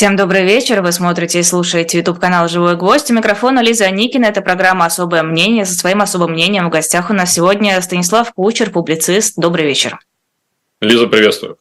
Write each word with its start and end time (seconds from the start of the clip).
Всем 0.00 0.16
добрый 0.16 0.46
вечер. 0.46 0.80
Вы 0.80 0.92
смотрите 0.92 1.40
и 1.40 1.42
слушаете 1.42 1.98
YouTube-канал 1.98 2.48
«Живой 2.48 2.74
гвоздь». 2.74 3.10
У 3.10 3.14
микрофона 3.14 3.60
Лиза 3.60 3.90
Никина. 3.90 4.24
Это 4.24 4.40
программа 4.40 4.86
«Особое 4.86 5.22
мнение». 5.22 5.66
Со 5.66 5.74
своим 5.74 6.00
особым 6.00 6.32
мнением 6.32 6.68
в 6.68 6.70
гостях 6.70 7.10
у 7.10 7.12
нас 7.12 7.34
сегодня 7.34 7.78
Станислав 7.82 8.32
Кучер, 8.32 8.70
публицист. 8.70 9.34
Добрый 9.36 9.66
вечер. 9.66 9.98
Лиза, 10.80 11.06
приветствую. 11.06 11.58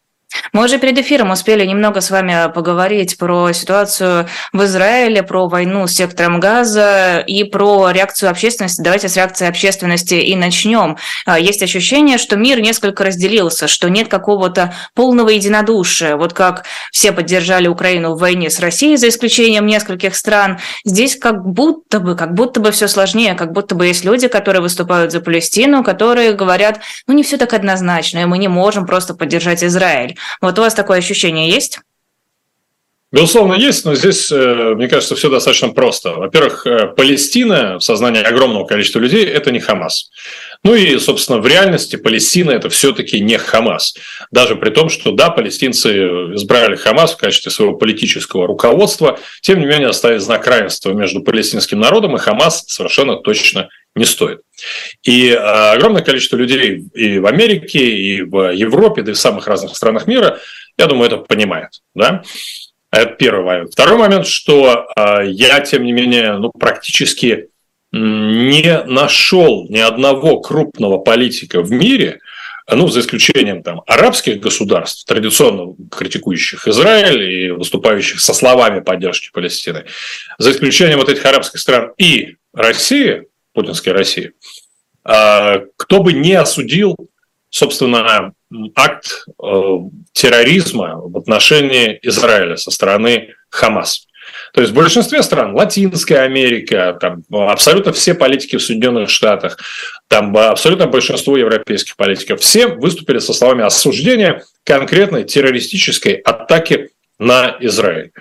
Мы 0.52 0.66
уже 0.66 0.80
перед 0.80 0.98
эфиром 0.98 1.32
успели 1.32 1.66
немного 1.66 2.02
с 2.02 2.10
вами 2.10 2.52
поговорить 2.52 3.18
про 3.18 3.52
ситуацию 3.54 4.28
в 4.52 4.64
Израиле, 4.64 5.22
про 5.22 5.48
войну 5.48 5.88
с 5.88 5.94
сектором 5.94 6.40
газа 6.40 7.24
и 7.26 7.44
про 7.44 7.92
реакцию 7.92 8.32
общественности. 8.32 8.82
Давайте 8.82 9.10
с 9.10 9.16
реакции 9.16 9.48
общественности 9.48 10.16
и 10.16 10.36
начнем. 10.36 10.98
А, 11.26 11.40
есть 11.40 11.62
ощущение, 11.62 12.18
что 12.18 12.36
мир 12.36 12.62
несколько 12.62 13.04
разделился, 13.04 13.68
что 13.68 13.90
нет 13.90 14.08
какого-то 14.08 14.74
полного 14.96 15.30
единодушия. 15.30 16.16
Вот 16.16 16.34
как 16.34 16.66
все 16.92 17.12
поддержали 17.12 17.68
Украину 17.68 18.14
в 18.14 18.20
войне 18.20 18.50
с 18.50 18.60
Россией, 18.60 18.98
за 18.98 19.10
исключением 19.10 19.66
нескольких 19.66 20.16
стран, 20.16 20.60
здесь 20.84 21.16
как 21.16 21.46
будто 21.46 22.00
бы, 22.00 22.16
как 22.16 22.34
будто 22.34 22.60
бы 22.60 22.72
все 22.72 22.88
сложнее, 22.88 23.36
как 23.36 23.52
будто 23.52 23.76
бы 23.76 23.86
есть 23.88 24.04
люди, 24.04 24.28
которые 24.28 24.62
выступают 24.62 25.12
за 25.12 25.22
Палестину, 25.22 25.84
которые 25.84 26.34
говорят, 26.34 26.80
ну 27.08 27.14
не 27.14 27.24
все 27.24 27.38
так 27.38 27.54
однозначно, 27.54 28.20
и 28.20 28.26
мы 28.26 28.38
не 28.38 28.48
можем 28.48 28.86
просто 28.86 29.14
поддержать 29.14 29.64
Израиль. 29.64 30.18
Вот 30.42 30.58
у 30.58 30.62
вас 30.62 30.74
такое 30.74 31.00
ощущение 31.00 31.50
есть? 31.50 31.80
Безусловно, 33.12 33.56
есть, 33.56 33.86
но 33.86 33.96
здесь, 33.96 34.32
э, 34.32 34.76
мне 34.76 34.88
кажется, 34.88 35.16
все 35.16 35.32
достаточно 35.32 35.70
просто. 35.70 36.12
Во-первых, 36.12 36.68
э, 36.68 36.86
Палестина 36.96 37.80
в 37.80 37.84
сознании 37.84 38.22
огромного 38.22 38.66
количества 38.66 39.00
людей– 39.00 39.26
это 39.26 39.52
не 39.52 39.60
Хамас. 39.60 40.12
Ну 40.64 40.76
и, 40.76 41.00
собственно, 41.00 41.40
в 41.40 41.48
реальности 41.48 41.96
Палестина– 41.96 42.52
это 42.52 42.70
все-таки 42.70 43.20
не 43.20 43.40
Хамас. 43.40 43.96
Даже 44.30 44.56
при 44.56 44.70
том, 44.70 44.90
что, 44.90 45.12
да, 45.12 45.32
палестинцы 45.32 45.90
избрали 46.36 46.76
Хамас 46.76 47.14
в 47.14 47.18
качестве 47.18 47.52
своего 47.52 47.76
политического 47.78 48.46
руководства, 48.46 49.18
тем 49.42 49.60
не 49.60 49.66
менее 49.66 49.88
оставить 49.88 50.22
знак 50.22 50.46
равенства 50.46 50.92
между 50.92 51.22
палестинским 51.22 51.80
народом 51.80 52.16
и 52.16 52.20
Хамас 52.20 52.66
совершенно 52.68 53.16
точно 53.16 53.70
не 53.96 54.06
стоит. 54.06 54.42
И 55.04 55.32
а, 55.32 55.74
огромное 55.74 56.02
количество 56.02 56.38
людей 56.38 56.86
и 56.94 57.20
в 57.20 57.26
Америке, 57.26 57.80
и 57.80 58.22
в 58.22 58.52
Европе, 58.52 59.02
да 59.02 59.12
и 59.12 59.16
в 59.16 59.20
самых 59.20 59.48
разных 59.48 59.76
странах 59.76 60.08
мира, 60.08 60.40
я 60.78 60.88
думаю, 60.88 61.08
это 61.08 61.18
понимает. 61.18 61.82
Да? 61.94 62.24
Это 62.92 63.14
первый 63.14 63.46
момент. 63.46 63.74
Второй 63.74 63.98
момент, 63.98 64.26
что 64.26 64.88
а, 64.96 65.22
я, 65.22 65.60
тем 65.62 65.84
не 65.84 65.92
менее, 65.92 66.38
ну, 66.38 66.52
практически 66.52 67.50
не 67.92 68.84
нашел 68.84 69.66
ни 69.68 69.80
одного 69.80 70.42
крупного 70.42 71.00
политика 71.00 71.62
в 71.62 71.72
мире, 71.72 72.20
ну, 72.72 72.88
за 72.88 73.00
исключением 73.00 73.64
там, 73.64 73.82
арабских 73.88 74.40
государств, 74.40 75.06
традиционно 75.06 75.76
критикующих 75.90 76.68
Израиль 76.68 77.24
и 77.24 77.50
выступающих 77.50 78.20
со 78.20 78.34
словами 78.34 78.80
поддержки 78.80 79.32
Палестины, 79.34 79.86
за 80.38 80.52
исключением 80.52 81.00
вот 81.00 81.10
этих 81.10 81.26
арабских 81.26 81.60
стран 81.60 81.94
и 81.98 82.36
России, 82.54 83.24
путинской 83.60 83.94
России, 83.94 84.32
а, 85.04 85.62
кто 85.76 86.02
бы 86.02 86.14
не 86.14 86.34
осудил, 86.34 86.96
собственно, 87.50 88.34
акт 88.76 89.26
э, 89.42 89.78
терроризма 90.14 90.96
в 90.98 91.18
отношении 91.18 92.00
Израиля 92.04 92.58
со 92.58 92.72
стороны 92.72 93.34
Хамас. 93.50 94.08
То 94.54 94.62
есть 94.62 94.74
в 94.74 94.76
большинстве 94.76 95.24
стран, 95.24 95.56
Латинская 95.56 96.20
Америка, 96.20 96.98
там, 97.00 97.24
абсолютно 97.32 97.92
все 97.92 98.14
политики 98.14 98.56
в 98.56 98.62
Соединенных 98.62 99.10
Штатах, 99.10 99.58
там 100.08 100.36
абсолютно 100.38 100.88
большинство 100.88 101.38
европейских 101.38 101.96
политиков, 101.96 102.40
все 102.42 102.68
выступили 102.68 103.20
со 103.20 103.34
словами 103.34 103.64
осуждения 103.64 104.44
конкретной 104.64 105.24
террористической 105.24 106.14
атаки 106.14 106.90
на 107.18 107.58
Израиль. 107.60 108.12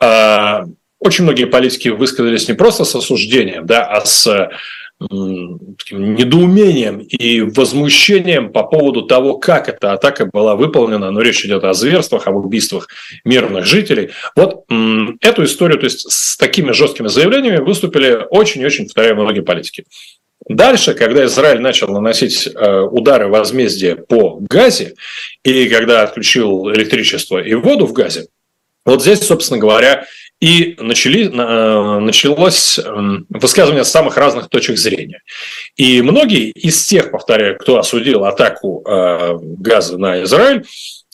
А, 0.00 0.64
очень 0.98 1.24
многие 1.24 1.44
политики 1.44 1.88
высказались 1.88 2.48
не 2.48 2.54
просто 2.54 2.84
с 2.84 2.94
осуждением, 2.94 3.66
да, 3.66 3.84
а 3.84 4.04
с 4.04 4.50
недоумением 4.98 7.00
и 7.00 7.42
возмущением 7.42 8.50
по 8.50 8.62
поводу 8.62 9.02
того, 9.02 9.38
как 9.38 9.68
эта 9.68 9.92
атака 9.92 10.30
была 10.32 10.56
выполнена, 10.56 11.10
но 11.10 11.20
речь 11.20 11.44
идет 11.44 11.64
о 11.64 11.74
зверствах, 11.74 12.26
об 12.26 12.36
убийствах 12.36 12.88
мирных 13.24 13.66
жителей. 13.66 14.10
Вот 14.34 14.64
эту 15.20 15.44
историю, 15.44 15.78
то 15.78 15.84
есть 15.84 16.10
с 16.10 16.38
такими 16.38 16.72
жесткими 16.72 17.08
заявлениями 17.08 17.58
выступили 17.58 18.26
очень-очень, 18.30 18.84
повторяю, 18.84 19.16
многие 19.16 19.42
политики. 19.42 19.84
Дальше, 20.48 20.94
когда 20.94 21.26
Израиль 21.26 21.60
начал 21.60 21.88
наносить 21.88 22.46
э, 22.46 22.80
удары 22.80 23.28
возмездия 23.28 23.96
по 23.96 24.38
Газе, 24.40 24.94
и 25.42 25.68
когда 25.68 26.04
отключил 26.04 26.70
электричество 26.70 27.42
и 27.42 27.52
воду 27.54 27.86
в 27.86 27.92
Газе, 27.92 28.28
вот 28.84 29.02
здесь, 29.02 29.20
собственно 29.20 29.58
говоря, 29.58 30.06
и 30.40 30.76
начали, 30.78 31.28
э, 31.28 32.00
началось 32.00 32.78
эм, 32.78 33.26
высказывание 33.30 33.84
самых 33.84 34.16
разных 34.16 34.48
точек 34.48 34.76
зрения. 34.76 35.22
И 35.76 36.02
многие 36.02 36.50
из 36.50 36.84
тех, 36.86 37.10
повторяю, 37.10 37.58
кто 37.58 37.78
осудил 37.78 38.24
атаку 38.24 38.84
э, 38.86 39.38
газа 39.40 39.96
на 39.96 40.22
Израиль, 40.24 40.64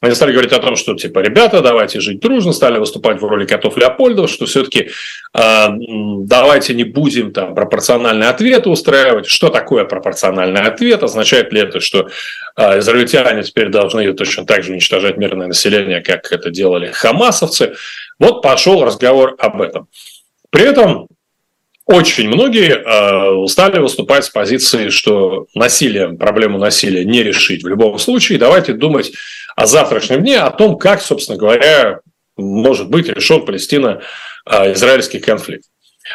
они 0.02 0.16
стали 0.16 0.32
говорить 0.32 0.52
о 0.52 0.58
том, 0.58 0.74
что, 0.74 0.94
типа, 0.94 1.20
ребята, 1.20 1.60
давайте 1.60 2.00
жить 2.00 2.18
дружно, 2.18 2.52
стали 2.52 2.76
выступать 2.78 3.20
в 3.20 3.24
роли 3.24 3.46
котов 3.46 3.76
Леопольдов, 3.76 4.28
что 4.28 4.46
все-таки 4.46 4.90
э, 5.32 5.66
давайте 6.24 6.74
не 6.74 6.82
будем 6.82 7.32
там 7.32 7.54
пропорциональные 7.54 8.28
ответы 8.28 8.68
устраивать. 8.68 9.26
Что 9.26 9.48
такое 9.48 9.84
пропорциональный 9.84 10.62
ответ? 10.62 11.04
Означает 11.04 11.52
ли 11.52 11.60
это, 11.60 11.78
что 11.78 12.08
э, 12.56 12.78
израильтяне 12.80 13.44
теперь 13.44 13.68
должны 13.68 14.12
точно 14.12 14.44
так 14.44 14.64
же 14.64 14.72
уничтожать 14.72 15.18
мирное 15.18 15.46
население, 15.46 16.00
как 16.00 16.32
это 16.32 16.50
делали 16.50 16.88
хамасовцы? 16.88 17.74
Вот 18.22 18.40
пошел 18.40 18.84
разговор 18.84 19.34
об 19.40 19.60
этом. 19.60 19.88
При 20.50 20.62
этом 20.62 21.08
очень 21.86 22.28
многие 22.28 22.76
э, 22.76 23.48
стали 23.48 23.80
выступать 23.80 24.24
с 24.24 24.30
позиции, 24.30 24.90
что 24.90 25.46
насилие, 25.56 26.10
проблему 26.10 26.56
насилия 26.56 27.04
не 27.04 27.24
решить 27.24 27.64
в 27.64 27.66
любом 27.66 27.98
случае. 27.98 28.38
Давайте 28.38 28.74
думать 28.74 29.10
о 29.56 29.66
завтрашнем 29.66 30.20
дне, 30.20 30.38
о 30.38 30.52
том, 30.52 30.78
как, 30.78 31.02
собственно 31.02 31.36
говоря, 31.36 31.98
может 32.36 32.88
быть 32.88 33.08
решен 33.08 33.44
Палестино-израильский 33.44 35.18
конфликт. 35.18 35.64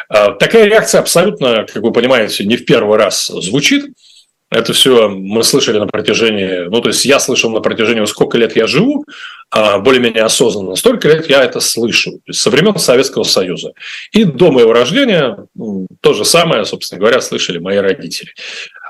Э, 0.08 0.28
такая 0.40 0.64
реакция 0.64 1.02
абсолютно, 1.02 1.66
как 1.66 1.82
вы 1.82 1.92
понимаете, 1.92 2.46
не 2.46 2.56
в 2.56 2.64
первый 2.64 2.96
раз 2.96 3.26
звучит. 3.26 3.84
Это 4.50 4.72
все 4.72 5.08
мы 5.08 5.44
слышали 5.44 5.78
на 5.78 5.86
протяжении, 5.86 6.68
ну, 6.68 6.80
то 6.80 6.88
есть 6.88 7.04
я 7.04 7.18
слышал 7.20 7.50
на 7.50 7.60
протяжении, 7.60 8.04
сколько 8.06 8.38
лет 8.38 8.56
я 8.56 8.66
живу, 8.66 9.04
а, 9.50 9.78
более-менее 9.78 10.22
осознанно, 10.22 10.74
столько 10.74 11.08
лет 11.08 11.28
я 11.28 11.44
это 11.44 11.60
слышу, 11.60 12.20
со 12.30 12.48
времен 12.48 12.78
Советского 12.78 13.24
Союза. 13.24 13.72
И 14.12 14.24
до 14.24 14.50
моего 14.50 14.72
рождения 14.72 15.36
то 16.00 16.14
же 16.14 16.24
самое, 16.24 16.64
собственно 16.64 16.98
говоря, 16.98 17.20
слышали 17.20 17.58
мои 17.58 17.76
родители. 17.76 18.32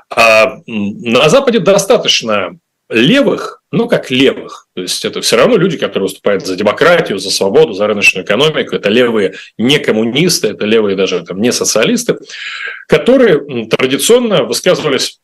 А 0.09 0.59
на 0.65 1.27
Западе 1.27 1.59
достаточно 1.59 2.57
левых, 2.89 3.61
ну 3.71 3.87
как 3.87 4.09
левых, 4.09 4.67
то 4.73 4.81
есть 4.81 5.05
это 5.05 5.21
все 5.21 5.35
равно 5.35 5.57
люди, 5.57 5.77
которые 5.77 6.07
выступают 6.07 6.45
за 6.45 6.55
демократию, 6.55 7.19
за 7.19 7.29
свободу, 7.29 7.73
за 7.73 7.85
рыночную 7.85 8.25
экономику, 8.25 8.75
это 8.75 8.89
левые 8.89 9.35
не 9.57 9.77
коммунисты, 9.77 10.47
это 10.47 10.65
левые 10.65 10.95
даже 10.95 11.23
там, 11.23 11.39
не 11.39 11.51
социалисты, 11.51 12.17
которые 12.87 13.67
традиционно 13.67 14.43
высказывались 14.43 15.19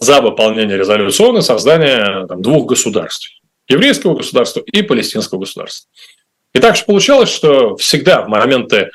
за 0.00 0.20
выполнение 0.20 0.76
резолюции 0.76 1.40
создания 1.40 2.26
там, 2.26 2.42
двух 2.42 2.66
государств. 2.66 3.30
Еврейского 3.68 4.16
государства 4.16 4.60
и 4.60 4.82
палестинского 4.82 5.40
государства. 5.40 5.88
И 6.54 6.58
так 6.58 6.76
же 6.76 6.84
получалось, 6.84 7.30
что 7.30 7.76
всегда 7.76 8.22
в 8.22 8.28
моменты 8.28 8.90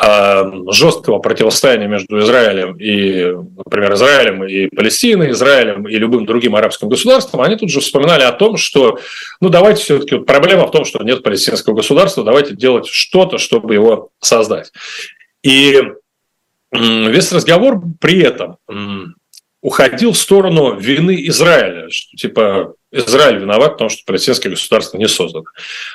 э, 0.00 0.44
жесткого 0.70 1.18
противостояния 1.18 1.86
между 1.86 2.18
Израилем 2.18 2.76
и, 2.78 3.32
например, 3.64 3.94
Израилем 3.94 4.44
и 4.44 4.68
Палестиной, 4.68 5.30
Израилем 5.30 5.86
и 5.86 5.96
любым 5.96 6.26
другим 6.26 6.56
арабским 6.56 6.88
государством, 6.88 7.42
они 7.42 7.56
тут 7.56 7.70
же 7.70 7.80
вспоминали 7.80 8.22
о 8.22 8.32
том, 8.32 8.56
что, 8.56 8.98
ну, 9.40 9.48
давайте 9.48 9.82
все-таки, 9.82 10.16
вот 10.16 10.26
проблема 10.26 10.66
в 10.66 10.72
том, 10.72 10.84
что 10.84 11.02
нет 11.04 11.22
палестинского 11.22 11.74
государства, 11.74 12.24
давайте 12.24 12.56
делать 12.56 12.86
что-то, 12.86 13.38
чтобы 13.38 13.74
его 13.74 14.10
создать. 14.20 14.72
И 15.42 15.80
весь 16.72 17.30
разговор 17.30 17.80
при 18.00 18.20
этом 18.20 18.56
уходил 19.66 20.12
в 20.12 20.16
сторону 20.16 20.78
вины 20.78 21.26
Израиля, 21.26 21.90
что 21.90 22.16
типа 22.16 22.74
Израиль 22.92 23.38
виноват, 23.38 23.72
потому 23.72 23.90
что 23.90 24.04
палестинское 24.06 24.48
государство 24.48 24.96
не 24.96 25.08
создано. 25.08 25.46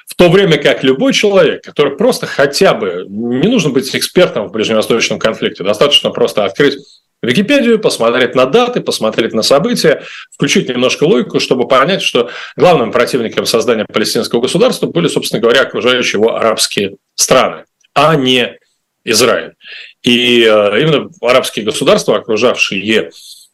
В 0.06 0.13
то 0.15 0.29
время 0.29 0.57
как 0.57 0.83
любой 0.83 1.13
человек, 1.13 1.63
который 1.63 1.95
просто 1.95 2.25
хотя 2.27 2.73
бы, 2.73 3.06
не 3.07 3.47
нужно 3.47 3.69
быть 3.69 3.95
экспертом 3.95 4.47
в 4.47 4.51
ближневосточном 4.51 5.19
конфликте, 5.19 5.63
достаточно 5.63 6.09
просто 6.09 6.44
открыть 6.44 6.79
Википедию, 7.21 7.79
посмотреть 7.79 8.35
на 8.35 8.45
даты, 8.45 8.81
посмотреть 8.81 9.31
на 9.31 9.41
события, 9.41 10.03
включить 10.33 10.68
немножко 10.68 11.06
логику, 11.06 11.39
чтобы 11.39 11.65
понять, 11.65 12.01
что 12.01 12.29
главным 12.57 12.91
противником 12.91 13.45
создания 13.45 13.85
палестинского 13.85 14.41
государства 14.41 14.88
были, 14.88 15.07
собственно 15.07 15.41
говоря, 15.41 15.62
окружающие 15.62 16.19
его 16.19 16.35
арабские 16.35 16.97
страны, 17.15 17.63
а 17.94 18.18
не 18.18 18.57
Израиль. 19.06 19.53
И 20.03 20.41
э, 20.41 20.81
именно 20.81 21.09
арабские 21.21 21.63
государства, 21.63 22.18
окружавшие 22.18 22.81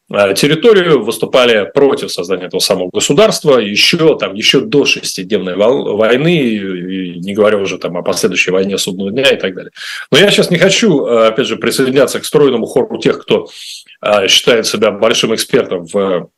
территорию, 0.10 1.04
выступали 1.04 1.70
против 1.74 2.12
создания 2.12 2.46
этого 2.46 2.62
самого 2.62 2.90
государства 2.94 3.58
еще, 3.58 4.18
там, 4.18 4.36
еще 4.36 4.62
до 4.62 4.86
шестидневной 4.86 5.56
войны, 5.56 6.60
не 7.18 7.34
говоря 7.34 7.58
уже 7.58 7.78
там, 7.78 7.98
о 7.98 8.04
последующей 8.04 8.52
войне 8.52 8.78
судного 8.78 9.12
дня 9.12 9.30
и 9.32 9.38
так 9.38 9.54
далее. 9.54 9.72
Но 10.12 10.18
я 10.18 10.32
сейчас 10.32 10.50
не 10.50 10.58
хочу, 10.58 11.06
э, 11.06 11.28
опять 11.28 11.48
же, 11.48 11.58
присоединяться 11.58 12.20
к 12.20 12.26
стройному 12.26 12.66
хору 12.66 12.98
тех, 13.00 13.22
кто 13.22 13.48
э, 14.02 14.28
считает 14.30 14.66
себя 14.66 14.92
большим 14.92 15.36
экспертом 15.36 15.86
в 15.86 16.30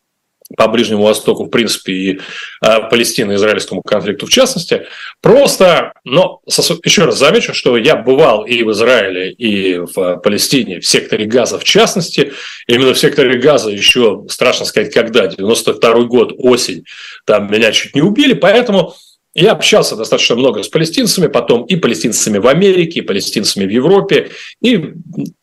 по 0.58 0.68
Ближнему 0.68 1.04
Востоку, 1.04 1.46
в 1.46 1.50
принципе, 1.50 1.94
и 1.94 2.20
э, 2.66 2.90
Палестино-израильскому 2.90 3.82
конфликту 3.82 4.26
в 4.26 4.30
частности. 4.30 4.88
Просто, 5.22 5.94
но 6.04 6.42
еще 6.84 7.06
раз 7.06 7.18
замечу, 7.18 7.54
что 7.54 7.78
я 7.78 7.96
бывал 7.96 8.46
и 8.46 8.64
в 8.64 8.72
Израиле, 8.72 9.32
и 9.32 9.78
в 9.78 10.18
Палестине, 10.18 10.80
в 10.80 10.88
секторе 10.88 11.26
Газа 11.26 11.60
в 11.60 11.64
частности. 11.64 12.34
Именно 12.68 12.94
в 12.94 13.00
секторе 13.00 13.40
Газа 13.40 13.70
еще, 13.70 14.26
страшно 14.30 14.66
сказать, 14.66 14.94
когда, 14.94 15.28
92 15.28 15.94
год, 16.04 16.34
осень, 16.38 16.84
там 17.26 17.52
меня 17.52 17.72
чуть 17.72 17.96
не 17.96 18.02
убили, 18.02 18.34
поэтому 18.34 18.96
я 19.36 19.52
общался 19.52 19.96
достаточно 19.96 20.36
много 20.36 20.64
с 20.64 20.68
палестинцами, 20.68 21.28
потом 21.28 21.64
и 21.66 21.76
палестинцами 21.76 22.40
в 22.40 22.48
Америке, 22.48 23.00
и 23.00 23.04
палестинцами 23.04 23.66
в 23.66 23.70
Европе, 23.70 24.32
и 24.62 24.94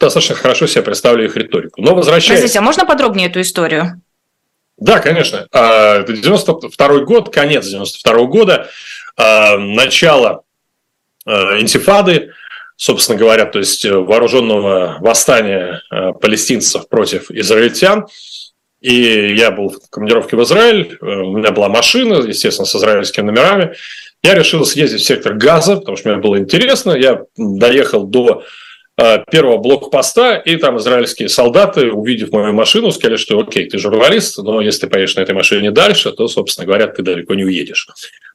достаточно 0.00 0.34
хорошо 0.34 0.66
себе 0.66 0.82
представляю 0.82 1.28
их 1.28 1.36
риторику. 1.36 1.80
Но 1.80 1.94
возвращаясь... 1.94 2.40
Простите, 2.40 2.58
а 2.58 2.62
можно 2.62 2.84
подробнее 2.84 3.28
эту 3.28 3.40
историю? 3.40 4.02
Да, 4.78 5.00
конечно. 5.00 5.46
А, 5.52 6.00
это 6.00 6.12
92 6.12 6.98
год, 7.00 7.32
конец 7.32 7.66
92 7.66 8.24
года, 8.24 8.68
а, 9.16 9.56
начало 9.56 10.42
а, 11.24 11.58
интифады, 11.58 12.32
собственно 12.76 13.18
говоря, 13.18 13.46
то 13.46 13.58
есть 13.58 13.84
вооруженного 13.84 14.98
восстания 15.00 15.82
палестинцев 16.20 16.88
против 16.88 17.30
израильтян. 17.30 18.06
И 18.82 19.34
я 19.34 19.50
был 19.50 19.70
в 19.70 19.90
командировке 19.90 20.36
в 20.36 20.42
Израиль, 20.42 20.98
у 21.00 21.38
меня 21.38 21.50
была 21.50 21.70
машина, 21.70 22.16
естественно, 22.26 22.66
с 22.66 22.76
израильскими 22.76 23.24
номерами. 23.24 23.74
Я 24.22 24.34
решил 24.34 24.66
съездить 24.66 25.00
в 25.00 25.06
сектор 25.06 25.34
Газа, 25.34 25.76
потому 25.76 25.96
что 25.96 26.10
мне 26.10 26.18
было 26.18 26.38
интересно. 26.38 26.92
Я 26.92 27.22
доехал 27.36 28.04
до 28.04 28.42
Э, 28.42 28.44
первого 28.96 29.58
блокпоста, 29.58 30.36
и 30.36 30.56
там 30.56 30.78
израильские 30.78 31.28
солдаты, 31.28 31.90
увидев 31.92 32.32
мою 32.32 32.54
машину, 32.54 32.90
сказали, 32.90 33.16
что 33.16 33.38
окей, 33.38 33.68
ты 33.68 33.78
журналист, 33.78 34.38
но 34.38 34.60
если 34.60 34.80
ты 34.80 34.86
поедешь 34.86 35.16
на 35.16 35.20
этой 35.20 35.34
машине 35.34 35.70
дальше, 35.70 36.12
то, 36.12 36.28
собственно 36.28 36.66
говоря, 36.66 36.86
ты 36.86 37.02
далеко 37.02 37.34
не 37.34 37.44
уедешь. 37.44 37.88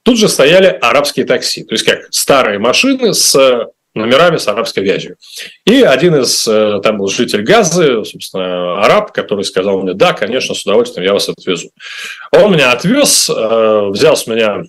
Тут 0.03 0.19
же 0.19 0.29
стояли 0.29 0.67
арабские 0.67 1.25
такси, 1.25 1.63
то 1.63 1.73
есть 1.73 1.83
как 1.83 2.07
старые 2.11 2.59
машины 2.59 3.13
с 3.13 3.35
номерами 3.93 4.37
с 4.37 4.47
арабской 4.47 4.83
вязью. 4.83 5.17
И 5.65 5.81
один 5.81 6.15
из, 6.15 6.47
э, 6.47 6.79
там 6.81 6.97
был 6.97 7.07
житель 7.07 7.43
Газы, 7.43 8.05
собственно, 8.05 8.83
араб, 8.83 9.11
который 9.11 9.43
сказал 9.43 9.81
мне, 9.81 9.93
да, 9.93 10.13
конечно, 10.13 10.55
с 10.55 10.63
удовольствием 10.63 11.05
я 11.05 11.13
вас 11.13 11.27
отвезу. 11.27 11.71
Он 12.31 12.51
меня 12.51 12.71
отвез, 12.71 13.29
э, 13.29 13.87
взял 13.89 14.15
с 14.15 14.27
меня 14.27 14.63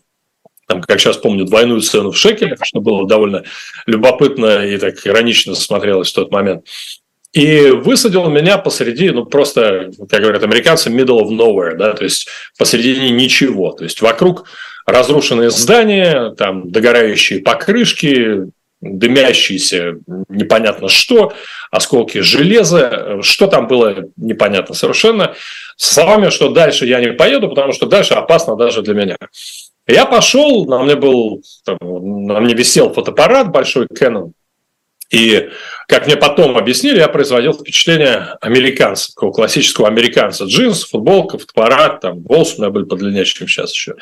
там, 0.73 0.81
как 0.83 1.01
сейчас 1.01 1.19
помню, 1.19 1.45
двойную 1.45 1.83
цену 1.83 2.13
в 2.13 2.17
шекелях, 2.17 2.59
что 2.63 2.81
было 2.81 3.07
довольно 3.07 3.45
любопытно 3.87 4.65
и 4.67 4.79
так 4.79 5.07
иронично 5.07 5.55
смотрелось 5.55 6.11
в 6.11 6.15
тот 6.15 6.33
момент. 6.33 6.67
И 7.35 7.69
высадил 7.69 8.29
меня 8.31 8.57
посреди, 8.59 9.11
ну, 9.11 9.27
просто, 9.27 9.91
как 10.09 10.21
говорят 10.21 10.43
американцы, 10.43 10.91
middle 10.91 11.21
of 11.21 11.29
nowhere, 11.29 11.77
да, 11.77 11.93
то 11.93 12.05
есть 12.05 12.29
посередине 12.59 13.11
ничего. 13.11 13.73
То 13.73 13.85
есть 13.85 14.01
вокруг 14.01 14.45
разрушенные 14.87 15.51
здания, 15.51 16.35
там 16.37 16.71
догорающие 16.71 17.41
покрышки, 17.41 18.49
дымящиеся 18.81 19.99
непонятно 20.29 20.89
что, 20.89 21.35
осколки 21.71 22.19
железа, 22.19 23.19
что 23.23 23.47
там 23.47 23.67
было 23.69 24.09
непонятно 24.17 24.75
совершенно. 24.75 25.35
С 25.77 25.93
словами, 25.93 26.31
что 26.31 26.49
дальше 26.49 26.87
я 26.87 27.01
не 27.01 27.13
поеду, 27.13 27.49
потому 27.49 27.73
что 27.73 27.87
дальше 27.87 28.15
опасно 28.15 28.57
даже 28.57 28.83
для 28.83 28.95
меня. 28.95 29.17
Я 29.87 30.07
пошел, 30.07 30.67
на 30.67 30.83
мне 30.83 30.95
был, 30.95 31.43
там, 31.65 31.77
на 32.27 32.41
мне 32.41 32.55
висел 32.55 32.93
фотоаппарат 32.93 33.51
большой 33.51 33.87
Canon, 33.87 34.33
и, 35.11 35.51
как 35.89 36.07
мне 36.07 36.17
потом 36.17 36.57
объяснили, 36.57 36.99
я 36.99 37.09
производил 37.09 37.53
впечатление 37.53 38.37
американца, 38.41 39.13
такого 39.13 39.33
классического 39.33 39.87
американца. 39.87 40.45
Джинс, 40.45 40.85
футболка, 40.85 41.37
фотоаппарат, 41.37 42.01
там, 42.01 42.23
волосы 42.23 42.57
у 42.57 42.61
меня 42.63 42.71
были 42.71 42.85
подлиннее, 42.85 43.27
чем 43.27 43.47
сейчас 43.47 43.75
еще. 43.75 43.97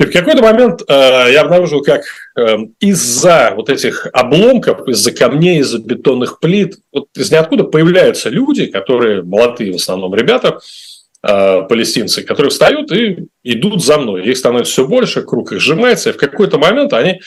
И 0.00 0.04
в 0.04 0.12
какой-то 0.12 0.42
момент 0.42 0.82
э, 0.88 0.92
я 1.32 1.42
обнаружил, 1.42 1.80
как 1.80 2.02
э, 2.36 2.56
из-за 2.80 3.52
вот 3.54 3.70
этих 3.70 4.08
обломков, 4.12 4.88
из-за 4.88 5.12
камней, 5.12 5.60
из-за 5.60 5.78
бетонных 5.78 6.40
плит, 6.40 6.78
вот 6.92 7.06
из 7.16 7.30
ниоткуда 7.30 7.64
появляются 7.64 8.28
люди, 8.28 8.66
которые 8.66 9.22
молодые 9.22 9.72
в 9.72 9.76
основном 9.76 10.14
ребята, 10.14 10.58
Э, 10.58 10.60
палестинцы, 11.26 12.22
которые 12.22 12.50
встают 12.50 12.92
и 12.92 13.26
идут 13.42 13.84
за 13.84 13.98
мной. 13.98 14.24
Их 14.24 14.36
становится 14.36 14.72
все 14.72 14.86
больше, 14.86 15.22
круг 15.22 15.52
их 15.52 15.60
сжимается, 15.60 16.10
и 16.10 16.12
в 16.12 16.16
какой-то 16.16 16.58
момент 16.58 16.92
они 16.92 17.20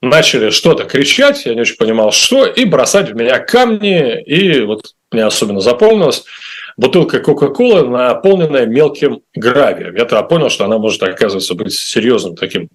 начали 0.00 0.50
что-то 0.50 0.84
кричать, 0.84 1.44
я 1.46 1.54
не 1.54 1.62
очень 1.62 1.76
понимал, 1.76 2.12
что, 2.12 2.44
и 2.44 2.64
бросать 2.64 3.10
в 3.10 3.16
меня 3.16 3.38
камни, 3.38 4.22
и 4.22 4.60
вот 4.60 4.92
мне 5.10 5.24
особенно 5.24 5.60
запомнилось, 5.60 6.24
бутылка 6.76 7.20
Кока-Колы, 7.20 7.88
наполненная 7.88 8.66
мелким 8.66 9.22
гравием. 9.34 9.94
Я 9.96 10.04
тогда 10.04 10.22
понял, 10.22 10.50
что 10.50 10.64
она 10.64 10.78
может, 10.78 11.02
оказывается, 11.02 11.54
быть 11.54 11.72
серьезным 11.72 12.36
таким 12.36 12.68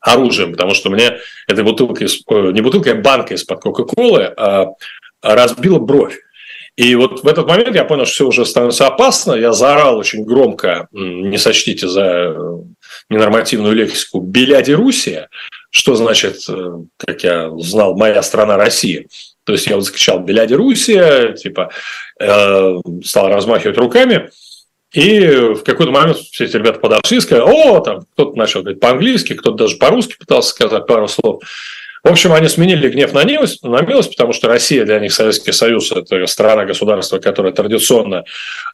оружием, 0.00 0.52
потому 0.52 0.74
что 0.74 0.90
мне 0.90 1.18
этой 1.48 1.64
бутылкой, 1.64 2.06
э, 2.06 2.52
не 2.52 2.60
бутылкой, 2.60 2.92
а 2.92 2.96
банкой 2.96 3.36
из-под 3.36 3.60
Кока-Колы 3.60 4.24
а 4.36 4.74
разбила 5.22 5.78
бровь. 5.78 6.18
И 6.76 6.94
вот 6.96 7.22
в 7.22 7.28
этот 7.28 7.46
момент 7.46 7.76
я 7.76 7.84
понял, 7.84 8.04
что 8.04 8.14
все 8.14 8.26
уже 8.26 8.46
становится 8.46 8.88
опасно. 8.88 9.34
Я 9.34 9.52
заорал 9.52 9.96
очень 9.96 10.24
громко, 10.24 10.88
не 10.90 11.38
сочтите 11.38 11.86
за 11.86 12.02
э, 12.02 12.56
ненормативную 13.10 13.74
лексику, 13.74 14.20
«Беляди 14.20 14.72
Руссия», 14.72 15.28
что 15.70 15.94
значит, 15.94 16.38
э, 16.48 16.78
как 16.96 17.22
я 17.22 17.50
знал, 17.58 17.96
«Моя 17.96 18.22
страна 18.22 18.56
Россия». 18.56 19.06
То 19.44 19.52
есть 19.52 19.68
я 19.68 19.76
вот 19.76 19.84
закричал 19.84 20.18
«Беляди 20.18 20.54
Руссия», 20.54 21.34
типа 21.34 21.70
э, 22.18 22.76
стал 23.04 23.28
размахивать 23.28 23.78
руками. 23.78 24.30
И 24.92 25.20
в 25.26 25.62
какой-то 25.64 25.92
момент 25.92 26.18
все 26.18 26.44
эти 26.44 26.56
ребята 26.56 26.78
подошли 26.80 27.18
и 27.18 27.20
сказали, 27.20 27.44
о, 27.44 27.80
там 27.80 28.02
кто-то 28.12 28.36
начал 28.36 28.62
говорить 28.62 28.80
по-английски, 28.80 29.34
кто-то 29.34 29.56
даже 29.64 29.76
по-русски 29.76 30.16
пытался 30.18 30.50
сказать 30.50 30.86
пару 30.86 31.08
слов. 31.08 31.42
В 32.04 32.10
общем, 32.10 32.34
они 32.34 32.48
сменили 32.48 32.90
гнев 32.90 33.14
на 33.14 33.24
милость, 33.24 33.62
на 33.64 33.80
милость, 33.80 34.10
потому 34.10 34.34
что 34.34 34.46
Россия 34.46 34.84
для 34.84 35.00
них, 35.00 35.10
Советский 35.10 35.52
Союз, 35.52 35.90
это 35.90 36.26
страна-государство, 36.26 37.18
которое 37.18 37.54
традиционно 37.54 38.24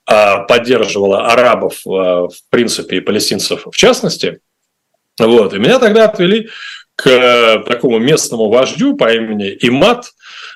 а, 0.05 0.39
поддерживала 0.41 1.29
арабов, 1.29 1.81
а, 1.87 2.27
в 2.27 2.51
принципе, 2.51 2.97
и 2.97 3.01
палестинцев 3.01 3.67
в 3.71 3.77
частности. 3.77 4.41
Вот. 5.17 5.55
И 5.55 5.59
меня 5.59 5.79
тогда 5.79 6.07
отвели 6.07 6.49
к 6.97 7.63
такому 7.69 8.01
местному 8.01 8.51
вождю 8.51 8.97
по 8.97 9.13
имени 9.13 9.57
Имат, 9.61 10.11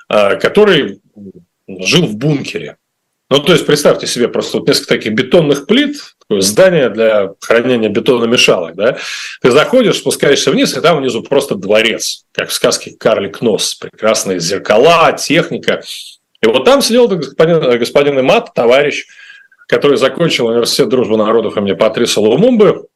а, 0.08 0.34
который 0.34 1.00
жил 1.68 2.06
в 2.06 2.16
бункере. 2.16 2.76
Ну, 3.30 3.38
то 3.38 3.52
есть, 3.52 3.66
представьте 3.66 4.08
себе 4.08 4.26
просто 4.26 4.58
вот 4.58 4.66
несколько 4.66 4.96
таких 4.96 5.14
бетонных 5.14 5.66
плит, 5.66 6.13
такое 6.28 6.40
здание 6.40 6.88
для 6.88 7.30
хранения 7.40 7.88
бетономешалок, 7.88 8.74
да? 8.74 8.98
Ты 9.42 9.50
заходишь, 9.50 9.98
спускаешься 9.98 10.50
вниз, 10.50 10.76
и 10.76 10.80
там 10.80 10.98
внизу 10.98 11.22
просто 11.22 11.54
дворец, 11.54 12.24
как 12.32 12.48
в 12.48 12.52
сказке 12.52 12.92
«Карлик 12.98 13.40
Нос». 13.40 13.74
Прекрасные 13.74 14.40
зеркала, 14.40 15.12
техника. 15.12 15.82
И 16.40 16.46
вот 16.46 16.64
там 16.64 16.82
сидел 16.82 17.08
господин, 17.08 17.78
господин 17.78 18.20
Имат, 18.20 18.54
товарищ, 18.54 19.06
который 19.66 19.96
закончил 19.96 20.46
университет 20.46 20.88
дружбы 20.88 21.16
народов 21.16 21.56
имени 21.56 21.72
Патриса 21.72 22.20
Лумумбы, 22.20 22.86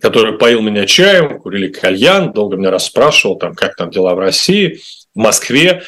который 0.00 0.38
поил 0.38 0.62
меня 0.62 0.86
чаем, 0.86 1.40
курили 1.40 1.68
кальян, 1.68 2.32
долго 2.32 2.56
меня 2.56 2.70
расспрашивал, 2.70 3.36
там, 3.36 3.54
как 3.54 3.76
там 3.76 3.90
дела 3.90 4.14
в 4.14 4.18
России, 4.18 4.80
в 5.14 5.18
Москве. 5.18 5.82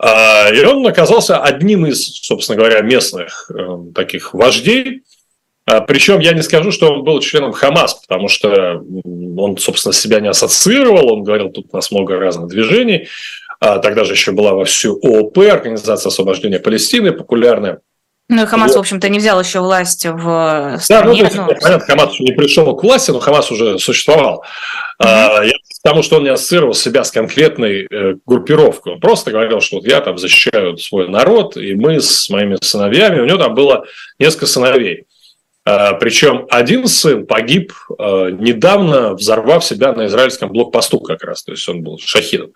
А, 0.00 0.48
и 0.52 0.64
он 0.64 0.86
оказался 0.86 1.38
одним 1.42 1.86
из, 1.86 2.04
собственно 2.22 2.56
говоря, 2.56 2.80
местных 2.82 3.50
э, 3.50 3.92
таких 3.94 4.32
вождей. 4.32 5.02
А, 5.68 5.80
Причем 5.82 6.20
я 6.20 6.32
не 6.32 6.42
скажу, 6.42 6.70
что 6.70 6.92
он 6.92 7.04
был 7.04 7.20
членом 7.20 7.52
Хамас, 7.52 7.94
потому 7.94 8.28
что 8.28 8.82
он, 9.36 9.58
собственно, 9.58 9.92
себя 9.92 10.20
не 10.20 10.28
ассоциировал. 10.28 11.12
Он 11.12 11.22
говорил, 11.22 11.50
тут 11.50 11.66
у 11.70 11.76
нас 11.76 11.90
много 11.90 12.18
разных 12.18 12.48
движений. 12.48 13.08
А, 13.60 13.78
тогда 13.78 14.04
же 14.04 14.14
еще 14.14 14.32
была 14.32 14.54
во 14.54 14.64
всю 14.64 14.98
ООП, 15.02 15.38
Организация 15.38 16.08
освобождения 16.08 16.58
Палестины, 16.58 17.12
популярная. 17.12 17.80
Ну 18.30 18.42
и 18.42 18.46
Хамас, 18.46 18.72
вот. 18.72 18.76
в 18.76 18.80
общем-то, 18.80 19.08
не 19.08 19.18
взял 19.18 19.40
еще 19.40 19.60
власть 19.60 20.04
в 20.04 20.78
стране. 20.80 21.02
Да, 21.02 21.04
ну, 21.04 21.12
есть, 21.12 21.34
ну, 21.34 21.46
понятно, 21.46 21.80
Хамас 21.80 22.12
еще 22.12 22.24
не 22.24 22.32
пришел 22.32 22.76
к 22.76 22.82
власти, 22.82 23.10
но 23.10 23.20
Хамас 23.20 23.50
уже 23.50 23.78
существовал. 23.78 24.44
Mm-hmm. 25.02 25.50
Потому 25.82 26.02
что 26.02 26.16
он 26.16 26.24
не 26.24 26.30
ассоциировал 26.30 26.74
себя 26.74 27.04
с 27.04 27.10
конкретной 27.10 27.86
э, 27.90 28.14
группировкой. 28.26 28.94
Он 28.94 29.00
просто 29.00 29.30
говорил, 29.30 29.60
что 29.60 29.76
вот 29.76 29.86
я 29.86 30.00
там 30.00 30.18
защищаю 30.18 30.76
свой 30.76 31.08
народ, 31.08 31.56
и 31.56 31.74
мы 31.74 32.00
с 32.00 32.28
моими 32.28 32.56
сыновьями, 32.60 33.20
у 33.20 33.24
него 33.24 33.38
там 33.38 33.54
было 33.54 33.84
несколько 34.18 34.46
сыновей. 34.46 35.06
Э, 35.68 35.92
причем 36.00 36.46
один 36.48 36.86
сын 36.86 37.26
погиб 37.26 37.74
э, 37.98 38.30
недавно, 38.38 39.14
взорвав 39.14 39.62
себя 39.62 39.92
на 39.92 40.06
израильском 40.06 40.50
блокпосту 40.50 40.98
как 40.98 41.22
раз, 41.22 41.42
то 41.42 41.52
есть 41.52 41.68
он 41.68 41.82
был 41.82 41.98
шахидом. 41.98 42.52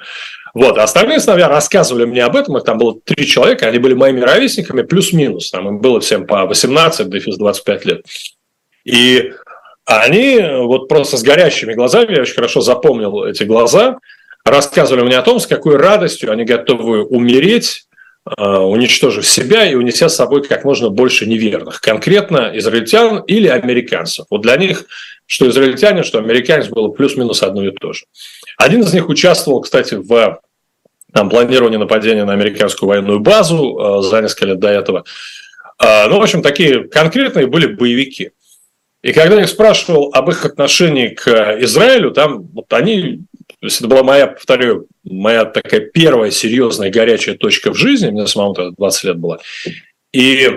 Вот, 0.54 0.78
а 0.78 0.84
остальные 0.84 1.20
сыновья 1.20 1.48
рассказывали 1.48 2.06
мне 2.06 2.24
об 2.24 2.36
этом, 2.36 2.56
их 2.56 2.64
там 2.64 2.78
было 2.78 2.98
три 3.04 3.26
человека, 3.26 3.66
они 3.66 3.78
были 3.78 3.92
моими 3.92 4.20
ровесниками, 4.20 4.82
плюс-минус, 4.82 5.50
там 5.50 5.68
им 5.68 5.78
было 5.80 6.00
всем 6.00 6.26
по 6.26 6.46
18, 6.46 7.10
дефис 7.10 7.36
25 7.36 7.84
лет. 7.84 8.06
И 8.84 9.32
они 9.84 10.40
вот 10.62 10.88
просто 10.88 11.18
с 11.18 11.22
горящими 11.22 11.74
глазами, 11.74 12.14
я 12.14 12.22
очень 12.22 12.34
хорошо 12.34 12.62
запомнил 12.62 13.24
эти 13.24 13.44
глаза, 13.44 13.98
рассказывали 14.44 15.02
мне 15.02 15.18
о 15.18 15.22
том, 15.22 15.38
с 15.38 15.46
какой 15.46 15.76
радостью 15.76 16.32
они 16.32 16.44
готовы 16.44 17.04
умереть, 17.04 17.84
уничтожив 18.24 19.26
себя 19.26 19.68
и 19.68 19.74
унеся 19.74 20.08
с 20.08 20.14
собой 20.14 20.44
как 20.44 20.64
можно 20.64 20.90
больше 20.90 21.26
неверных, 21.26 21.80
конкретно 21.80 22.52
израильтян 22.54 23.22
или 23.24 23.48
американцев. 23.48 24.26
Вот 24.30 24.42
для 24.42 24.56
них, 24.56 24.84
что 25.26 25.48
израильтяне, 25.48 26.04
что 26.04 26.18
американец 26.18 26.68
было 26.68 26.88
плюс-минус 26.88 27.42
одно 27.42 27.66
и 27.66 27.72
то 27.72 27.92
же. 27.92 28.04
Один 28.56 28.82
из 28.82 28.92
них 28.94 29.08
участвовал, 29.08 29.60
кстати, 29.60 29.94
в 29.94 30.40
там, 31.12 31.28
планировании 31.28 31.76
нападения 31.76 32.24
на 32.24 32.32
американскую 32.32 32.88
военную 32.88 33.20
базу 33.20 33.78
э, 33.78 34.02
за 34.02 34.22
несколько 34.22 34.46
лет 34.46 34.58
до 34.58 34.68
этого. 34.68 35.04
Э, 35.78 36.08
ну, 36.08 36.18
в 36.18 36.22
общем, 36.22 36.42
такие 36.42 36.88
конкретные 36.88 37.46
были 37.46 37.66
боевики. 37.66 38.30
И 39.02 39.12
когда 39.12 39.36
я 39.36 39.42
их 39.42 39.48
спрашивал 39.48 40.10
об 40.14 40.30
их 40.30 40.44
отношении 40.44 41.08
к 41.08 41.28
Израилю, 41.60 42.12
там 42.12 42.44
вот 42.54 42.72
они, 42.72 43.22
то 43.46 43.66
есть 43.66 43.80
это 43.80 43.88
была 43.88 44.02
моя, 44.02 44.26
повторю, 44.26 44.86
моя 45.04 45.44
такая 45.44 45.80
первая 45.80 46.30
серьезная 46.30 46.90
горячая 46.90 47.36
точка 47.36 47.72
в 47.72 47.76
жизни, 47.76 48.10
мне 48.10 48.26
самому 48.26 48.54
тогда 48.54 48.72
20 48.76 49.04
лет 49.04 49.18
было. 49.18 49.40
И 50.12 50.48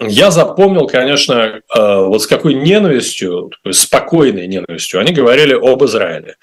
я 0.00 0.30
запомнил, 0.30 0.86
конечно, 0.86 1.34
э, 1.34 1.60
вот 1.74 2.22
с 2.22 2.26
какой 2.26 2.54
ненавистью, 2.54 3.50
спокойной 3.70 4.46
ненавистью 4.46 5.00
они 5.00 5.12
говорили 5.12 5.54
об 5.54 5.84
Израиле. 5.84 6.36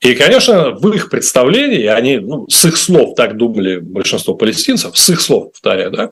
И, 0.00 0.14
конечно, 0.14 0.72
в 0.72 0.92
их 0.92 1.08
представлении, 1.08 1.86
они 1.86 2.18
ну, 2.18 2.46
с 2.48 2.64
их 2.66 2.76
слов 2.76 3.14
так 3.14 3.36
думали 3.36 3.78
большинство 3.78 4.34
палестинцев, 4.34 4.96
с 4.96 5.08
их 5.08 5.20
слов, 5.20 5.52
повторяю, 5.52 5.90
да, 5.90 6.10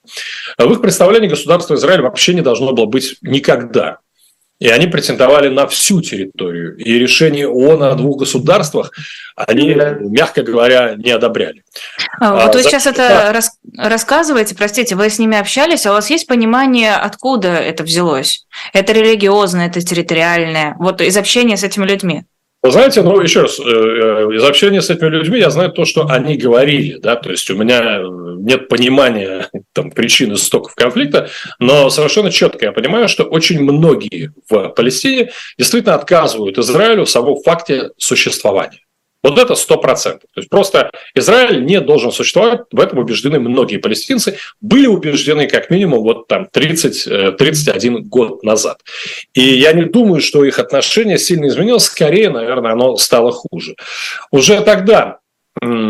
в 0.57 0.73
их 0.73 0.81
представлении 0.81 1.29
государство 1.29 1.75
Израиль 1.75 2.01
вообще 2.01 2.33
не 2.33 2.41
должно 2.41 2.73
было 2.73 2.87
быть 2.87 3.17
никогда. 3.21 3.99
И 4.61 4.69
они 4.69 4.87
претендовали 4.87 5.49
на 5.49 5.67
всю 5.67 6.01
территорию. 6.01 6.77
И 6.77 6.99
решение 6.99 7.49
ООН 7.49 7.83
о 7.83 7.95
двух 7.95 8.21
государствах 8.21 8.93
они, 9.37 9.75
мягко 10.01 10.43
говоря, 10.43 10.95
не 10.97 11.11
одобряли. 11.11 11.65
А, 12.21 12.47
вот 12.47 12.55
вы 12.55 12.61
а, 12.61 12.63
сейчас 12.63 12.87
это 12.87 13.33
рас, 13.33 13.59
рассказываете, 13.77 14.55
простите, 14.55 14.95
вы 14.95 15.11
с 15.11 15.19
ними 15.19 15.37
общались, 15.37 15.87
а 15.87 15.91
у 15.91 15.95
вас 15.95 16.09
есть 16.09 16.29
понимание, 16.29 16.95
откуда 16.95 17.49
это 17.49 17.83
взялось? 17.83 18.47
Это 18.73 18.93
религиозное, 18.93 19.67
это 19.67 19.81
территориальное, 19.81 20.77
вот 20.79 21.01
из 21.01 21.17
общения 21.17 21.57
с 21.57 21.65
этими 21.65 21.85
людьми? 21.85 22.25
Вы 22.65 22.71
знаете, 22.71 23.03
ну, 23.03 23.21
еще 23.21 23.43
раз, 23.43 23.61
э, 23.61 23.63
э, 23.63 24.37
из 24.37 24.43
общения 24.43 24.81
с 24.81 24.89
этими 24.89 25.11
людьми 25.11 25.39
я 25.39 25.51
знаю 25.51 25.71
то, 25.71 25.85
что 25.85 26.07
они 26.09 26.39
говорили, 26.39 26.97
да, 26.97 27.15
то 27.15 27.31
есть 27.31 27.51
у 27.51 27.57
меня 27.57 28.01
нет 28.39 28.69
понимания 28.69 29.51
там, 29.75 29.91
причин 29.91 30.33
истоков 30.33 30.75
конфликта, 30.75 31.29
но 31.59 31.91
совершенно 31.91 32.31
четко 32.31 32.65
я 32.65 32.73
понимаю, 32.73 33.11
что 33.11 33.25
очень 33.25 33.63
многие 33.63 34.33
в 34.49 34.71
Палестине 34.71 35.31
действительно 35.59 35.95
отказывают 35.95 36.57
Израилю 36.57 37.05
в 37.05 37.11
самом 37.11 37.37
факте 37.43 37.91
существования. 37.99 38.81
Вот 39.25 39.39
это 39.39 39.55
сто 39.55 39.79
процентов. 39.79 40.29
То 40.35 40.41
есть 40.41 40.51
просто 40.51 40.91
Израиль 41.15 41.65
не 41.65 41.81
должен 41.81 42.13
существовать, 42.13 42.61
в 42.71 42.79
этом 42.79 42.99
убеждены 42.99 43.41
многие 43.41 43.79
палестинцы, 43.79 44.37
были 44.61 44.87
убеждены 44.87 45.49
как 45.49 45.71
минимум 45.71 46.03
вот 46.03 46.29
там 46.29 46.47
30, 46.53 47.37
31 47.39 47.97
э, 47.97 48.01
год 48.01 48.43
назад. 48.43 48.81
И 49.33 49.41
я 49.41 49.73
не 49.73 49.85
думаю, 49.85 50.21
что 50.21 50.45
их 50.45 50.59
отношение 50.59 51.17
сильно 51.17 51.47
изменилось, 51.47 51.85
скорее, 51.85 52.29
наверное, 52.29 52.73
оно 52.73 52.99
стало 52.99 53.33
хуже. 53.33 53.77
Уже 54.31 54.61
тогда 54.61 55.21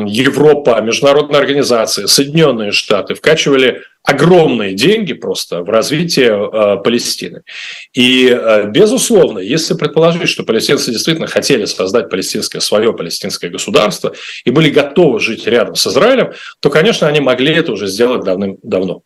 Европа, 0.07 0.81
международные 0.81 1.41
организации, 1.41 2.07
Соединенные 2.07 2.73
Штаты 2.73 3.15
вкачивали 3.15 3.83
огромные 4.03 4.75
деньги 4.75 5.15
просто 5.15 5.63
в 5.63 5.71
развитие 5.71 6.31
э, 6.31 6.77
Палестины. 6.83 7.43
И, 7.95 8.29
э, 8.29 8.69
безусловно, 8.71 9.39
если 9.39 9.75
предположить, 9.75 10.29
что 10.29 10.45
палестинцы 10.45 10.93
действительно 10.93 11.27
хотели 11.27 11.65
создать 11.65 12.11
палестинское, 12.11 12.61
свое 12.61 12.93
палестинское 12.93 13.51
государство 13.51 14.15
и 14.45 14.51
были 14.51 14.69
готовы 14.69 15.21
жить 15.21 15.47
рядом 15.47 15.75
с 15.75 15.87
Израилем, 15.87 16.33
то, 16.61 16.69
конечно, 16.69 17.09
они 17.09 17.21
могли 17.21 17.55
это 17.55 17.73
уже 17.73 17.87
сделать 17.87 18.25
давным-давно. 18.25 19.03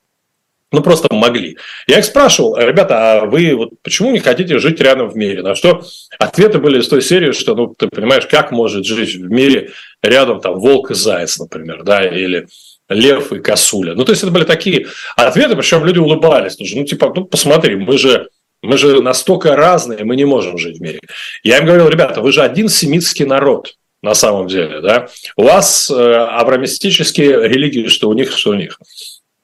Ну, 0.70 0.82
просто 0.82 1.08
могли. 1.14 1.56
Я 1.86 2.00
их 2.00 2.04
спрашивал, 2.04 2.58
ребята, 2.58 3.22
а 3.22 3.24
вы 3.24 3.54
вот 3.54 3.70
почему 3.82 4.10
не 4.10 4.18
хотите 4.18 4.58
жить 4.58 4.80
рядом 4.80 5.08
в 5.08 5.16
мире? 5.16 5.42
На 5.42 5.54
что 5.54 5.82
ответы 6.18 6.58
были 6.58 6.80
из 6.80 6.88
той 6.88 7.00
серии, 7.00 7.32
что, 7.32 7.54
ну, 7.54 7.74
ты 7.74 7.88
понимаешь, 7.88 8.26
как 8.26 8.50
может 8.50 8.84
жить 8.84 9.14
в 9.14 9.30
мире 9.30 9.70
рядом 10.02 10.40
там 10.40 10.58
волк 10.58 10.90
и 10.90 10.94
заяц, 10.94 11.38
например, 11.38 11.82
да, 11.82 12.06
или 12.06 12.46
лев 12.88 13.32
и 13.32 13.40
косуля. 13.40 13.94
Ну, 13.94 14.04
то 14.04 14.12
есть 14.12 14.22
это 14.22 14.32
были 14.32 14.44
такие 14.44 14.86
ответы, 15.16 15.56
причем 15.56 15.84
люди 15.84 15.98
улыбались. 15.98 16.56
Ну, 16.58 16.84
типа, 16.84 17.12
ну, 17.14 17.24
посмотри, 17.24 17.76
мы 17.76 17.98
же, 17.98 18.28
мы 18.62 18.78
же 18.78 19.02
настолько 19.02 19.56
разные, 19.56 20.04
мы 20.04 20.16
не 20.16 20.24
можем 20.24 20.58
жить 20.58 20.78
в 20.78 20.80
мире. 20.80 21.00
Я 21.42 21.58
им 21.58 21.66
говорил, 21.66 21.88
ребята, 21.88 22.20
вы 22.20 22.32
же 22.32 22.42
один 22.42 22.68
семитский 22.68 23.26
народ 23.26 23.74
на 24.02 24.14
самом 24.14 24.46
деле, 24.46 24.80
да? 24.80 25.08
У 25.36 25.42
вас 25.42 25.90
э, 25.90 25.94
абрамистические 25.94 27.48
религии, 27.48 27.88
что 27.88 28.08
у 28.08 28.14
них, 28.14 28.36
что 28.36 28.50
у 28.50 28.54
них. 28.54 28.78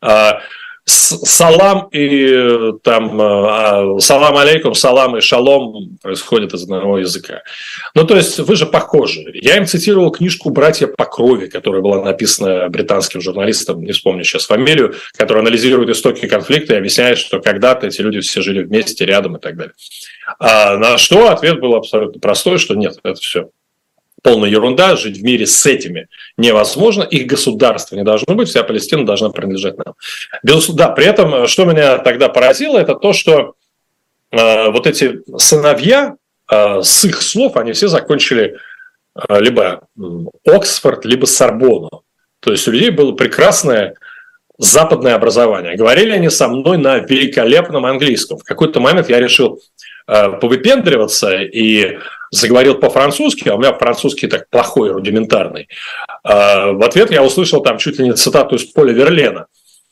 А, 0.00 0.40
салам 0.86 1.88
и 1.92 2.72
там 2.82 3.18
а, 3.20 3.98
салам 4.00 4.36
алейкум, 4.36 4.74
салам 4.74 5.16
и 5.16 5.20
шалом 5.20 5.98
происходят 6.02 6.52
из 6.52 6.64
одного 6.64 6.98
языка. 6.98 7.42
Ну, 7.94 8.04
то 8.04 8.16
есть 8.16 8.38
вы 8.38 8.56
же 8.56 8.66
похожи. 8.66 9.24
Я 9.34 9.56
им 9.56 9.66
цитировал 9.66 10.10
книжку 10.10 10.50
«Братья 10.50 10.86
по 10.86 11.06
крови», 11.06 11.46
которая 11.46 11.80
была 11.80 12.02
написана 12.02 12.68
британским 12.68 13.20
журналистом, 13.20 13.82
не 13.82 13.92
вспомню 13.92 14.24
сейчас 14.24 14.46
фамилию, 14.46 14.94
который 15.16 15.40
анализирует 15.40 15.88
истоки 15.88 16.26
конфликта 16.26 16.74
и 16.74 16.78
объясняет, 16.78 17.18
что 17.18 17.40
когда-то 17.40 17.86
эти 17.86 18.00
люди 18.02 18.20
все 18.20 18.42
жили 18.42 18.62
вместе, 18.62 19.06
рядом 19.06 19.36
и 19.36 19.40
так 19.40 19.56
далее. 19.56 19.74
А 20.38 20.76
на 20.76 20.98
что 20.98 21.30
ответ 21.30 21.60
был 21.60 21.74
абсолютно 21.74 22.20
простой, 22.20 22.58
что 22.58 22.74
нет, 22.74 22.98
это 23.02 23.20
все 23.20 23.48
полная 24.24 24.48
ерунда, 24.48 24.96
жить 24.96 25.18
в 25.18 25.22
мире 25.22 25.46
с 25.46 25.66
этими 25.66 26.08
невозможно, 26.38 27.02
их 27.02 27.26
государство 27.26 27.94
не 27.94 28.04
должно 28.04 28.34
быть, 28.34 28.48
вся 28.48 28.64
Палестина 28.64 29.04
должна 29.04 29.28
принадлежать 29.28 29.76
нам. 29.76 29.94
Безусловно, 30.42 30.84
да, 30.84 30.90
при 30.90 31.04
этом, 31.04 31.46
что 31.46 31.66
меня 31.66 31.98
тогда 31.98 32.30
поразило, 32.30 32.78
это 32.78 32.94
то, 32.94 33.12
что 33.12 33.54
э, 34.32 34.70
вот 34.70 34.86
эти 34.86 35.20
сыновья, 35.36 36.16
э, 36.50 36.80
с 36.82 37.04
их 37.04 37.20
слов, 37.20 37.56
они 37.56 37.72
все 37.72 37.88
закончили 37.88 38.56
э, 39.14 39.40
либо 39.40 39.82
Оксфорд, 40.46 41.04
либо 41.04 41.26
Сорбону. 41.26 42.02
То 42.40 42.50
есть 42.50 42.66
у 42.66 42.70
людей 42.70 42.90
было 42.90 43.12
прекрасное 43.12 43.94
западное 44.58 45.16
образование. 45.16 45.76
Говорили 45.76 46.12
они 46.12 46.30
со 46.30 46.48
мной 46.48 46.78
на 46.78 46.98
великолепном 46.98 47.84
английском. 47.84 48.38
В 48.38 48.44
какой-то 48.44 48.80
момент 48.80 49.10
я 49.10 49.20
решил 49.20 49.56
э, 49.56 49.60
повыпендриваться 50.06 51.40
и 51.42 51.98
заговорил 52.34 52.74
по-французски, 52.76 53.48
а 53.48 53.54
у 53.54 53.58
меня 53.58 53.72
французский 53.72 54.26
так 54.26 54.48
плохой, 54.50 54.90
рудиментарный. 54.90 55.68
Э, 56.24 56.72
в 56.72 56.82
ответ 56.84 57.10
я 57.10 57.22
услышал 57.22 57.62
там 57.62 57.78
чуть 57.78 57.98
ли 57.98 58.04
не 58.04 58.12
цитату 58.12 58.56
из 58.56 58.64
Поля 58.64 58.92
Верлена 58.92 59.46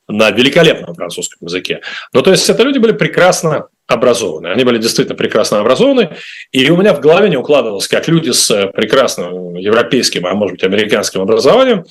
на 0.09 0.31
великолепном 0.31 0.95
французском 0.95 1.47
языке. 1.47 1.81
Ну, 2.13 2.23
то 2.23 2.31
есть 2.31 2.49
это 2.51 2.63
люди 2.65 2.79
были 2.79 2.93
прекрасно 2.93 3.69
образованы. 3.87 4.49
Они 4.49 4.65
были 4.65 4.79
действительно 4.79 5.17
прекрасно 5.17 5.61
образованы. 5.61 6.17
И 6.51 6.69
у 6.71 6.77
меня 6.77 6.93
в 6.93 7.01
голове 7.01 7.29
не 7.29 7.37
укладывалось, 7.37 7.89
как 7.89 8.09
люди 8.09 8.31
с 8.31 8.67
прекрасным 8.75 9.55
европейским, 9.55 10.27
а 10.27 10.35
может 10.35 10.55
быть, 10.55 10.65
американским 10.65 11.21
образованием 11.21 11.85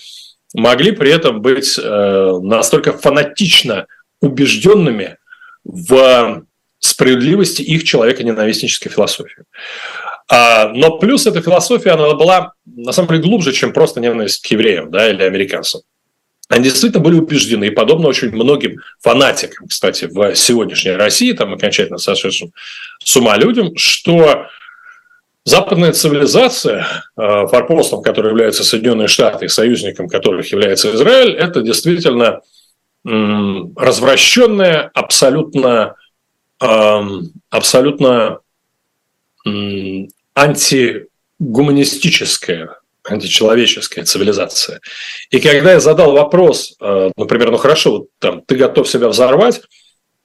могли 0.54 0.92
при 0.92 1.12
этом 1.12 1.42
быть 1.42 1.80
э, 1.82 2.40
настолько 2.42 2.92
фанатично 2.92 3.88
убежденными 4.22 5.18
в 5.64 6.44
справедливости 6.82 7.62
их 7.62 7.84
человека-ненавистнической 7.84 8.92
философии. 8.92 9.44
А, 10.28 10.70
но 10.70 10.98
плюс 10.98 11.26
эта 11.26 11.42
философия, 11.42 11.92
она 11.92 12.14
была 12.14 12.54
на 12.66 12.92
самом 12.92 13.10
деле 13.10 13.22
глубже, 13.22 13.54
чем 13.54 13.72
просто 13.72 14.02
ненависть 14.02 14.46
к 14.46 14.48
евреям 14.48 14.92
да, 14.92 15.10
или 15.10 15.24
американцам. 15.24 15.82
Они 16.50 16.66
действительно 16.66 17.02
были 17.02 17.16
убеждены, 17.16 17.66
и 17.66 17.70
подобно 17.70 18.10
очень 18.10 18.32
многим 18.32 18.82
фанатикам, 19.00 19.68
кстати, 19.68 20.06
в 20.06 20.36
сегодняшней 20.36 20.92
России, 20.92 21.32
там 21.32 21.54
окончательно 21.54 21.98
сошедшим 21.98 22.52
с 23.02 23.16
ума 23.16 23.38
людям, 23.38 23.78
что 23.78 24.48
Западная 25.44 25.92
цивилизация, 25.92 26.86
э, 27.18 27.48
форпостом 27.48 28.04
которой 28.04 28.28
являются 28.30 28.64
Соединенные 28.64 29.08
Штаты, 29.08 29.50
союзником 29.50 30.08
которых 30.08 30.52
является 30.52 30.94
Израиль, 30.94 31.34
это 31.36 31.62
действительно 31.62 32.42
развращенная, 33.04 34.92
абсолютно, 34.94 35.96
абсолютно 36.62 38.40
антигуманистическая, 40.36 42.78
античеловеческая 43.04 44.06
цивилизация. 44.06 44.80
И 45.32 45.40
когда 45.40 45.74
я 45.74 45.80
задал 45.80 46.14
вопрос, 46.14 46.76
э, 46.80 47.10
например, 47.18 47.50
ну 47.52 47.58
хорошо, 47.58 47.92
вот, 47.92 48.08
там, 48.20 48.42
ты 48.42 48.56
готов 48.56 48.88
себя 48.88 49.08
взорвать, 49.08 49.62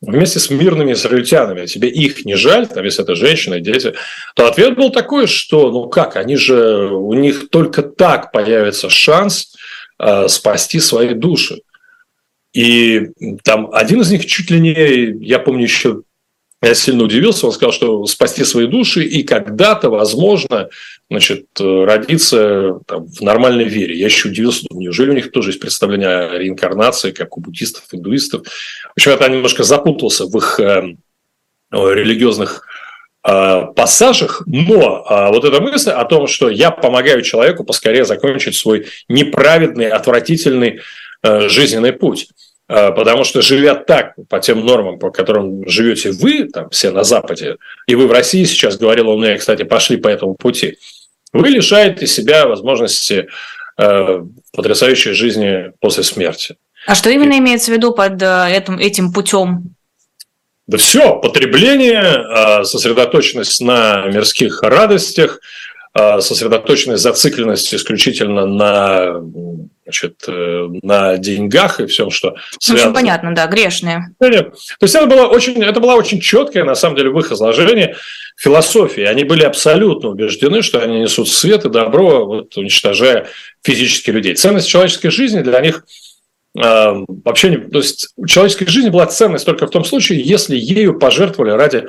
вместе 0.03 0.39
с 0.39 0.51
мирными 0.51 0.93
израильтянами, 0.93 1.63
а 1.63 1.67
тебе 1.67 1.89
их 1.89 2.27
не 2.27 2.35
жаль, 2.35 2.67
там, 2.67 2.85
если 2.85 3.03
это 3.03 3.15
женщины, 3.15 3.61
дети, 3.61 3.95
то 4.35 4.47
ответ 4.47 4.77
был 4.77 4.91
такой, 4.91 5.27
что, 5.27 5.71
ну 5.71 5.89
как, 5.89 6.17
они 6.17 6.37
же, 6.37 6.89
у 6.89 7.15
них 7.15 7.49
только 7.49 7.83
так 7.83 8.31
появится 8.31 8.91
шанс 8.91 9.57
э, 9.99 10.29
спасти 10.29 10.81
свои 10.81 11.15
души. 11.15 11.63
И 12.53 13.09
там 13.43 13.71
один 13.73 14.03
из 14.03 14.11
них 14.11 14.27
чуть 14.27 14.51
ли 14.51 14.61
не, 14.61 15.25
я 15.25 15.39
помню 15.39 15.63
еще 15.63 16.03
я 16.63 16.75
сильно 16.75 17.05
удивился, 17.05 17.47
он 17.47 17.53
сказал, 17.53 17.73
что 17.73 18.07
спасти 18.07 18.43
свои 18.45 18.67
души 18.67 19.05
и 19.05 19.23
когда-то, 19.23 19.91
возможно, 19.91 20.71
значит, 21.11 21.47
родиться 21.59 22.81
там, 22.87 23.07
в 23.07 23.21
нормальной 23.21 23.65
вере. 23.65 23.97
Я 23.97 24.07
еще 24.07 24.29
удивился, 24.29 24.67
неужели 24.71 25.11
у 25.11 25.15
них 25.15 25.33
тоже 25.33 25.51
есть 25.51 25.61
представление 25.61 26.09
о 26.09 26.39
реинкарнации, 26.39 27.11
как 27.11 27.37
у 27.37 27.41
буддистов, 27.41 27.85
индуистов. 27.93 28.47
В 28.47 28.93
общем, 28.93 29.13
я 29.21 29.29
немножко 29.29 29.65
запутался 29.65 30.25
в 30.25 30.37
их 30.37 30.59
э, 30.59 30.95
религиозных 31.73 32.67
э, 33.23 33.63
пассажах, 33.77 34.43
но 34.47 35.05
э, 35.09 35.29
вот 35.29 35.45
эта 35.45 35.61
мысль 35.61 35.91
о 35.91 36.07
том, 36.07 36.27
что 36.27 36.49
я 36.49 36.71
помогаю 36.71 37.21
человеку 37.21 37.65
поскорее 37.65 38.07
закончить 38.07 38.57
свой 38.57 38.87
неправедный, 39.09 39.91
отвратительный 39.91 40.81
э, 41.23 41.49
жизненный 41.51 41.93
путь– 41.93 42.29
потому 42.67 43.25
что 43.25 43.43
живя 43.43 43.75
так, 43.75 44.15
по 44.29 44.41
тем 44.41 44.65
нормам, 44.67 44.99
по 44.99 45.11
которым 45.11 45.69
живете 45.69 46.11
вы, 46.11 46.45
там 46.45 46.71
все 46.71 46.91
на 46.91 47.05
Западе, 47.05 47.57
и 47.87 47.95
вы 47.95 48.07
в 48.07 48.13
России 48.13 48.45
сейчас, 48.45 48.77
говорил 48.77 49.09
он 49.09 49.21
мне, 49.21 49.37
кстати, 49.37 49.63
пошли 49.63 49.97
по 49.97 50.09
этому 50.09 50.35
пути, 50.35 50.79
вы 51.33 51.49
лишаете 51.49 52.07
себя 52.07 52.47
возможности 52.47 53.29
э, 53.79 54.23
потрясающей 54.53 55.13
жизни 55.13 55.73
после 55.81 56.03
смерти. 56.03 56.57
А 56.87 56.95
что 56.95 57.11
именно 57.11 57.35
и... 57.35 57.39
имеется 57.39 57.71
в 57.71 57.75
виду 57.75 57.93
под 57.93 58.23
э, 58.23 58.47
этим, 58.51 58.79
этим 58.79 59.13
путем? 59.13 59.75
Да 60.67 60.79
все, 60.79 61.17
потребление, 61.21 62.03
э, 62.03 62.65
сосредоточенность 62.65 63.61
на 63.61 64.07
мирских 64.07 64.63
радостях, 64.63 65.41
сосредоточенность, 66.21 67.03
зацикленность 67.03 67.75
исключительно 67.75 68.47
на 68.47 69.21
значит, 69.87 70.25
э, 70.27 70.67
на 70.83 71.17
деньгах 71.17 71.79
и 71.79 71.87
всем, 71.87 72.11
что 72.11 72.35
связано. 72.59 72.91
Очень 72.91 72.95
понятно, 72.95 73.35
да, 73.35 73.47
грешные. 73.47 74.09
То 74.19 74.53
есть 74.81 74.95
это 74.95 75.07
была 75.07 75.29
очень, 75.29 75.63
это 75.63 75.79
была 75.79 75.95
очень 75.95 76.21
четкая, 76.21 76.65
на 76.65 76.75
самом 76.75 76.97
деле, 76.97 77.11
в 77.11 77.19
их 77.21 77.31
изложении 77.31 77.95
философия. 78.37 79.09
Они 79.09 79.23
были 79.23 79.45
абсолютно 79.45 80.09
убеждены, 80.09 80.63
что 80.63 80.81
они 80.81 81.01
несут 81.01 81.29
свет 81.29 81.65
и 81.65 81.71
добро, 81.71 82.27
вот, 82.27 82.57
уничтожая 82.57 83.29
физически 83.63 84.11
людей. 84.11 84.35
Ценность 84.35 84.69
человеческой 84.69 85.11
жизни 85.11 85.43
для 85.43 85.61
них 85.61 85.85
э, 86.59 86.95
вообще 87.25 87.51
не... 87.51 87.57
То 87.59 87.79
есть 87.79 88.09
человеческая 88.27 88.67
жизнь 88.67 88.91
была 88.91 89.07
ценность 89.07 89.47
только 89.47 89.69
в 89.69 89.71
том 89.71 89.85
случае, 89.85 90.21
если 90.21 90.57
ею 90.57 90.99
пожертвовали 90.99 91.53
ради 91.53 91.87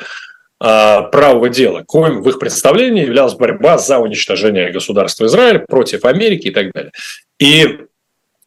правого 0.60 1.50
дела, 1.50 1.84
коим 1.86 2.22
в 2.22 2.30
их 2.30 2.40
представлении 2.40 3.06
являлась 3.06 3.36
борьба 3.36 3.78
за 3.78 4.00
уничтожение 4.00 4.72
государства 4.72 5.26
Израиль 5.26 5.60
против 5.60 6.04
Америки 6.04 6.48
и 6.48 6.52
так 6.52 6.72
далее. 6.72 6.92
И 7.38 7.82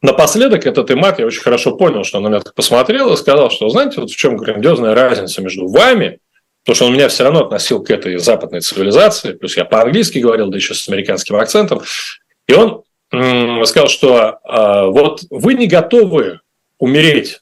напоследок 0.03 0.67
этот 0.67 0.91
имат, 0.91 1.19
я 1.19 1.27
очень 1.27 1.43
хорошо 1.43 1.77
понял, 1.77 2.05
что 2.05 2.19
он 2.19 2.25
на 2.25 2.29
меня 2.29 2.41
так 2.41 2.55
посмотрел 2.55 3.13
и 3.13 3.17
сказал, 3.17 3.51
что, 3.51 3.69
знаете, 3.69 4.01
вот 4.01 4.11
в 4.11 4.17
чем 4.17 4.37
грандиозная 4.37 4.95
разница 4.95 5.43
между 5.43 5.69
вами, 5.69 6.19
потому 6.65 6.77
что 6.77 6.87
он 6.87 6.95
меня 6.95 7.09
все 7.09 7.25
равно 7.25 7.45
относил 7.45 7.83
к 7.83 7.91
этой 7.91 8.19
западной 8.19 8.61
цивилизации, 8.61 9.33
плюс 9.33 9.57
я 9.57 9.65
по-английски 9.65 10.19
говорил, 10.19 10.49
да 10.49 10.57
еще 10.57 10.75
с 10.75 10.89
американским 10.89 11.37
акцентом, 11.37 11.83
и 12.47 12.55
он 12.55 12.83
сказал, 13.67 13.89
что 13.89 14.39
э, 14.45 14.87
вот 14.87 15.23
вы 15.31 15.55
не 15.55 15.67
готовы 15.67 16.41
умереть 16.79 17.41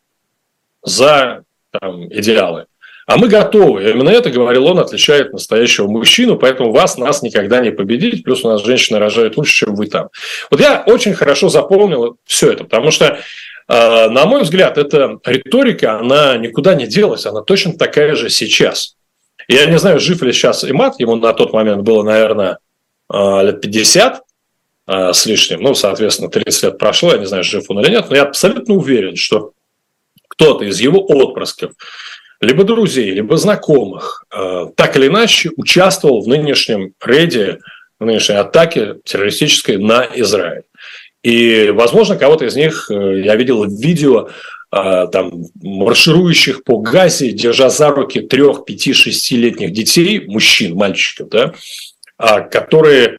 за 0.82 1.44
там, 1.70 2.06
идеалы, 2.12 2.66
а 3.08 3.16
мы 3.16 3.28
готовы. 3.28 3.90
Именно 3.90 4.10
это, 4.10 4.28
говорил 4.28 4.66
он, 4.66 4.78
отличает 4.78 5.32
настоящего 5.32 5.88
мужчину, 5.88 6.36
поэтому 6.36 6.72
вас, 6.72 6.98
нас 6.98 7.22
никогда 7.22 7.60
не 7.60 7.70
победить. 7.70 8.22
Плюс 8.22 8.44
у 8.44 8.48
нас 8.48 8.62
женщины 8.62 8.98
рожают 8.98 9.38
лучше, 9.38 9.64
чем 9.64 9.74
вы 9.74 9.86
там. 9.86 10.10
Вот 10.50 10.60
я 10.60 10.84
очень 10.86 11.14
хорошо 11.14 11.48
запомнил 11.48 12.18
все 12.26 12.52
это, 12.52 12.64
потому 12.64 12.90
что, 12.90 13.18
э, 13.66 14.08
на 14.10 14.26
мой 14.26 14.42
взгляд, 14.42 14.76
эта 14.76 15.18
риторика, 15.24 15.98
она 15.98 16.36
никуда 16.36 16.74
не 16.74 16.86
делась, 16.86 17.24
она 17.24 17.40
точно 17.40 17.78
такая 17.78 18.14
же 18.14 18.28
сейчас. 18.28 18.96
Я 19.48 19.64
не 19.64 19.78
знаю, 19.78 20.00
жив 20.00 20.20
ли 20.20 20.30
сейчас 20.30 20.62
Имат, 20.62 21.00
ему 21.00 21.16
на 21.16 21.32
тот 21.32 21.54
момент 21.54 21.84
было, 21.84 22.02
наверное, 22.02 22.58
э, 23.10 23.42
лет 23.42 23.62
50 23.62 24.20
э, 24.86 25.12
с 25.14 25.24
лишним, 25.24 25.62
ну, 25.62 25.72
соответственно, 25.72 26.28
30 26.28 26.62
лет 26.62 26.78
прошло, 26.78 27.12
я 27.12 27.18
не 27.18 27.26
знаю, 27.26 27.42
жив 27.42 27.64
он 27.68 27.80
или 27.80 27.88
нет, 27.88 28.04
но 28.10 28.16
я 28.16 28.24
абсолютно 28.24 28.74
уверен, 28.74 29.16
что 29.16 29.52
кто-то 30.28 30.66
из 30.66 30.78
его 30.78 31.02
отпрысков, 31.06 31.72
либо 32.40 32.64
друзей, 32.64 33.10
либо 33.10 33.36
знакомых, 33.36 34.24
э, 34.32 34.66
так 34.76 34.96
или 34.96 35.08
иначе 35.08 35.50
участвовал 35.56 36.22
в 36.22 36.28
нынешнем 36.28 36.92
рейде, 37.04 37.58
в 37.98 38.04
нынешней 38.04 38.36
атаке 38.36 38.96
террористической 39.04 39.76
на 39.76 40.06
Израиль. 40.14 40.62
И, 41.24 41.70
возможно, 41.70 42.16
кого-то 42.16 42.44
из 42.44 42.54
них 42.54 42.90
э, 42.90 43.22
я 43.24 43.34
видел 43.34 43.64
в 43.64 43.80
видео, 43.80 44.28
э, 44.70 45.06
там, 45.10 45.46
марширующих 45.60 46.62
по 46.62 46.78
Газе, 46.78 47.32
держа 47.32 47.70
за 47.70 47.90
руки 47.90 48.20
трех, 48.20 48.64
пяти, 48.64 48.92
шестилетних 48.92 49.72
детей, 49.72 50.26
мужчин, 50.26 50.76
мальчиков, 50.76 51.28
да, 51.30 51.54
а, 52.18 52.40
которые 52.40 53.18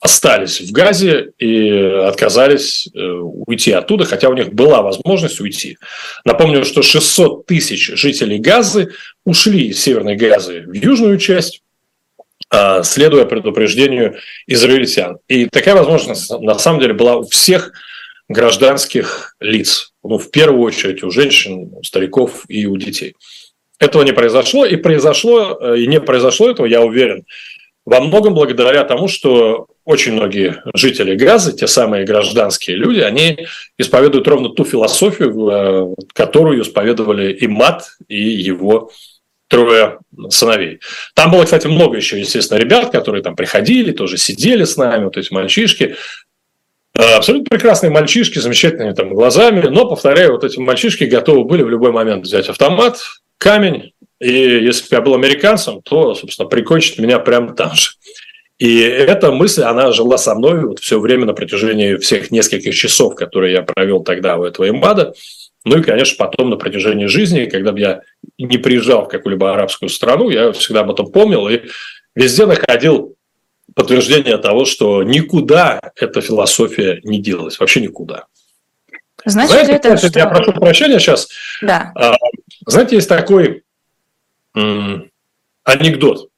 остались 0.00 0.60
в 0.60 0.72
Газе 0.72 1.32
и 1.38 1.70
отказались 2.06 2.88
э, 2.94 2.98
уйти 3.00 3.72
оттуда, 3.72 4.04
хотя 4.04 4.28
у 4.28 4.34
них 4.34 4.52
была 4.52 4.82
возможность 4.82 5.40
уйти. 5.40 5.78
Напомню, 6.24 6.64
что 6.64 6.82
600 6.82 7.46
тысяч 7.46 7.92
жителей 7.96 8.38
Газы 8.38 8.90
ушли 9.24 9.68
из 9.68 9.80
Северной 9.80 10.16
Газы 10.16 10.64
в 10.66 10.72
южную 10.72 11.18
часть, 11.18 11.62
а, 12.50 12.82
следуя 12.82 13.24
предупреждению 13.24 14.16
израильтян. 14.46 15.18
И 15.28 15.46
такая 15.46 15.74
возможность 15.74 16.30
на 16.30 16.58
самом 16.58 16.80
деле 16.80 16.94
была 16.94 17.16
у 17.16 17.26
всех 17.26 17.72
гражданских 18.28 19.36
лиц. 19.40 19.92
Ну, 20.04 20.18
в 20.18 20.30
первую 20.30 20.62
очередь 20.62 21.02
у 21.02 21.10
женщин, 21.10 21.72
у 21.72 21.82
стариков 21.82 22.44
и 22.48 22.66
у 22.66 22.76
детей. 22.76 23.14
Этого 23.78 24.02
не 24.02 24.12
произошло, 24.12 24.64
и 24.64 24.76
произошло, 24.76 25.58
э, 25.60 25.78
и 25.80 25.86
не 25.86 26.00
произошло 26.00 26.50
этого, 26.50 26.66
я 26.66 26.82
уверен, 26.82 27.24
во 27.86 28.00
многом 28.00 28.34
благодаря 28.34 28.84
тому, 28.84 29.06
что 29.06 29.68
очень 29.84 30.12
многие 30.12 30.60
жители 30.74 31.14
Газа, 31.14 31.52
те 31.52 31.68
самые 31.68 32.04
гражданские 32.04 32.76
люди, 32.76 32.98
они 32.98 33.46
исповедуют 33.78 34.26
ровно 34.26 34.48
ту 34.48 34.64
философию, 34.64 35.48
э, 35.48 35.94
которую 36.12 36.62
исповедовали 36.62 37.32
и 37.32 37.46
Мат, 37.46 37.84
и 38.08 38.20
его 38.20 38.90
трое 39.48 40.00
сыновей. 40.28 40.80
Там 41.14 41.30
было, 41.30 41.44
кстати, 41.44 41.68
много 41.68 41.96
еще, 41.96 42.18
естественно, 42.18 42.58
ребят, 42.58 42.90
которые 42.90 43.22
там 43.22 43.36
приходили, 43.36 43.92
тоже 43.92 44.16
сидели 44.16 44.64
с 44.64 44.76
нами, 44.76 45.04
вот 45.04 45.16
эти 45.16 45.32
мальчишки. 45.32 45.94
Э, 46.98 47.14
абсолютно 47.14 47.48
прекрасные 47.48 47.90
мальчишки, 47.90 48.40
замечательными 48.40 48.94
там 48.94 49.14
глазами, 49.14 49.68
но, 49.68 49.88
повторяю, 49.88 50.32
вот 50.32 50.42
эти 50.42 50.58
мальчишки 50.58 51.04
готовы 51.04 51.44
были 51.44 51.62
в 51.62 51.70
любой 51.70 51.92
момент 51.92 52.24
взять 52.24 52.48
автомат, 52.48 52.98
камень, 53.38 53.92
и 54.20 54.30
если 54.30 54.82
бы 54.82 54.88
я 54.96 55.00
был 55.00 55.14
американцем, 55.14 55.82
то, 55.82 56.14
собственно, 56.14 56.48
прикончить 56.48 56.98
меня 56.98 57.18
прямо 57.18 57.54
там 57.54 57.74
же. 57.74 57.90
И 58.58 58.80
эта 58.80 59.32
мысль, 59.32 59.62
она 59.62 59.92
жила 59.92 60.16
со 60.16 60.34
мной 60.34 60.64
вот 60.64 60.78
все 60.78 60.98
время 60.98 61.26
на 61.26 61.34
протяжении 61.34 61.96
всех 61.96 62.30
нескольких 62.30 62.74
часов, 62.74 63.14
которые 63.14 63.52
я 63.52 63.62
провел 63.62 64.02
тогда 64.02 64.38
у 64.38 64.44
этого 64.44 64.68
имбада. 64.68 65.12
Ну 65.64 65.78
и, 65.78 65.82
конечно, 65.82 66.16
потом 66.16 66.48
на 66.48 66.56
протяжении 66.56 67.06
жизни, 67.06 67.46
когда 67.46 67.72
бы 67.72 67.80
я 67.80 68.00
не 68.38 68.56
приезжал 68.56 69.04
в 69.04 69.08
какую-либо 69.08 69.52
арабскую 69.52 69.90
страну, 69.90 70.30
я 70.30 70.52
всегда 70.52 70.80
об 70.80 70.90
этом 70.90 71.10
помнил 71.10 71.48
и 71.48 71.62
везде 72.14 72.46
находил 72.46 73.16
подтверждение 73.74 74.38
того, 74.38 74.64
что 74.64 75.02
никуда 75.02 75.80
эта 75.96 76.22
философия 76.22 77.00
не 77.04 77.20
делась, 77.20 77.58
вообще 77.58 77.80
никуда. 77.80 78.24
Значит, 79.24 79.50
знаете, 79.50 79.72
это 79.72 79.96
что? 79.96 80.18
Я 80.18 80.26
прошу 80.26 80.52
прощения 80.52 81.00
сейчас. 81.00 81.28
Да. 81.60 81.92
А, 81.96 82.14
знаете, 82.64 82.96
есть 82.96 83.08
такой 83.08 83.64
анекдот. 85.64 86.30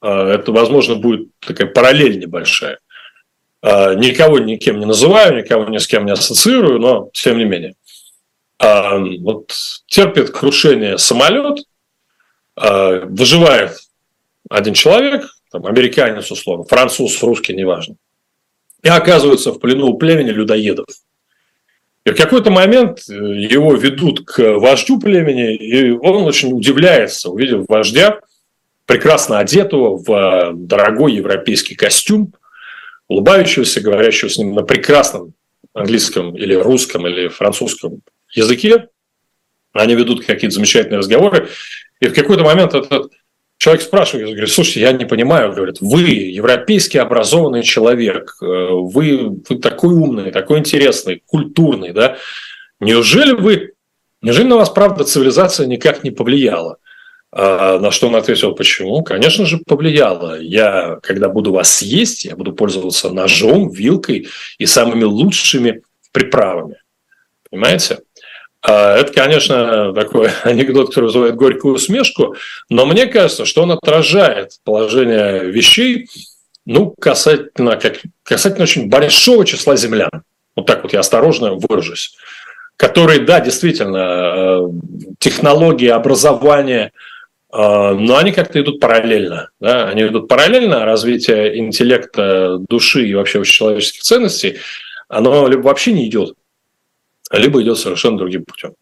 А, 0.00 0.28
это, 0.28 0.52
возможно, 0.52 0.96
будет 0.96 1.28
такая 1.38 1.68
параллель 1.68 2.18
небольшая. 2.18 2.78
А, 3.62 3.94
никого 3.94 4.38
никем 4.38 4.80
не 4.80 4.86
называю, 4.86 5.36
никого 5.36 5.64
ни 5.66 5.78
с 5.78 5.86
кем 5.86 6.04
не 6.04 6.12
ассоциирую, 6.12 6.80
но 6.80 7.10
тем 7.12 7.38
не 7.38 7.44
менее. 7.44 7.74
А, 8.58 8.98
вот 8.98 9.52
терпит 9.86 10.30
крушение 10.30 10.98
самолет, 10.98 11.64
выживает 12.54 13.78
один 14.50 14.74
человек, 14.74 15.24
там, 15.50 15.64
американец, 15.64 16.30
условно, 16.30 16.64
француз, 16.64 17.22
русский, 17.22 17.54
неважно, 17.54 17.96
и 18.82 18.88
оказывается 18.88 19.52
в 19.52 19.58
плену 19.58 19.86
у 19.86 19.96
племени 19.96 20.30
людоедов– 20.30 20.86
и 22.04 22.10
в 22.10 22.16
какой-то 22.16 22.50
момент 22.50 23.00
э, 23.08 23.12
его 23.12 23.74
ведут 23.74 24.24
к 24.26 24.58
вождю 24.58 24.98
племени, 24.98 25.54
и 25.54 25.90
он 25.90 26.24
очень 26.24 26.52
удивляется, 26.52 27.30
увидев 27.30 27.66
вождя, 27.68 28.20
прекрасно 28.86 29.38
одетого 29.38 29.96
в 29.96 30.10
э, 30.10 30.50
дорогой 30.54 31.14
европейский 31.14 31.76
костюм, 31.76 32.34
улыбающегося, 33.06 33.80
говорящего 33.80 34.28
с 34.28 34.36
ним 34.36 34.54
на 34.54 34.62
прекрасном 34.62 35.34
английском 35.74 36.36
или 36.36 36.54
русском 36.54 37.06
или 37.06 37.28
французском 37.28 38.02
языке. 38.32 38.88
Они 39.72 39.94
ведут 39.94 40.24
какие-то 40.24 40.54
замечательные 40.54 40.98
разговоры. 40.98 41.48
И 42.00 42.08
в 42.08 42.14
какой-то 42.14 42.42
момент 42.42 42.74
этот 42.74 43.12
человек 43.62 43.82
спрашивает, 43.82 44.30
говорит, 44.30 44.50
слушайте, 44.50 44.80
я 44.80 44.90
не 44.90 45.04
понимаю, 45.04 45.52
говорит, 45.52 45.76
вы 45.80 46.00
европейский 46.00 46.98
образованный 46.98 47.62
человек, 47.62 48.36
э, 48.42 48.44
вы, 48.44 49.40
вы 49.48 49.56
такой 49.60 49.94
умный, 49.94 50.32
такой 50.32 50.58
интересный, 50.58 51.22
культурный, 51.26 51.92
да? 51.92 52.16
Неужели 52.80 53.30
вы, 53.30 53.74
неужели 54.20 54.48
на 54.48 54.56
вас, 54.56 54.68
правда, 54.68 55.04
цивилизация 55.04 55.68
никак 55.68 56.02
не 56.02 56.10
повлияла? 56.10 56.78
А, 57.30 57.78
на 57.78 57.92
что 57.92 58.08
он 58.08 58.16
ответил, 58.16 58.52
почему? 58.52 59.04
Конечно 59.04 59.46
же, 59.46 59.58
повлияло. 59.58 60.40
Я, 60.40 60.98
когда 61.00 61.28
буду 61.28 61.52
вас 61.52 61.72
съесть, 61.72 62.24
я 62.24 62.34
буду 62.34 62.52
пользоваться 62.54 63.10
ножом, 63.10 63.70
вилкой 63.70 64.26
и 64.58 64.66
самыми 64.66 65.04
лучшими 65.04 65.82
приправами. 66.10 66.78
Понимаете? 67.48 68.00
А, 68.62 68.96
это, 68.96 69.12
конечно, 69.12 69.92
такой 69.92 70.30
анекдот, 70.44 70.88
который 70.88 71.06
вызывает 71.06 71.34
горькую 71.34 71.74
усмешку, 71.74 72.36
но 72.68 72.86
мне 72.86 73.06
кажется, 73.06 73.44
что 73.44 73.62
он 73.62 73.72
отражает 73.72 74.52
положение 74.64 75.44
вещей, 75.46 76.08
ну, 76.64 76.94
касательно, 77.00 77.76
как, 77.76 77.98
касательно 78.22 78.64
очень 78.64 78.88
большого 78.88 79.44
числа 79.44 79.76
землян. 79.76 80.10
Вот 80.54 80.66
так 80.66 80.84
вот 80.84 80.92
я 80.92 81.00
осторожно 81.00 81.54
выражусь. 81.54 82.14
Которые, 82.76 83.20
да, 83.20 83.40
действительно, 83.40 83.98
э, 83.98 84.68
технологии, 85.18 85.88
образование, 85.88 86.92
э, 87.52 87.56
но 87.56 88.16
они 88.16 88.32
как-то 88.32 88.60
идут 88.60 88.80
параллельно. 88.80 89.50
Да? 89.60 89.88
Они 89.88 90.02
идут 90.02 90.28
параллельно, 90.28 90.84
развитие 90.84 91.58
интеллекта, 91.58 92.58
души 92.68 93.06
и 93.06 93.14
вообще 93.14 93.42
человеческих 93.44 94.02
ценностей, 94.02 94.58
оно 95.08 95.48
либо 95.48 95.62
вообще 95.62 95.92
не 95.92 96.06
идет 96.06 96.34
либо 97.32 97.62
идет 97.62 97.78
совершенно 97.78 98.18
другим 98.18 98.44
путем. 98.44 98.74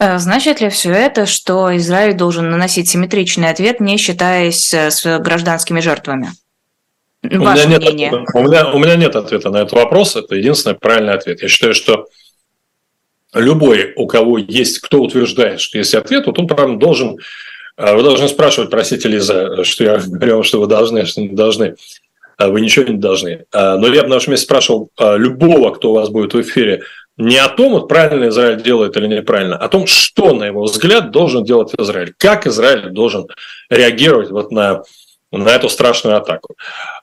Э, 0.00 0.18
значит 0.18 0.62
ли 0.62 0.70
все 0.70 0.90
это, 0.92 1.26
что 1.26 1.76
Израиль 1.76 2.14
должен 2.14 2.50
наносить 2.50 2.88
симметричный 2.88 3.50
ответ, 3.50 3.80
не 3.80 3.98
считаясь 3.98 4.72
э, 4.72 4.90
с 4.90 5.18
гражданскими 5.18 5.80
жертвами? 5.80 6.30
У 7.22 7.28
меня, 7.28 7.66
нет, 7.66 8.14
у, 8.32 8.42
меня, 8.42 8.72
у 8.72 8.78
меня 8.78 8.96
нет 8.96 9.14
ответа 9.14 9.50
на 9.50 9.58
этот 9.58 9.72
вопрос. 9.72 10.16
Это 10.16 10.36
единственный 10.36 10.74
правильный 10.74 11.12
ответ. 11.12 11.42
Я 11.42 11.48
считаю, 11.48 11.74
что 11.74 12.06
любой, 13.34 13.92
у 13.94 14.06
кого 14.06 14.38
есть, 14.38 14.78
кто 14.78 15.02
утверждает, 15.02 15.60
что 15.60 15.76
есть 15.76 15.94
ответ, 15.94 16.26
вот 16.26 16.38
он 16.38 16.46
прям 16.46 16.78
должен, 16.78 17.18
э, 17.76 17.94
вы 17.94 18.02
должны 18.02 18.26
спрашивать, 18.26 18.70
простите, 18.70 19.06
Лиза, 19.06 19.64
что 19.64 19.84
я 19.84 19.98
говорю, 19.98 20.42
что 20.44 20.62
вы 20.62 20.66
должны, 20.66 21.04
что 21.04 21.20
не 21.20 21.28
должны. 21.28 21.76
Вы 22.38 22.62
ничего 22.62 22.86
не 22.86 22.96
должны. 22.96 23.44
Но 23.52 23.86
я 23.88 24.02
бы 24.02 24.08
на 24.08 24.14
вашем 24.14 24.30
месте 24.30 24.46
спрашивал 24.46 24.90
любого, 24.98 25.74
кто 25.74 25.90
у 25.90 25.94
вас 25.96 26.08
будет 26.08 26.32
в 26.32 26.40
эфире, 26.40 26.84
не 27.20 27.36
о 27.36 27.48
том, 27.48 27.72
вот 27.72 27.86
правильно 27.86 28.28
Израиль 28.28 28.62
делает 28.62 28.96
или 28.96 29.06
неправильно, 29.06 29.56
а 29.56 29.66
о 29.66 29.68
том, 29.68 29.86
что, 29.86 30.32
на 30.32 30.44
его 30.44 30.62
взгляд, 30.62 31.10
должен 31.10 31.44
делать 31.44 31.72
Израиль, 31.78 32.14
как 32.16 32.46
Израиль 32.46 32.88
должен 32.90 33.28
реагировать 33.68 34.30
вот 34.30 34.50
на, 34.50 34.82
на 35.30 35.48
эту 35.50 35.68
страшную 35.68 36.16
атаку. 36.16 36.56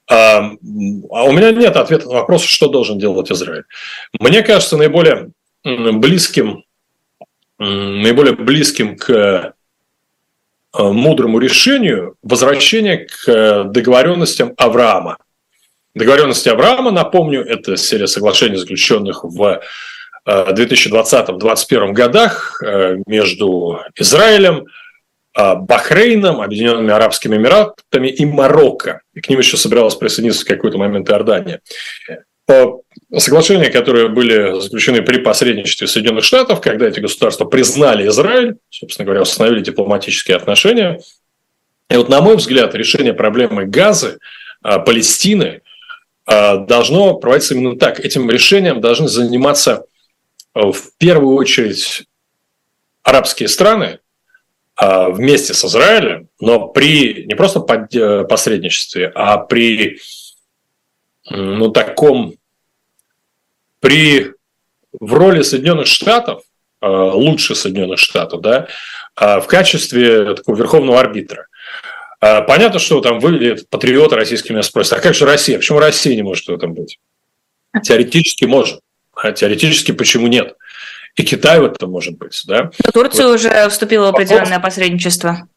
А, 0.10 0.40
а 0.40 1.24
у 1.24 1.32
меня 1.32 1.52
нет 1.52 1.76
ответа 1.76 2.08
на 2.08 2.14
вопрос, 2.16 2.44
что 2.44 2.68
должен 2.68 2.98
делать 2.98 3.32
Израиль. 3.32 3.66
Мне 4.20 4.42
кажется, 4.42 4.76
наиболее 4.76 5.30
близким, 5.64 6.64
наиболее 7.60 8.34
близким 8.34 8.98
к 8.98 9.12
э, 9.12 9.52
мудрому 10.74 11.38
решению 11.38 12.16
возвращение 12.24 13.06
к 13.06 13.66
договоренностям 13.66 14.54
Авраама. 14.58 15.18
Договоренности 15.94 16.50
Авраама, 16.50 16.90
напомню, 16.90 17.46
это 17.46 17.78
серия 17.78 18.08
соглашений, 18.08 18.56
заключенных 18.56 19.24
в 19.24 19.62
2020-2021 20.28 21.94
годах 21.94 22.62
э, 22.64 22.98
между 23.06 23.80
Израилем, 23.96 24.66
э, 25.38 25.56
Бахрейном, 25.56 26.42
Объединенными 26.42 26.92
Арабскими 26.92 27.38
Эмиратами 27.38 28.10
и 28.10 28.26
Марокко. 28.26 29.02
И 29.14 29.22
к 29.22 29.30
ним 29.30 29.40
еще 29.40 29.56
собиралась 29.56 29.96
присоединиться 29.96 30.44
в 30.44 30.48
какой-то 30.48 30.78
момент 30.78 31.10
Иордания. 31.10 31.62
Соглашения, 33.16 33.70
которые 33.70 34.08
были 34.10 34.60
заключены 34.60 35.02
при 35.02 35.20
посредничестве 35.20 35.88
Соединенных 35.88 36.24
Штатов, 36.24 36.62
когда 36.62 36.88
эти 36.88 37.00
государства 37.00 37.46
признали 37.46 38.08
Израиль, 38.08 38.56
собственно 38.70 39.06
говоря, 39.06 39.22
установили 39.22 39.62
дипломатические 39.62 40.38
отношения. 40.38 41.00
И 41.90 41.96
вот, 41.96 42.10
на 42.10 42.22
мой 42.22 42.36
взгляд, 42.36 42.74
решение 42.76 43.14
проблемы 43.14 43.66
Газы, 43.66 44.20
э, 44.64 44.80
Палестины 44.80 45.62
должно 46.30 47.14
проводиться 47.14 47.54
именно 47.54 47.80
так. 47.80 48.02
Этим 48.02 48.30
решением 48.30 48.82
должны 48.82 49.08
заниматься 49.08 49.86
в 50.58 50.98
первую 50.98 51.36
очередь 51.36 52.06
арабские 53.04 53.48
страны 53.48 54.00
а, 54.76 55.10
вместе 55.10 55.54
с 55.54 55.64
Израилем, 55.64 56.30
но 56.40 56.68
при 56.68 57.26
не 57.26 57.36
просто 57.36 57.60
э, 57.60 58.24
посредничестве, 58.26 59.12
а 59.16 59.38
при 59.38 60.00
ну, 61.30 61.72
таком, 61.72 62.36
при 63.80 64.34
в 65.00 65.14
роли 65.14 65.42
Соединенных 65.42 65.88
Штатов, 65.88 66.44
а, 66.82 67.14
лучше 67.14 67.56
Соединенных 67.56 68.00
Штатов, 68.00 68.42
да, 68.42 68.68
а, 69.16 69.40
в 69.40 69.48
качестве 69.48 70.36
такого 70.36 70.56
верховного 70.56 71.00
арбитра. 71.00 71.48
Понятно, 72.20 72.80
что 72.80 73.00
там 73.00 73.20
вы, 73.20 73.58
патриоты 73.70 74.16
российские, 74.16 74.56
меня 74.56 74.64
спросят, 74.64 74.94
а 74.94 75.02
как 75.02 75.14
же 75.14 75.24
Россия? 75.26 75.60
Почему 75.60 75.78
Россия 75.78 76.16
не 76.16 76.24
может 76.24 76.48
в 76.48 76.52
этом 76.52 76.74
быть? 76.74 77.00
Теоретически 77.84 78.46
может. 78.46 78.80
А 79.22 79.32
теоретически 79.32 79.92
почему 79.92 80.28
нет? 80.28 80.56
И 81.16 81.24
Китай 81.24 81.60
в 81.60 81.66
этом 81.66 81.92
может 81.92 82.18
быть. 82.18 82.42
Да? 82.48 82.70
Но 82.84 82.92
Турция 82.92 83.28
вот. 83.28 83.36
уже 83.36 83.70
вступила 83.70 84.08
в 84.08 84.10
определенное 84.10 84.60
посредничество. 84.60 85.48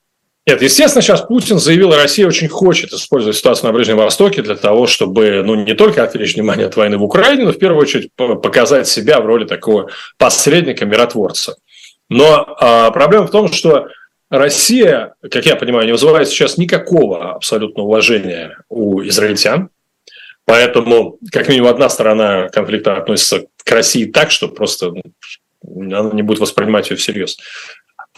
Нет, 0.46 0.62
естественно, 0.62 1.02
сейчас 1.02 1.20
Путин 1.20 1.58
заявил, 1.58 1.94
Россия 1.94 2.26
очень 2.26 2.48
хочет 2.48 2.92
использовать 2.92 3.36
ситуацию 3.36 3.66
на 3.66 3.72
Ближнем 3.74 3.98
Востоке 3.98 4.40
для 4.42 4.56
того, 4.56 4.86
чтобы 4.86 5.42
ну, 5.44 5.54
не 5.54 5.74
только 5.74 6.02
отвлечь 6.02 6.34
внимание 6.34 6.66
от 6.66 6.76
войны 6.76 6.96
в 6.96 7.04
Украине, 7.04 7.44
но 7.44 7.52
в 7.52 7.58
первую 7.58 7.82
очередь 7.82 8.10
показать 8.16 8.88
себя 8.88 9.20
в 9.20 9.26
роли 9.26 9.44
такого 9.44 9.90
посредника, 10.16 10.86
миротворца. 10.86 11.56
Но 12.08 12.56
а, 12.58 12.90
проблема 12.90 13.26
в 13.26 13.30
том, 13.30 13.52
что 13.52 13.88
Россия, 14.30 15.14
как 15.30 15.44
я 15.44 15.56
понимаю, 15.56 15.86
не 15.86 15.92
вызывает 15.92 16.28
сейчас 16.28 16.56
никакого 16.56 17.32
абсолютно 17.32 17.82
уважения 17.82 18.56
у 18.68 19.02
израильтян. 19.02 19.68
Поэтому, 20.46 21.18
как 21.30 21.48
минимум, 21.48 21.70
одна 21.70 21.88
сторона 21.88 22.48
конфликта 22.48 22.96
относится 22.96 23.44
к 23.64 23.70
России 23.70 24.04
так, 24.04 24.30
что 24.30 24.48
просто 24.48 24.92
ну, 24.92 25.02
она 25.98 26.10
не 26.12 26.22
будет 26.22 26.40
воспринимать 26.40 26.90
ее 26.90 26.96
всерьез. 26.96 27.38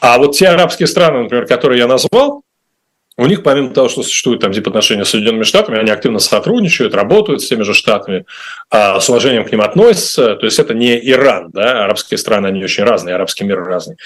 А 0.00 0.18
вот 0.18 0.36
те 0.36 0.48
арабские 0.48 0.86
страны, 0.86 1.22
например, 1.22 1.46
которые 1.46 1.78
я 1.78 1.86
назвал, 1.86 2.42
у 3.18 3.26
них, 3.26 3.42
помимо 3.42 3.70
того, 3.70 3.88
что 3.88 4.02
существуют 4.02 4.40
там 4.40 4.52
дипотношения 4.52 5.04
с 5.04 5.10
Соединенными 5.10 5.44
Штатами, 5.44 5.78
они 5.78 5.90
активно 5.90 6.18
сотрудничают, 6.18 6.94
работают 6.94 7.42
с 7.42 7.48
теми 7.48 7.62
же 7.62 7.74
Штатами, 7.74 8.24
а 8.70 9.00
с 9.00 9.08
уважением 9.08 9.44
к 9.44 9.52
ним 9.52 9.60
относятся. 9.60 10.36
То 10.36 10.46
есть 10.46 10.58
это 10.58 10.72
не 10.72 10.98
Иран, 11.10 11.50
да, 11.52 11.84
арабские 11.84 12.18
страны, 12.18 12.46
они 12.46 12.64
очень 12.64 12.84
разные, 12.84 13.14
арабский 13.14 13.44
мир 13.44 13.62
разный. 13.62 13.96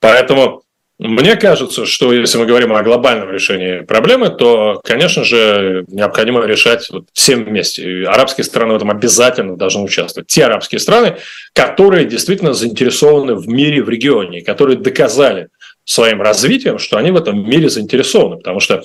Поэтому 0.00 0.63
мне 1.00 1.34
кажется, 1.34 1.86
что 1.86 2.12
если 2.12 2.38
мы 2.38 2.46
говорим 2.46 2.72
о 2.72 2.82
глобальном 2.82 3.28
решении 3.30 3.80
проблемы, 3.80 4.30
то, 4.30 4.80
конечно 4.84 5.24
же, 5.24 5.84
необходимо 5.88 6.44
решать 6.46 6.88
вот 6.90 7.06
всем 7.12 7.44
вместе. 7.44 7.82
И 7.82 8.04
арабские 8.04 8.44
страны 8.44 8.74
в 8.74 8.76
этом 8.76 8.90
обязательно 8.90 9.56
должны 9.56 9.82
участвовать. 9.82 10.28
Те 10.28 10.44
арабские 10.44 10.78
страны, 10.78 11.16
которые 11.52 12.04
действительно 12.04 12.52
заинтересованы 12.54 13.34
в 13.34 13.48
мире, 13.48 13.82
в 13.82 13.88
регионе, 13.88 14.42
которые 14.42 14.78
доказали 14.78 15.48
своим 15.84 16.22
развитием, 16.22 16.78
что 16.78 16.96
они 16.96 17.10
в 17.10 17.16
этом 17.16 17.48
мире 17.48 17.68
заинтересованы. 17.68 18.36
Потому 18.36 18.60
что 18.60 18.84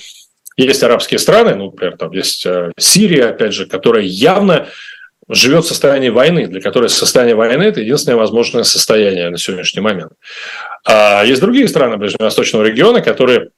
есть 0.57 0.81
арабские 0.81 1.19
страны, 1.19 1.55
ну, 1.55 1.65
например, 1.65 1.95
там 1.95 2.11
есть 2.11 2.43
э, 2.45 2.71
Сирия, 2.77 3.27
опять 3.27 3.53
же, 3.53 3.67
которая 3.67 4.03
явно 4.03 4.67
живет 5.29 5.63
в 5.63 5.67
состоянии 5.67 6.09
войны, 6.09 6.47
для 6.47 6.59
которой 6.59 6.89
состояние 6.89 7.35
войны– 7.35 7.63
это 7.63 7.81
единственное 7.81 8.17
возможное 8.17 8.63
состояние 8.63 9.29
на 9.29 9.37
сегодняшний 9.37 9.81
момент. 9.81 10.13
А 10.85 11.23
есть 11.23 11.39
другие 11.39 11.67
страны 11.67 11.97
Ближневосточного 11.97 12.63
региона, 12.63 13.01
которые 13.01 13.49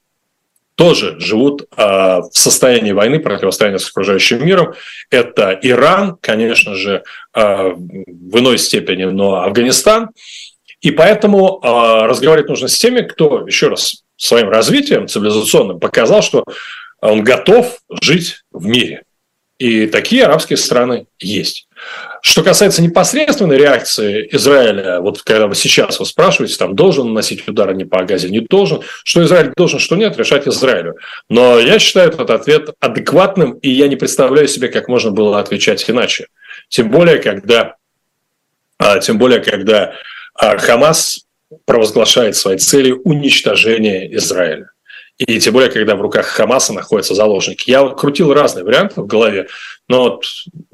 тоже 0.75 1.19
живут 1.19 1.67
а, 1.75 2.21
в 2.21 2.31
состоянии 2.33 2.91
войны, 2.91 3.19
противостояния 3.19 3.79
с 3.79 3.89
окружающим 3.89 4.45
миром. 4.45 4.73
Это 5.09 5.57
Иран, 5.61 6.17
конечно 6.19 6.75
же, 6.75 7.03
а, 7.33 7.69
в 7.69 8.39
иной 8.39 8.57
степени, 8.57 9.05
но 9.05 9.43
Афганистан. 9.43 10.09
И 10.81 10.91
поэтому 10.91 11.59
а, 11.63 12.07
разговаривать 12.07 12.49
нужно 12.49 12.67
с 12.67 12.77
теми, 12.77 13.01
кто, 13.01 13.45
еще 13.45 13.67
раз, 13.67 14.03
своим 14.17 14.49
развитием 14.49 15.07
цивилизационным 15.07 15.79
показал, 15.79 16.21
что 16.21 16.43
он 17.01 17.23
готов 17.23 17.77
жить 18.01 18.43
в 18.51 18.65
мире. 18.65 19.03
И 19.61 19.85
такие 19.85 20.23
арабские 20.23 20.57
страны 20.57 21.05
есть. 21.19 21.67
Что 22.23 22.41
касается 22.41 22.81
непосредственной 22.81 23.59
реакции 23.59 24.27
Израиля, 24.31 25.01
вот 25.01 25.21
когда 25.21 25.45
вы 25.45 25.53
сейчас 25.53 25.99
вы 25.99 26.07
спрашиваете, 26.07 26.57
там, 26.57 26.75
должен 26.75 27.09
наносить 27.09 27.47
удары 27.47 27.75
не 27.75 27.85
по 27.85 28.03
Газе, 28.03 28.31
не 28.31 28.39
должен, 28.39 28.81
что 29.03 29.23
Израиль 29.23 29.53
должен, 29.55 29.77
что 29.77 29.95
нет, 29.97 30.17
решать 30.17 30.47
Израилю. 30.47 30.95
Но 31.29 31.59
я 31.59 31.77
считаю 31.77 32.09
этот 32.09 32.31
ответ 32.31 32.71
адекватным, 32.79 33.51
и 33.59 33.69
я 33.69 33.87
не 33.87 33.95
представляю 33.95 34.47
себе, 34.47 34.67
как 34.67 34.87
можно 34.87 35.11
было 35.11 35.39
отвечать 35.39 35.87
иначе. 35.87 36.25
Тем 36.67 36.89
более, 36.89 37.19
когда, 37.19 37.75
а, 38.79 38.97
тем 38.97 39.19
более, 39.19 39.41
когда 39.41 39.93
а, 40.33 40.57
Хамас 40.57 41.27
провозглашает 41.65 42.35
своей 42.35 42.57
целью 42.57 42.99
уничтожение 43.03 44.11
Израиля. 44.15 44.70
И 45.27 45.39
тем 45.39 45.53
более, 45.53 45.69
когда 45.69 45.95
в 45.95 46.01
руках 46.01 46.25
Хамаса 46.25 46.73
находятся 46.73 47.13
заложники. 47.13 47.69
Я 47.69 47.87
крутил 47.89 48.33
разные 48.33 48.65
варианты 48.65 49.01
в 49.01 49.05
голове, 49.05 49.47
но 49.87 50.03
вот 50.03 50.25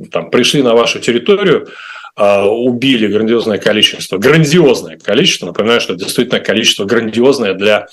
там 0.09 0.29
пришли 0.29 0.61
на 0.63 0.73
вашу 0.73 0.99
территорию, 0.99 1.67
а, 2.15 2.45
убили 2.45 3.07
грандиозное 3.07 3.57
количество, 3.57 4.17
грандиозное 4.17 4.97
количество, 4.97 5.47
напоминаю, 5.47 5.81
что 5.81 5.95
действительно 5.95 6.39
количество 6.39 6.85
грандиозное 6.85 7.55
для 7.55 7.87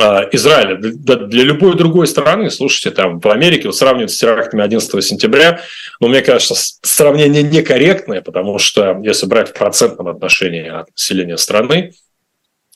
а, 0.00 0.26
Израиля, 0.32 0.78
для, 0.78 1.44
любой 1.44 1.76
другой 1.76 2.06
страны, 2.06 2.50
слушайте, 2.50 2.90
там 2.90 3.20
в 3.20 3.28
Америке 3.28 3.66
вот 3.66 3.76
сравнивают 3.76 4.12
с 4.12 4.16
терактами 4.16 4.64
11 4.64 5.04
сентября, 5.04 5.60
но 6.00 6.08
мне 6.08 6.22
кажется, 6.22 6.54
сравнение 6.80 7.42
некорректное, 7.42 8.22
потому 8.22 8.58
что 8.58 8.98
если 9.04 9.26
брать 9.26 9.50
в 9.50 9.52
процентном 9.52 10.08
отношении 10.08 10.66
от 10.66 10.90
населения 10.90 11.36
страны, 11.36 11.92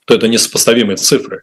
то 0.05 0.15
это 0.15 0.29
несопоставимые 0.29 0.99
цифры. 0.99 1.43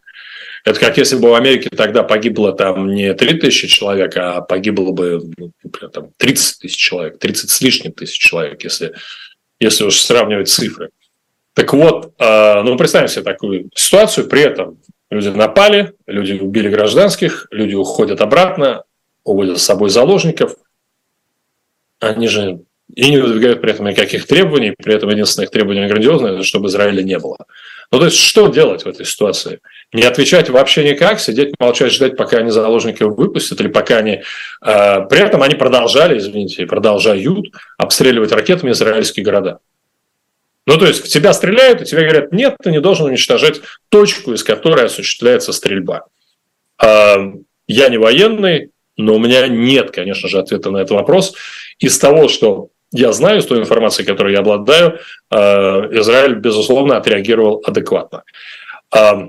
Это 0.64 0.80
как 0.80 0.96
если 0.96 1.16
бы 1.16 1.30
в 1.30 1.34
Америке 1.34 1.68
тогда 1.68 2.02
погибло 2.02 2.52
там 2.52 2.88
не 2.88 3.12
3 3.12 3.38
тысячи 3.38 3.68
человек, 3.68 4.16
а 4.16 4.40
погибло 4.40 4.92
бы 4.92 5.22
ну, 5.36 5.52
например, 5.62 5.90
там 5.90 6.10
30 6.16 6.60
тысяч 6.60 6.76
человек, 6.76 7.18
30 7.18 7.50
с 7.50 7.60
лишним 7.60 7.92
тысяч 7.92 8.18
человек, 8.18 8.64
если, 8.64 8.94
если 9.60 9.84
уж 9.84 9.98
сравнивать 9.98 10.48
цифры. 10.48 10.88
Так 11.52 11.72
вот, 11.74 12.14
а, 12.18 12.62
ну, 12.62 12.76
представим 12.78 13.08
себе 13.08 13.22
такую 13.22 13.68
ситуацию, 13.74 14.26
при 14.26 14.40
этом 14.40 14.80
люди 15.10 15.28
напали, 15.28 15.92
люди 16.06 16.32
убили 16.32 16.70
гражданских, 16.70 17.46
люди 17.50 17.74
уходят 17.74 18.22
обратно, 18.22 18.84
уводят 19.22 19.60
с 19.60 19.64
собой 19.64 19.90
заложников. 19.90 20.56
Они 22.00 22.26
же 22.26 22.60
и 22.94 23.10
не 23.10 23.18
выдвигают 23.18 23.60
при 23.60 23.70
этом 23.70 23.86
никаких 23.86 24.26
требований, 24.26 24.74
при 24.76 24.94
этом 24.94 25.10
единственное 25.10 25.44
их 25.44 25.50
требование 25.50 25.88
грандиозное, 25.88 26.42
чтобы 26.42 26.68
Израиля 26.68 27.02
не 27.02 27.18
было. 27.18 27.38
Ну, 27.90 27.98
то 27.98 28.06
есть, 28.06 28.16
что 28.16 28.48
делать 28.48 28.84
в 28.84 28.88
этой 28.88 29.06
ситуации? 29.06 29.60
Не 29.92 30.02
отвечать 30.02 30.50
вообще 30.50 30.84
никак, 30.84 31.20
сидеть, 31.20 31.54
молчать, 31.58 31.92
ждать, 31.92 32.16
пока 32.16 32.38
они 32.38 32.50
заложников 32.50 33.16
выпустят, 33.16 33.60
или 33.60 33.68
пока 33.68 33.98
они... 33.98 34.22
Э, 34.64 35.06
при 35.08 35.20
этом 35.20 35.42
они 35.42 35.54
продолжали, 35.54 36.18
извините, 36.18 36.66
продолжают 36.66 37.46
обстреливать 37.78 38.32
ракетами 38.32 38.72
израильские 38.72 39.24
города. 39.24 39.58
Ну, 40.66 40.78
то 40.78 40.86
есть, 40.86 41.04
в 41.04 41.08
тебя 41.08 41.32
стреляют, 41.32 41.82
и 41.82 41.84
тебе 41.84 42.02
говорят, 42.02 42.32
нет, 42.32 42.56
ты 42.62 42.70
не 42.70 42.80
должен 42.80 43.06
уничтожать 43.06 43.60
точку, 43.90 44.32
из 44.32 44.42
которой 44.42 44.86
осуществляется 44.86 45.52
стрельба. 45.52 46.06
Э, 46.82 47.16
я 47.66 47.88
не 47.88 47.98
военный, 47.98 48.70
но 48.96 49.14
у 49.14 49.18
меня 49.18 49.46
нет, 49.48 49.90
конечно 49.90 50.28
же, 50.28 50.38
ответа 50.38 50.70
на 50.70 50.78
этот 50.78 50.92
вопрос. 50.92 51.34
Из 51.78 51.98
того, 51.98 52.28
что 52.28 52.68
я 52.94 53.12
знаю, 53.12 53.42
с 53.42 53.46
той 53.46 53.58
информацией, 53.58 54.06
которой 54.06 54.32
я 54.32 54.38
обладаю, 54.38 55.00
э, 55.30 55.36
Израиль, 55.98 56.36
безусловно, 56.36 56.96
отреагировал 56.96 57.60
адекватно. 57.66 58.22
А, 58.92 59.26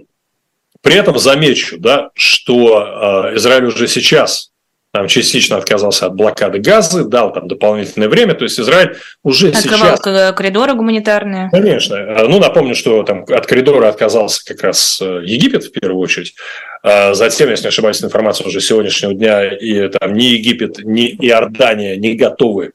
при 0.82 0.95
этом 0.95 1.17
замечу, 1.17 1.78
да, 1.80 2.12
что 2.13 3.32
э, 3.32 3.38
Израиль 3.38 3.65
уже 3.65 3.88
сейчас 3.88 4.51
там, 4.91 5.08
частично 5.08 5.58
отказался 5.58 6.06
от 6.06 6.13
блокады 6.13 6.60
газа, 6.60 7.06
дал 7.06 7.34
там 7.34 7.47
дополнительное 7.47 8.08
время, 8.08 8.36
то 8.36 8.43
есть 8.43 8.60
Израиль 8.60 8.97
уже 9.23 9.49
Открывал 9.49 9.97
сейчас... 9.97 10.36
коридоры 10.36 10.75
гуманитарные. 10.75 11.49
Конечно. 11.51 11.95
Э, 11.95 12.28
ну, 12.28 12.39
напомню, 12.39 12.75
что 12.75 13.01
там 13.01 13.25
от 13.28 13.47
коридора 13.47 13.89
отказался 13.89 14.45
как 14.45 14.62
раз 14.62 15.01
Египет 15.01 15.63
в 15.63 15.71
первую 15.71 15.99
очередь. 15.99 16.36
Затем, 16.84 17.49
если 17.49 17.63
не 17.63 17.69
ошибаюсь, 17.69 18.04
информация 18.04 18.45
уже 18.45 18.62
сегодняшнего 18.62 19.15
дня, 19.15 19.51
и 19.51 19.88
там 19.88 20.13
ни 20.13 20.25
Египет, 20.25 20.78
ни 20.84 21.08
Иордания 21.19 21.95
не 21.95 22.13
готовы 22.13 22.73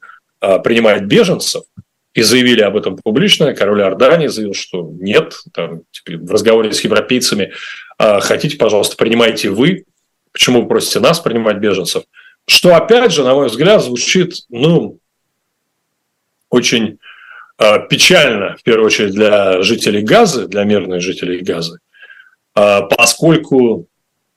принимает 0.63 1.05
беженцев, 1.05 1.63
и 2.13 2.21
заявили 2.21 2.61
об 2.61 2.75
этом 2.75 2.97
публично. 2.97 3.53
Король 3.53 3.81
Иордании 3.81 4.27
заявил, 4.27 4.53
что 4.53 4.89
нет, 4.99 5.35
там, 5.53 5.83
в 6.05 6.31
разговоре 6.31 6.73
с 6.73 6.81
европейцами, 6.81 7.53
а, 7.97 8.19
хотите, 8.19 8.57
пожалуйста, 8.57 8.97
принимайте 8.97 9.49
вы, 9.49 9.85
почему 10.31 10.61
вы 10.61 10.67
просите 10.67 10.99
нас 10.99 11.19
принимать 11.19 11.57
беженцев? 11.57 12.03
Что, 12.47 12.75
опять 12.75 13.13
же, 13.13 13.23
на 13.23 13.33
мой 13.33 13.47
взгляд, 13.47 13.81
звучит, 13.81 14.33
ну, 14.49 14.99
очень 16.49 16.99
а, 17.57 17.79
печально, 17.79 18.57
в 18.57 18.63
первую 18.63 18.87
очередь, 18.87 19.13
для 19.13 19.61
жителей 19.61 20.01
Газы, 20.01 20.47
для 20.47 20.63
мирных 20.65 21.01
жителей 21.01 21.39
Газы, 21.39 21.79
поскольку, 22.53 23.87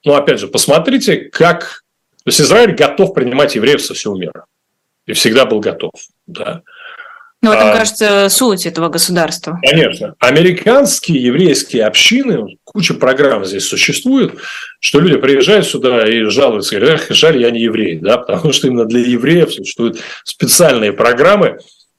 ну, 0.05 0.15
опять 0.15 0.39
же, 0.39 0.47
посмотрите, 0.47 1.17
как... 1.17 1.83
То 2.23 2.29
есть 2.29 2.41
Израиль 2.41 2.75
готов 2.75 3.13
принимать 3.13 3.57
евреев 3.57 3.83
со 3.83 3.93
всего 3.93 4.17
мира 4.17 4.47
и 5.07 5.13
всегда 5.13 5.45
был 5.45 5.61
готов. 5.61 5.93
Да. 6.27 6.63
Ну, 7.45 7.51
в 7.51 7.53
этом, 7.53 7.69
а, 7.69 7.77
кажется, 7.77 8.29
суть 8.31 8.65
этого 8.65 8.89
государства. 8.89 9.61
Конечно. 9.63 10.15
Американские 10.19 11.23
еврейские 11.23 11.85
общины, 11.85 12.57
куча 12.65 12.95
программ 12.95 13.45
здесь 13.45 13.69
существует, 13.69 14.33
что 14.81 14.99
люди 14.99 15.19
приезжают 15.19 15.67
сюда 15.67 16.09
и 16.09 16.23
жалуются, 16.23 16.77
говорят, 16.77 17.03
эх, 17.03 17.15
жаль, 17.15 17.37
я 17.39 17.51
не 17.51 17.61
еврей, 17.61 17.99
да, 17.99 18.17
потому 18.27 18.55
что 18.55 18.69
именно 18.69 18.87
для 18.87 19.01
евреев 19.01 19.53
существуют 19.53 20.01
специальные 20.25 20.95
программы, 20.95 21.59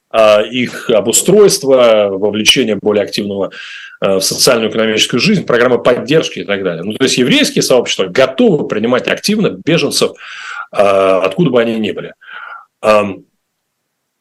а, 0.10 0.42
их 0.42 0.90
обустройство, 0.90 2.08
вовлечение 2.10 2.80
более 2.82 3.04
активного 3.04 3.52
а, 4.02 4.18
в 4.18 4.24
социальную 4.24 4.72
экономическую 4.72 5.20
жизнь, 5.20 5.46
программы 5.46 5.78
поддержки 5.78 6.40
и 6.40 6.44
так 6.44 6.64
далее. 6.64 6.82
Ну, 6.82 6.94
то 6.94 7.04
есть 7.04 7.20
еврейские 7.20 7.62
сообщества 7.62 8.06
готовы 8.06 8.68
принимать 8.68 9.08
активно 9.08 9.50
беженцев, 9.64 10.14
а, 10.72 11.22
откуда 11.22 11.52
бы 11.52 11.62
они 11.62 11.76
ни 11.76 11.92
были 11.92 12.14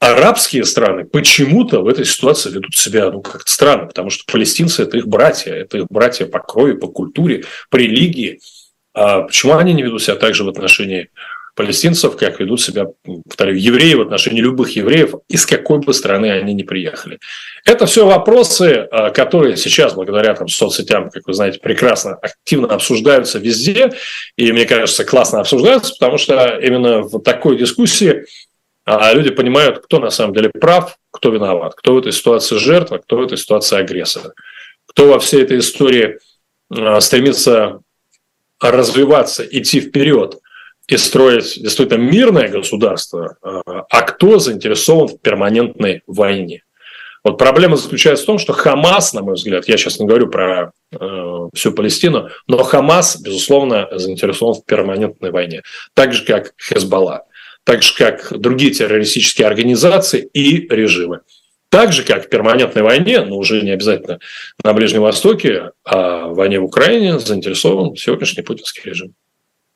арабские 0.01 0.65
страны 0.65 1.05
почему-то 1.05 1.81
в 1.81 1.89
этой 1.89 2.05
ситуации 2.05 2.51
ведут 2.51 2.77
себя 2.77 3.11
ну, 3.11 3.23
как-то 3.23 3.51
странно, 3.51 3.87
потому 3.87 4.11
что 4.11 4.31
палестинцы– 4.31 4.83
это 4.85 4.99
их 4.99 5.07
братья, 5.07 5.53
это 5.53 5.79
их 5.79 5.87
братья 5.89 6.27
по 6.27 6.41
крови, 6.41 6.75
по 6.75 6.89
культуре, 6.89 7.45
по 7.71 7.77
религии. 7.77 8.41
А 8.93 9.23
почему 9.23 9.55
они 9.55 9.73
не 9.73 9.83
ведут 9.83 10.03
себя 10.03 10.17
так 10.17 10.35
же 10.35 10.45
в 10.45 10.49
отношении 10.49 11.11
палестинцев, 11.55 12.17
как 12.17 12.41
ведут 12.41 12.61
себя, 12.61 12.87
повторю, 13.29 13.55
евреи 13.55 13.95
в 13.95 14.01
отношении 14.01 14.41
любых 14.41 14.71
евреев, 14.77 15.15
из 15.29 15.47
какой 15.47 15.79
бы 15.79 15.95
страны 15.95 16.31
они 16.33 16.53
ни 16.53 16.65
приехали. 16.65 17.19
Это 17.65 17.87
все 17.87 18.05
вопросы, 18.07 18.89
а, 18.91 19.11
которые 19.11 19.57
сейчас, 19.57 19.95
благодаря 19.95 20.35
там, 20.35 20.49
соцсетям, 20.49 21.11
как 21.11 21.27
вы 21.27 21.33
знаете, 21.33 21.61
прекрасно, 21.61 22.15
активно 22.15 22.69
обсуждаются 22.69 23.39
везде, 23.39 23.93
и, 24.37 24.51
мне 24.53 24.65
кажется, 24.65 25.05
классно 25.05 25.41
обсуждаются, 25.41 25.95
потому 25.99 26.19
что 26.19 26.59
именно 26.59 27.03
в 27.03 27.21
такой 27.21 27.57
дискуссии 27.57 28.25
а 28.85 29.13
люди 29.15 29.31
понимают, 29.31 29.79
кто 29.79 29.99
на 29.99 30.11
самом 30.11 30.35
деле 30.35 30.51
прав, 30.51 30.99
кто 31.11 31.31
виноват, 31.31 31.75
кто 31.75 31.95
в 31.95 31.99
этой 31.99 32.13
ситуации 32.13 32.57
жертва, 32.57 32.99
кто 32.99 33.17
в 33.17 33.23
этой 33.23 33.39
ситуации 33.39 33.79
агрессор, 33.79 34.35
кто 34.87 35.09
во 35.09 35.19
всей 35.19 35.43
этой 35.43 35.59
истории 35.59 36.19
а, 36.71 37.01
стремится 37.01 37.81
развиваться, 38.61 39.45
идти 39.45 39.81
вперед 39.81 40.39
и 40.87 40.97
строить 40.99 41.61
действительно 41.63 41.99
мирное 41.99 42.49
государство, 42.49 43.37
а, 43.43 43.63
а 43.89 44.03
кто 44.03 44.39
заинтересован 44.39 45.09
в 45.09 45.21
перманентной 45.21 46.03
войне. 46.07 46.63
Вот 47.23 47.39
проблема 47.39 47.77
заключается 47.77 48.25
в 48.25 48.27
том, 48.27 48.39
что 48.39 48.53
Хамас, 48.53 49.15
на 49.15 49.23
мой 49.23 49.35
взгляд, 49.35 49.67
я 49.67 49.79
сейчас 49.79 49.99
не 49.99 50.07
говорю 50.07 50.29
про 50.29 50.73
э, 50.93 51.49
всю 51.55 51.73
Палестину, 51.73 52.29
но 52.47 52.63
Хамас, 52.63 53.19
безусловно, 53.19 53.89
заинтересован 53.93 54.53
в 54.53 54.67
перманентной 54.67 55.31
войне, 55.31 55.63
так 55.95 56.13
же 56.13 56.27
как 56.27 56.53
Хезбалла 56.61 57.25
так 57.65 57.83
же 57.83 57.95
как 57.97 58.39
другие 58.39 58.71
террористические 58.73 59.47
организации 59.47 60.29
и 60.33 60.69
режимы. 60.69 61.21
Так 61.71 61.93
же, 61.93 62.05
как 62.05 62.27
в 62.27 62.29
перманентной 62.29 62.83
войне, 62.83 63.21
но 63.23 63.37
уже 63.37 63.63
не 63.63 63.73
обязательно 63.73 64.21
на 64.63 64.73
Ближнем 64.75 65.03
Востоке, 65.03 65.73
а 65.85 66.29
в 66.29 66.37
войне 66.37 66.61
в 66.61 66.65
Украине 66.65 67.19
заинтересован 67.19 67.97
сегодняшний 67.97 68.45
путинский 68.45 68.83
режим. 68.85 69.15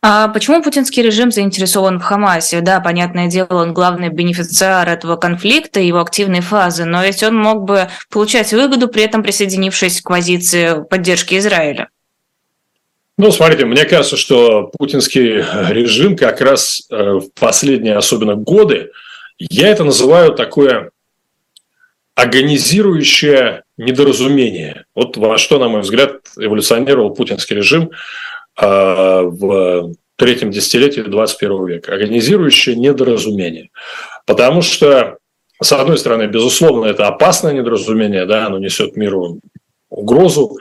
А 0.01 0.29
почему 0.29 0.62
путинский 0.62 1.03
режим 1.03 1.33
заинтересован 1.33 1.98
в 1.98 2.05
Хамасе? 2.05 2.61
Да, 2.61 2.79
понятное 2.79 3.27
дело, 3.27 3.62
он 3.62 3.74
главный 3.74 4.11
бенефициар 4.11 4.88
этого 4.88 5.16
конфликта, 5.16 5.81
его 5.81 6.01
активной 6.01 6.40
фазы, 6.40 6.85
но 6.85 7.03
ведь 7.03 7.24
он 7.24 7.37
мог 7.37 7.64
бы 7.64 7.88
получать 8.09 8.53
выгоду, 8.53 8.87
при 8.87 9.03
этом 9.03 9.24
присоединившись 9.24 10.01
к 10.01 10.09
позиции 10.09 10.85
поддержки 10.88 11.37
Израиля. 11.37 11.88
Ну, 13.18 13.33
смотрите, 13.33 13.64
мне 13.64 13.85
кажется, 13.85 14.16
что 14.16 14.70
путинский 14.78 15.42
режим 15.72 16.16
как 16.16 16.40
раз 16.40 16.87
э, 16.88 16.94
в 16.94 17.33
последние 17.35 17.96
особенно 17.96 18.37
годы, 18.37 18.92
я 19.38 19.68
это 19.68 19.83
называю 19.83 20.35
такое 20.35 20.92
агонизирующее 22.14 23.64
недоразумение. 23.76 24.85
Вот 24.94 25.16
во 25.16 25.37
что, 25.37 25.59
на 25.59 25.68
мой 25.68 25.81
взгляд, 25.81 26.20
эволюционировал 26.37 27.12
путинский 27.12 27.57
режим 27.57 27.90
э, 28.61 28.64
в 28.64 29.94
третьем 30.14 30.52
десятилетии 30.52 31.00
21 31.00 31.66
века. 31.66 31.94
Агонизирующее 31.94 32.76
недоразумение. 32.76 33.70
Потому 34.26 34.62
что, 34.62 35.18
с 35.61 35.72
одной 35.72 35.98
стороны, 35.98 36.28
безусловно, 36.28 36.87
это 36.87 37.09
опасное 37.09 37.52
недоразумение, 37.52 38.26
да, 38.26 38.46
оно 38.46 38.59
несет 38.59 38.96
миру 38.96 39.40
угрозу, 39.90 40.57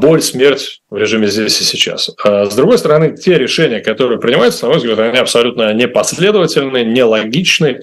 боль, 0.00 0.22
смерть 0.22 0.82
в 0.90 0.96
режиме 0.96 1.26
здесь 1.28 1.60
и 1.60 1.64
сейчас. 1.64 2.10
А 2.24 2.46
с 2.46 2.54
другой 2.54 2.78
стороны, 2.78 3.16
те 3.16 3.38
решения, 3.38 3.80
которые 3.80 4.18
принимаются, 4.18 4.64
на 4.64 4.70
мой 4.70 4.78
взгляд, 4.78 4.98
они 4.98 5.18
абсолютно 5.18 5.72
непоследовательны, 5.72 6.84
нелогичны. 6.84 7.80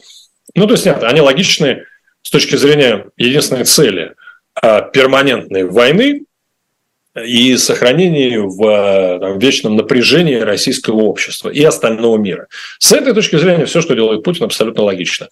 Ну, 0.56 0.68
то 0.68 0.74
есть, 0.74 0.86
нет, 0.86 1.04
они 1.04 1.22
логичны 1.22 1.86
с 2.22 2.30
точки 2.30 2.56
зрения 2.56 3.06
единственной 3.18 3.64
цели 3.64 4.14
перманентной 4.62 5.64
войны 5.64 6.24
и 7.16 7.58
сохранении 7.58 8.38
в 8.38 9.20
там, 9.20 9.40
вечном 9.40 9.76
напряжении 9.76 10.36
российского 10.36 11.02
общества 11.02 11.50
и 11.50 11.64
остального 11.64 12.18
мира. 12.18 12.48
С 12.78 12.92
этой 12.92 13.14
точки 13.14 13.38
зрения 13.38 13.66
все, 13.66 13.82
что 13.82 13.96
делает 13.96 14.24
Путин, 14.24 14.46
абсолютно 14.46 14.84
логично. 14.84 15.30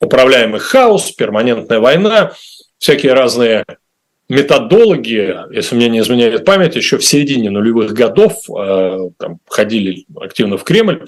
Управляемый 0.00 0.60
хаос, 0.60 1.10
перманентная 1.12 1.78
война, 1.78 2.32
всякие 2.78 3.12
разные 3.12 3.64
методологи, 4.30 5.36
если 5.50 5.74
мне 5.74 5.88
не 5.88 5.98
изменяет 5.98 6.44
память, 6.44 6.76
еще 6.76 6.98
в 6.98 7.04
середине 7.04 7.50
нулевых 7.50 7.92
годов 7.92 8.44
э, 8.48 9.10
там, 9.18 9.40
ходили 9.46 10.06
активно 10.14 10.56
в 10.56 10.62
Кремль, 10.62 11.04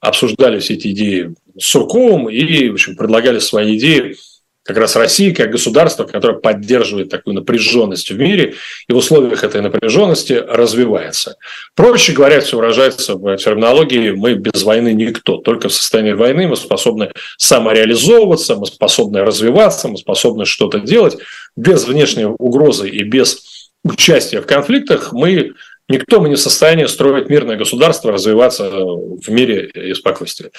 обсуждали 0.00 0.60
все 0.60 0.74
эти 0.74 0.92
идеи 0.92 1.34
с 1.58 1.64
Сурковым 1.64 2.30
и, 2.30 2.68
в 2.68 2.74
общем, 2.74 2.96
предлагали 2.96 3.40
свои 3.40 3.76
идеи 3.76 4.16
как 4.64 4.76
раз 4.76 4.94
России 4.96 5.32
как 5.32 5.50
государство, 5.50 6.04
которое 6.04 6.38
поддерживает 6.38 7.08
такую 7.08 7.34
напряженность 7.34 8.10
в 8.10 8.18
мире 8.18 8.54
и 8.88 8.92
в 8.92 8.96
условиях 8.96 9.42
этой 9.42 9.60
напряженности 9.60 10.32
развивается. 10.32 11.36
Проще 11.74 12.12
говоря, 12.12 12.40
все 12.40 12.56
выражается 12.56 13.16
в 13.16 13.36
терминологии 13.36 14.10
«мы 14.10 14.34
без 14.34 14.62
войны 14.62 14.92
никто». 14.92 15.38
Только 15.38 15.68
в 15.68 15.74
состоянии 15.74 16.12
войны 16.12 16.46
мы 16.46 16.56
способны 16.56 17.10
самореализовываться, 17.38 18.54
мы 18.56 18.66
способны 18.66 19.22
развиваться, 19.24 19.88
мы 19.88 19.96
способны 19.96 20.44
что-то 20.44 20.78
делать. 20.78 21.18
Без 21.56 21.86
внешней 21.86 22.26
угрозы 22.26 22.88
и 22.88 23.02
без 23.02 23.70
участия 23.84 24.40
в 24.40 24.46
конфликтах 24.46 25.12
мы 25.12 25.54
никто 25.88 26.20
мы 26.20 26.28
не 26.28 26.36
в 26.36 26.40
состоянии 26.40 26.86
строить 26.86 27.28
мирное 27.28 27.56
государство, 27.56 28.12
развиваться 28.12 28.70
в 28.70 29.28
мире 29.28 29.66
и 29.74 29.92
спокойствии. 29.94 30.50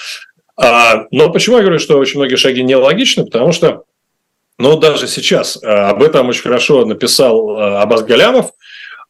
А, 0.55 1.05
но 1.11 1.31
почему 1.31 1.57
я 1.57 1.63
говорю, 1.63 1.79
что 1.79 1.97
очень 1.97 2.19
многие 2.19 2.35
шаги 2.35 2.61
нелогичны? 2.61 3.25
Потому 3.25 3.51
что 3.53 3.85
но 4.57 4.77
даже 4.77 5.07
сейчас 5.07 5.57
э, 5.61 5.67
об 5.67 6.03
этом 6.03 6.29
очень 6.29 6.43
хорошо 6.43 6.85
написал 6.85 7.57
э, 7.57 7.77
Абаз 7.77 8.03
Галямов, 8.03 8.51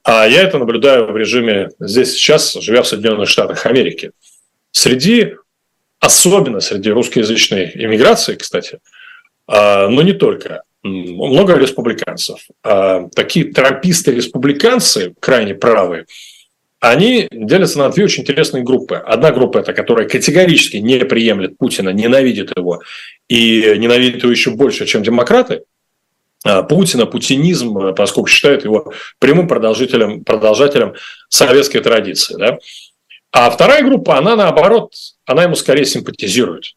а 0.04 0.26
я 0.26 0.42
это 0.44 0.58
наблюдаю 0.58 1.12
в 1.12 1.18
режиме 1.18 1.70
здесь 1.80 2.14
сейчас, 2.14 2.54
живя 2.54 2.82
в 2.82 2.88
Соединенных 2.88 3.30
Штатах 3.30 3.66
Америки. 3.66 4.12
Среди, 4.72 5.36
особенно 6.00 6.60
среди 6.60 6.90
русскоязычной 6.92 7.72
иммиграции, 7.76 8.36
кстати, 8.36 8.80
э, 9.50 9.88
но 9.88 10.02
не 10.02 10.14
только, 10.14 10.64
много 10.84 11.56
республиканцев. 11.56 12.46
Такие 13.16 13.54
трамписты-республиканцы, 13.54 15.14
крайне 15.22 15.56
правые, 15.56 16.08
они 16.84 17.30
делятся 17.32 17.80
на 17.80 17.88
две 17.88 18.04
очень 18.04 18.24
интересные 18.24 18.62
группы. 18.62 18.98
Одна 18.98 19.32
группа– 19.32 19.58
это 19.60 19.72
которая 19.72 20.06
категорически 20.06 20.78
не 20.78 20.98
приемлет 21.06 21.58
Путина, 21.58 21.90
ненавидит 21.90 22.52
его 22.58 22.82
и 23.30 23.76
ненавидит 23.78 24.24
его 24.24 24.32
еще 24.34 24.52
больше, 24.52 24.86
чем 24.86 25.02
демократы. 25.02 25.64
А 26.44 26.62
Путина, 26.64 27.06
путинизм, 27.06 27.96
поскольку 27.96 28.28
считают 28.28 28.66
его 28.66 28.92
прямым 29.20 29.48
продолжателем, 29.48 30.26
продолжателем 30.26 30.96
советской 31.30 31.80
традиции. 31.80 32.36
Да? 32.38 32.58
А 33.32 33.50
вторая 33.50 33.82
группа, 33.84 34.18
она 34.18 34.36
наоборот, 34.36 34.92
она 35.26 35.44
ему 35.44 35.56
скорее 35.56 35.86
симпатизирует. 35.86 36.74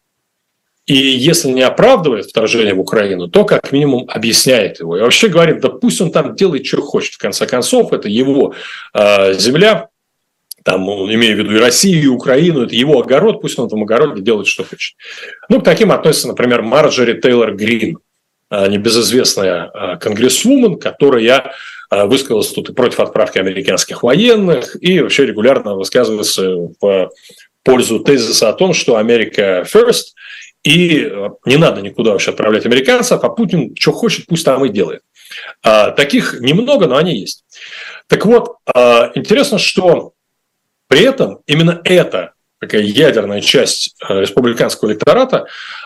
И 0.85 0.95
если 0.95 1.49
не 1.49 1.63
оправдывает 1.63 2.27
вторжение 2.27 2.73
в 2.73 2.79
Украину, 2.79 3.27
то 3.27 3.43
как 3.43 3.73
минимум 3.73 4.05
объясняет 4.07 4.79
его. 4.79 4.95
И 4.95 5.01
вообще 5.01 5.27
говорит, 5.27 5.59
да 5.59 5.67
пусть 5.67 5.99
он 5.99 6.13
там 6.13 6.33
делает, 6.33 6.65
что 6.65 6.81
хочет. 6.81 7.15
В 7.15 7.17
конце 7.17 7.45
концов, 7.45 7.91
это 7.91 8.07
его 8.07 8.53
э, 8.93 9.33
земля, 9.33 9.89
там, 10.63 10.83
имея 10.89 11.35
в 11.35 11.39
виду 11.39 11.55
и 11.55 11.59
Россию, 11.59 12.03
и 12.03 12.07
Украину, 12.07 12.63
это 12.63 12.75
его 12.75 12.99
огород, 12.99 13.41
пусть 13.41 13.57
он 13.57 13.65
в 13.65 13.67
этом 13.67 13.83
огороде 13.83 14.21
делает, 14.21 14.47
что 14.47 14.63
хочет. 14.63 14.95
Ну, 15.49 15.61
к 15.61 15.63
таким 15.63 15.91
относится, 15.91 16.27
например, 16.27 16.61
Марджори 16.61 17.19
Тейлор 17.19 17.55
Грин, 17.55 17.99
а, 18.49 18.67
небезызвестная 18.67 19.69
а, 19.73 19.97
конгрессвумен, 19.97 20.79
которая 20.79 21.53
а, 21.89 22.05
высказалась 22.05 22.47
тут 22.47 22.69
и 22.69 22.73
против 22.73 23.01
отправки 23.01 23.39
американских 23.39 24.03
военных, 24.03 24.77
и 24.81 25.01
вообще 25.01 25.25
регулярно 25.25 25.75
высказывается 25.75 26.55
в 26.79 27.11
пользу 27.63 27.99
тезиса 27.99 28.47
о 28.47 28.53
том, 28.53 28.73
что 28.73 28.95
Америка 28.95 29.65
first, 29.69 30.13
и 30.63 31.11
не 31.45 31.57
надо 31.57 31.81
никуда 31.81 32.11
вообще 32.11 32.31
отправлять 32.31 32.65
американцев, 32.65 33.21
а 33.21 33.29
Путин 33.29 33.75
что 33.77 33.91
хочет, 33.91 34.25
пусть 34.27 34.45
там 34.45 34.63
и 34.63 34.69
делает. 34.69 35.01
Таких 35.61 36.39
немного, 36.39 36.87
но 36.87 36.95
они 36.95 37.17
есть. 37.17 37.43
Так 38.07 38.25
вот, 38.25 38.55
интересно, 39.15 39.59
что 39.59 40.13
при 40.87 41.01
этом 41.01 41.39
именно 41.45 41.81
эта 41.83 42.33
такая 42.59 42.81
ядерная 42.81 43.41
часть 43.41 43.95
э, 44.07 44.21
республиканского 44.21 44.89
электората, 44.89 45.45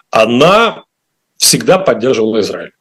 она 0.10 0.84
всегда 1.38 1.78
поддерживала 1.78 2.40
Израиль. 2.40 2.72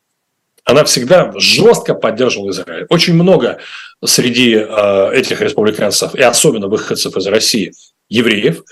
Она 0.64 0.84
всегда 0.84 1.32
жестко 1.36 1.94
поддерживала 1.94 2.50
Израиль. 2.50 2.86
Очень 2.90 3.14
много 3.14 3.58
среди 4.04 4.54
э, 4.54 5.10
этих 5.14 5.40
республиканцев, 5.40 6.14
и 6.14 6.22
особенно 6.22 6.68
выходцев 6.68 7.16
из 7.16 7.26
России, 7.26 7.72
евреев, 8.08 8.62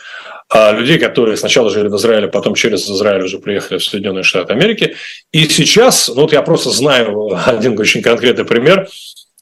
э, 0.54 0.78
людей, 0.78 0.98
которые 0.98 1.36
сначала 1.36 1.70
жили 1.70 1.88
в 1.88 1.96
Израиле, 1.96 2.28
потом 2.28 2.54
через 2.54 2.88
Израиль 2.88 3.24
уже 3.24 3.38
приехали 3.38 3.78
в 3.78 3.84
Соединенные 3.84 4.22
Штаты 4.22 4.52
Америки. 4.52 4.94
И 5.32 5.48
сейчас, 5.48 6.08
ну 6.08 6.22
вот 6.22 6.32
я 6.32 6.42
просто 6.42 6.70
знаю 6.70 7.30
один 7.46 7.78
очень 7.78 8.02
конкретный 8.02 8.44
пример, 8.44 8.88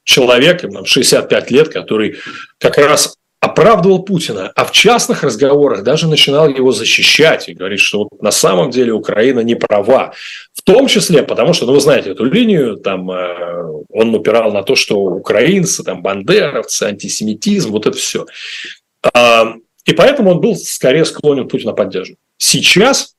человек, 0.04 0.64
65 0.84 1.50
лет, 1.50 1.68
который 1.68 2.16
как 2.58 2.78
раз 2.78 3.16
оправдывал 3.40 4.02
Путина, 4.02 4.50
а 4.54 4.64
в 4.64 4.72
частных 4.72 5.22
разговорах 5.22 5.82
даже 5.82 6.08
начинал 6.08 6.48
его 6.48 6.72
защищать 6.72 7.48
и 7.48 7.54
говорить, 7.54 7.80
что 7.80 8.08
вот 8.10 8.22
на 8.22 8.30
самом 8.30 8.70
деле 8.70 8.92
Украина 8.92 9.40
не 9.40 9.54
права. 9.54 10.14
В 10.54 10.62
том 10.62 10.86
числе, 10.88 11.22
потому 11.22 11.52
что, 11.52 11.66
ну, 11.66 11.72
вы 11.72 11.80
знаете 11.80 12.10
эту 12.10 12.24
линию, 12.24 12.76
там 12.76 13.10
э, 13.10 13.82
он 13.90 14.14
упирал 14.14 14.52
на 14.52 14.62
то, 14.62 14.74
что 14.74 14.98
украинцы, 14.98 15.84
там, 15.84 16.02
бандеровцы, 16.02 16.84
антисемитизм, 16.84 17.70
вот 17.72 17.86
это 17.86 17.96
все. 17.96 18.26
А, 19.14 19.54
и 19.84 19.92
поэтому 19.92 20.30
он 20.30 20.40
был 20.40 20.56
скорее 20.56 21.04
склонен 21.04 21.46
Путина 21.46 21.72
поддерживать. 21.72 22.18
Сейчас 22.38 23.14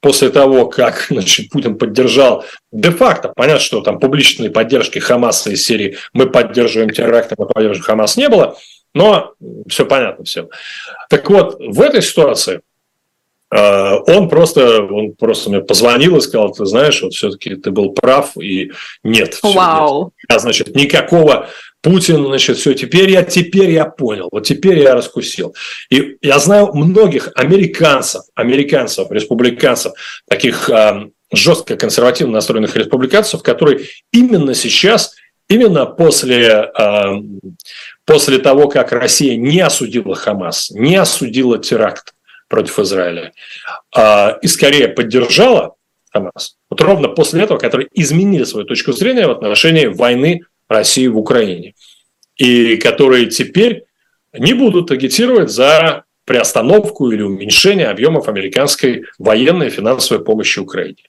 после 0.00 0.28
того, 0.28 0.66
как 0.66 1.06
значит, 1.10 1.48
Путин 1.50 1.78
поддержал 1.78 2.44
де-факто, 2.72 3.32
понятно, 3.34 3.60
что 3.60 3.80
там 3.80 3.98
публичной 3.98 4.50
поддержки 4.50 4.98
Хамаса 4.98 5.50
из 5.50 5.64
серии 5.64 5.96
«мы 6.12 6.26
поддерживаем 6.26 6.90
теракты, 6.90 7.36
мы 7.38 7.46
поддерживаем 7.46 7.84
Хамас» 7.84 8.18
не 8.18 8.28
было– 8.28 8.56
но 8.94 9.34
все 9.68 9.86
понятно 9.86 10.24
всем. 10.24 10.48
Так 11.08 11.28
вот, 11.30 11.56
в 11.58 11.80
этой 11.80 12.02
ситуации 12.02 12.60
э, 13.50 13.94
он 14.06 14.28
просто, 14.28 14.82
он 14.82 15.12
просто 15.12 15.50
мне 15.50 15.60
позвонил 15.60 16.16
и 16.16 16.20
сказал, 16.20 16.52
ты 16.52 16.64
знаешь, 16.66 17.02
вот 17.02 17.12
все-таки 17.14 17.56
ты 17.56 17.70
был 17.70 17.92
прав, 17.92 18.36
и 18.36 18.72
нет. 19.02 19.38
Вау. 19.42 20.12
Нет. 20.28 20.40
значит, 20.40 20.74
никакого 20.74 21.48
Путин, 21.82 22.24
значит, 22.26 22.58
все, 22.58 22.74
теперь 22.74 23.10
я, 23.10 23.24
теперь 23.24 23.70
я 23.70 23.86
понял, 23.86 24.28
вот 24.30 24.46
теперь 24.46 24.78
я 24.78 24.94
раскусил. 24.94 25.54
И 25.90 26.16
я 26.22 26.38
знаю 26.38 26.72
многих 26.72 27.30
американцев, 27.34 28.22
американцев, 28.36 29.10
республиканцев, 29.10 29.92
таких 30.28 30.70
э, 30.70 31.08
жестко 31.32 31.76
консервативно 31.76 32.34
настроенных 32.34 32.76
республиканцев, 32.76 33.42
которые 33.42 33.86
именно 34.12 34.54
сейчас, 34.54 35.16
именно 35.48 35.86
после 35.86 36.70
э, 36.78 37.04
после 38.04 38.38
того, 38.38 38.68
как 38.68 38.92
Россия 38.92 39.36
не 39.36 39.60
осудила 39.60 40.14
Хамас, 40.14 40.70
не 40.70 40.96
осудила 40.96 41.58
теракт 41.58 42.14
против 42.48 42.78
Израиля, 42.80 43.32
а, 43.94 44.38
и 44.42 44.46
скорее 44.46 44.88
поддержала 44.88 45.74
Хамас, 46.12 46.56
вот 46.68 46.80
ровно 46.80 47.08
после 47.08 47.42
этого, 47.42 47.58
которые 47.58 47.88
изменили 47.94 48.44
свою 48.44 48.66
точку 48.66 48.92
зрения 48.92 49.26
в 49.26 49.30
отношении 49.30 49.86
войны 49.86 50.42
России 50.68 51.06
в 51.06 51.18
Украине, 51.18 51.74
и 52.36 52.76
которые 52.76 53.26
теперь 53.26 53.84
не 54.32 54.54
будут 54.54 54.90
агитировать 54.90 55.50
за 55.50 56.04
приостановку 56.24 57.10
или 57.10 57.22
уменьшение 57.22 57.88
объемов 57.88 58.28
американской 58.28 59.04
военной 59.18 59.66
и 59.66 59.70
финансовой 59.70 60.24
помощи 60.24 60.58
Украине. 60.58 61.04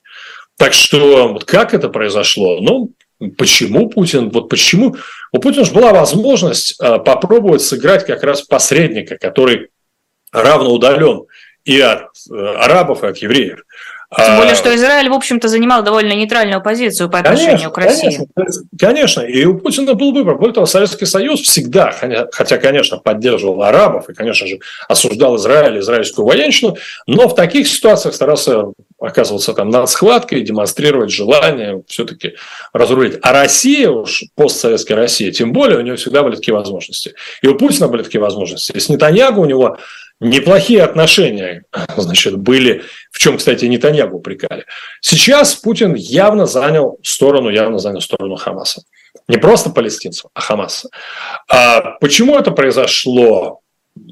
Так 0.58 0.74
что 0.74 1.30
вот 1.32 1.46
как 1.46 1.74
это 1.74 1.90
произошло? 1.90 2.60
Ну, 2.62 2.92
Почему 3.38 3.90
Путин? 3.90 4.30
Вот 4.30 4.50
почему? 4.50 4.96
У 5.32 5.40
Путина 5.40 5.66
же 5.66 5.74
была 5.74 5.94
возможность 5.94 6.76
а, 6.80 7.00
попробовать 7.00 7.62
сыграть 7.62 8.06
как 8.06 8.24
раз 8.24 8.42
посредника, 8.42 9.18
который 9.18 9.70
равно 10.32 10.74
удален 10.74 11.26
и 11.64 11.80
от 11.80 12.10
э, 12.30 12.36
арабов, 12.36 13.04
и 13.04 13.08
от 13.08 13.18
евреев. 13.18 13.64
Тем 14.16 14.38
более, 14.38 14.54
а, 14.54 14.56
что 14.56 14.76
Израиль, 14.76 15.10
в 15.10 15.14
общем-то, 15.14 15.48
занимал 15.48 15.84
довольно 15.84 16.14
нейтральную 16.14 16.62
позицию 16.62 17.10
по 17.10 17.20
отношению 17.20 17.72
конечно, 17.72 17.72
к 17.72 17.78
России. 17.78 18.28
Конечно, 18.36 18.64
конечно, 18.80 19.22
и 19.22 19.46
у 19.46 19.58
Путина 19.58 19.94
был 19.94 20.14
выбор. 20.14 20.38
Более 20.38 20.54
того, 20.54 20.66
Советский 20.66 21.06
Союз 21.06 21.42
всегда, 21.42 21.92
хотя, 22.32 22.58
конечно, 22.58 22.98
поддерживал 22.98 23.64
арабов 23.64 24.10
и, 24.10 24.14
конечно 24.14 24.48
же, 24.48 24.60
осуждал 24.88 25.38
Израиль, 25.38 25.80
израильскую 25.80 26.26
военщину, 26.26 26.78
но 27.08 27.28
в 27.28 27.36
таких 27.36 27.68
ситуациях 27.68 28.14
старался 28.14 28.66
оказываться 29.00 29.54
там 29.54 29.70
над 29.70 29.90
схваткой, 29.90 30.42
демонстрировать 30.42 31.12
желание 31.12 31.84
все-таки 31.88 32.36
разрулить. 32.72 33.20
А 33.22 33.34
Россия 33.34 33.90
уж, 33.90 34.24
постсоветская 34.36 34.96
Россия, 34.96 35.32
тем 35.32 35.52
более, 35.52 35.80
у 35.80 35.82
нее 35.82 35.98
всегда 35.98 36.24
были 36.24 36.36
такие 36.36 36.54
возможности. 36.54 37.14
И 37.42 37.48
у 37.48 37.56
Путина 37.58 37.88
были 37.90 38.04
такие 38.04 38.22
возможности. 38.22 38.72
И 38.72 38.80
с 38.80 38.88
Нетаньягу 38.90 39.42
у 39.42 39.46
него 39.46 39.78
неплохие 40.24 40.84
отношения, 40.84 41.64
значит, 41.98 42.38
были, 42.38 42.84
в 43.12 43.20
чем, 43.20 43.38
кстати, 43.38 43.66
Нетаньягу 43.66 44.18
упрекали. 44.18 44.66
Сейчас 45.02 45.56
Путин 45.56 45.94
явно 45.96 46.46
занял 46.46 46.98
сторону, 47.04 47.50
явно 47.50 47.80
занял 47.80 48.02
сторону 48.02 48.36
Хамаса. 48.36 48.84
Не 49.28 49.38
просто 49.38 49.70
палестинцев, 49.70 50.30
а 50.34 50.42
Хамаса. 50.42 50.90
А 51.50 51.98
почему 52.00 52.36
это 52.38 52.52
произошло? 52.52 53.60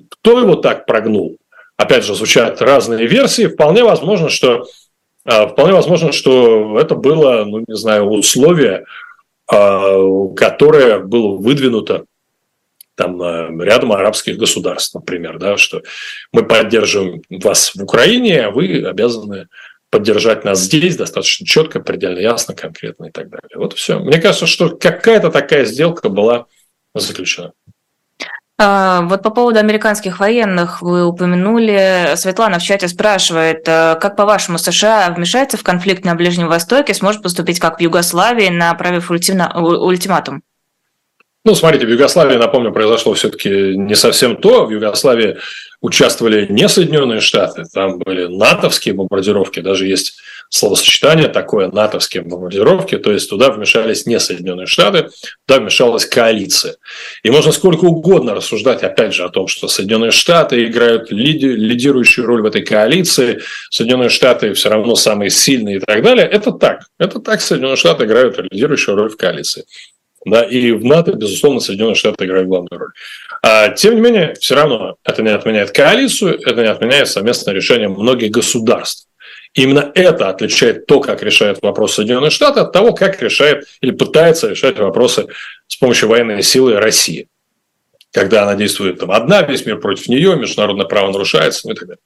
Кто 0.10 0.40
его 0.40 0.56
так 0.56 0.86
прогнул? 0.86 1.38
Опять 1.76 2.04
же, 2.06 2.14
звучат 2.14 2.62
разные 2.62 3.08
версии. 3.08 3.48
Вполне 3.48 3.84
возможно, 3.84 4.30
что 4.30 4.66
а, 5.26 5.48
Вполне 5.48 5.74
возможно, 5.74 6.12
что 6.12 6.80
это 6.80 6.96
было, 6.96 7.44
ну, 7.46 7.64
не 7.68 7.76
знаю, 7.76 8.06
условие, 8.06 8.86
а, 9.52 10.28
которое 10.36 11.00
было 11.00 11.38
выдвинуто 11.38 12.06
там 13.02 13.62
рядом 13.62 13.92
арабских 13.92 14.38
государств, 14.38 14.94
например, 14.94 15.40
да, 15.40 15.58
что 15.58 15.82
мы 16.32 16.44
поддерживаем 16.44 17.22
вас 17.30 17.74
в 17.74 17.82
Украине, 17.82 18.46
а 18.46 18.52
вы 18.52 18.86
обязаны 18.86 19.48
поддержать 19.90 20.46
нас 20.46 20.60
здесь 20.60 20.96
достаточно 20.96 21.46
четко, 21.46 21.80
предельно 21.80 22.20
ясно, 22.20 22.56
конкретно 22.56 23.06
и 23.06 23.12
так 23.12 23.30
далее. 23.30 23.50
Вот 23.56 23.74
все. 23.74 24.00
Мне 24.00 24.20
кажется, 24.20 24.46
что 24.46 24.70
какая-то 24.70 25.32
такая 25.32 25.66
сделка 25.66 26.10
была 26.10 26.46
заключена. 26.96 27.54
А, 28.58 29.02
вот 29.02 29.24
по 29.24 29.32
поводу 29.32 29.60
американских 29.60 30.20
военных 30.20 30.84
вы 30.84 31.04
упомянули. 31.04 32.14
Светлана 32.16 32.60
в 32.60 32.64
чате 32.64 32.88
спрашивает, 32.88 33.68
э, 33.68 33.98
как 34.00 34.16
по-вашему 34.16 34.60
США 34.60 35.10
вмешается 35.10 35.58
в 35.58 35.64
конфликт 35.64 36.06
на 36.06 36.14
Ближнем 36.14 36.48
Востоке, 36.48 36.94
сможет 36.94 37.24
поступить 37.24 37.60
как 37.60 37.80
в 37.80 37.82
Югославии, 37.82 38.50
направив 38.50 39.10
ультиматум? 39.10 40.44
Ну, 41.44 41.56
смотрите, 41.56 41.88
в 41.88 41.90
Югославии, 41.90 42.36
напомню, 42.36 42.72
произошло 42.72 43.16
все-таки 43.16 43.76
не 43.76 43.96
совсем 43.96 44.38
то. 44.38 44.66
В 44.66 44.70
Югославии 44.70 45.38
участвовали 45.82 46.46
не 46.48 46.70
Соединенные 46.70 47.20
Штаты, 47.20 47.64
там 47.74 47.98
были 47.98 48.28
натовские 48.28 48.94
бомбардировки, 48.94 49.60
даже 49.62 49.88
есть 49.88 50.14
словосочетание 50.50 51.30
такое, 51.30 51.72
натовские 51.72 52.22
бомбардировки, 52.22 52.98
то 53.00 53.12
есть 53.12 53.30
туда 53.30 53.50
вмешались 53.50 54.06
не 54.06 54.20
Соединенные 54.20 54.68
Штаты, 54.68 55.10
туда 55.48 55.60
вмешалась 55.60 56.06
коалиция. 56.06 56.76
И 57.24 57.32
можно 57.32 57.52
сколько 57.52 57.86
угодно 57.86 58.36
рассуждать, 58.36 58.84
опять 58.84 59.16
же, 59.16 59.24
о 59.24 59.30
том, 59.30 59.48
что 59.48 59.68
Соединенные 59.68 60.12
Штаты 60.12 60.64
играют 60.66 61.12
лиди, 61.12 61.48
лидирующую 61.48 62.28
роль 62.28 62.44
в 62.44 62.46
этой 62.46 62.62
коалиции, 62.62 63.42
Соединенные 63.72 64.10
Штаты 64.10 64.54
все 64.54 64.70
равно 64.70 64.96
самые 64.96 65.32
сильные 65.32 65.78
и 65.78 65.80
так 65.80 66.04
далее. 66.04 66.28
Это 66.28 66.52
так. 66.52 66.82
Это 67.00 67.20
так 67.20 67.42
Соединенные 67.42 67.78
Штаты 67.78 68.06
играют 68.06 68.38
лидирующую 68.52 68.96
роль 68.96 69.10
в 69.10 69.18
коалиции. 69.18 69.64
Да, 70.24 70.44
и 70.44 70.72
в 70.72 70.86
НАТО, 70.86 71.14
безусловно, 71.14 71.60
Соединенные 71.60 71.96
Штаты 71.96 72.26
играют 72.26 72.48
главную 72.48 72.80
роль. 72.80 72.92
А, 73.42 73.70
тем 73.70 73.96
не 73.96 74.02
менее, 74.02 74.36
все 74.40 74.54
равно 74.54 74.96
это 75.04 75.24
не 75.24 75.30
отменяет 75.30 75.72
коалицию, 75.72 76.40
это 76.40 76.62
не 76.62 76.68
отменяет 76.68 77.08
совместное 77.08 77.56
решение 77.56 77.88
многих 77.88 78.30
государств. 78.30 79.08
именно 79.54 79.92
это 79.96 80.30
отличает 80.30 80.86
то, 80.86 81.00
как 81.02 81.24
решает 81.24 81.62
вопрос 81.62 81.96
Соединенные 81.96 82.30
Штаты, 82.30 82.60
от 82.60 82.72
того, 82.72 82.94
как 82.94 83.22
решает 83.22 83.66
или 83.82 83.92
пытается 83.92 84.50
решать 84.50 84.78
вопросы 84.78 85.28
с 85.68 85.76
помощью 85.76 86.08
военной 86.08 86.44
силы 86.44 86.76
России. 86.80 87.28
Когда 88.14 88.44
она 88.44 88.56
действует 88.56 89.00
там 89.00 89.12
одна, 89.12 89.42
весь 89.42 89.66
мир 89.66 89.80
против 89.80 90.08
нее, 90.08 90.36
международное 90.36 90.86
право 90.86 91.12
нарушается 91.12 91.68
ну 91.68 91.74
и 91.74 91.76
так 91.76 91.88
далее. 91.88 92.02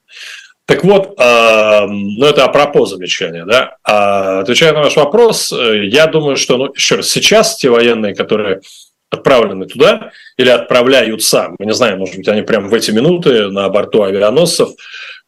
Так 0.66 0.82
вот, 0.82 1.14
э, 1.16 1.86
ну 1.86 2.26
это 2.26 2.44
апропо 2.44 2.86
замечания, 2.86 3.44
да. 3.44 3.76
А, 3.84 4.40
отвечая 4.40 4.72
на 4.72 4.80
ваш 4.80 4.96
вопрос, 4.96 5.52
э, 5.52 5.86
я 5.86 6.08
думаю, 6.08 6.36
что, 6.36 6.56
ну, 6.56 6.72
еще 6.74 6.96
раз, 6.96 7.08
сейчас 7.08 7.56
те 7.56 7.70
военные, 7.70 8.16
которые 8.16 8.60
отправлены 9.08 9.66
туда 9.66 10.10
или 10.36 10.48
отправляются, 10.48 11.50
мы 11.60 11.66
не 11.66 11.72
знаем, 11.72 12.00
может 12.00 12.16
быть, 12.16 12.26
они 12.26 12.42
прямо 12.42 12.66
в 12.66 12.74
эти 12.74 12.90
минуты 12.90 13.48
на 13.48 13.68
борту 13.68 14.02
авианосцев, 14.02 14.70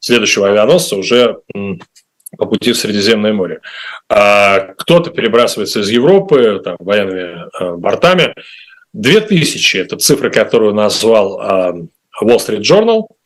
следующего 0.01 0.49
авианосца 0.49 0.97
уже 0.97 1.39
по 2.37 2.47
пути 2.47 2.73
в 2.73 2.77
Средиземное 2.77 3.33
море. 3.33 3.61
А 4.09 4.75
кто-то 4.77 5.11
перебрасывается 5.11 5.81
из 5.81 5.89
Европы 5.89 6.61
там, 6.65 6.77
военными 6.81 7.47
э, 7.61 7.77
бортами. 7.77 8.35
2000– 8.93 9.77
это 9.79 9.97
цифра, 9.99 10.31
которую 10.31 10.75
назвал 10.75 11.41
э, 11.41 11.73
Wall 12.25 12.39
Street 12.39 12.63
Journal– 12.63 13.07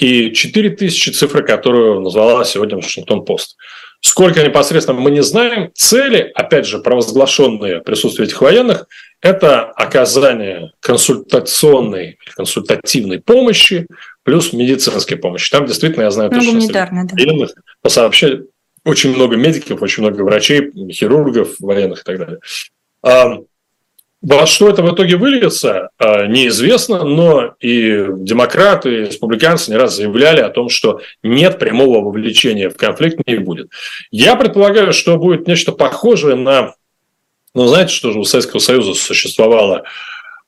и 0.00 0.32
4000 0.32 1.10
цифры, 1.10 1.42
которую 1.42 2.00
назвала 2.00 2.44
сегодня 2.44 2.76
Вашингтон-Пост. 2.76 3.56
Сколько 4.00 4.42
непосредственно 4.42 4.98
мы 4.98 5.10
не 5.10 5.22
знаем. 5.22 5.70
Цели, 5.74 6.30
опять 6.34 6.66
же, 6.66 6.78
провозглашенные 6.78 7.82
присутствие 7.82 8.26
этих 8.26 8.40
военных, 8.40 8.86
это 9.20 9.64
оказание 9.64 10.72
консультационной, 10.80 12.18
консультативной 12.34 13.20
помощи 13.20 13.86
плюс 14.22 14.54
медицинской 14.54 15.18
помощи. 15.18 15.50
Там 15.50 15.66
действительно, 15.66 16.04
я 16.04 16.10
знаю, 16.10 16.30
ну, 16.30 16.38
точно 16.38 16.52
гуманитарно, 16.52 17.06
да. 17.06 17.16
военных 17.22 17.54
сообщать 17.86 18.40
очень 18.84 19.14
много 19.14 19.36
медиков, 19.36 19.82
очень 19.82 20.02
много 20.02 20.22
врачей, 20.22 20.72
хирургов, 20.90 21.56
военных 21.58 22.00
и 22.00 22.04
так 22.04 22.18
далее. 22.18 22.38
Во 24.22 24.44
что 24.44 24.68
это 24.68 24.82
в 24.82 24.94
итоге 24.94 25.16
выльется, 25.16 25.90
а, 25.98 26.26
неизвестно, 26.26 27.04
но 27.04 27.54
и 27.58 28.04
демократы, 28.10 28.92
и 28.92 29.06
республиканцы 29.06 29.70
не 29.70 29.78
раз 29.78 29.96
заявляли 29.96 30.40
о 30.40 30.50
том, 30.50 30.68
что 30.68 31.00
нет 31.22 31.58
прямого 31.58 32.04
вовлечения 32.04 32.68
в 32.68 32.76
конфликт 32.76 33.26
не 33.26 33.36
будет. 33.36 33.70
Я 34.10 34.36
предполагаю, 34.36 34.92
что 34.92 35.16
будет 35.16 35.48
нечто 35.48 35.72
похожее 35.72 36.36
на, 36.36 36.74
ну, 37.54 37.66
знаете, 37.66 37.94
что 37.94 38.12
же 38.12 38.18
у 38.18 38.24
Советского 38.24 38.60
Союза 38.60 38.92
существовала 38.92 39.84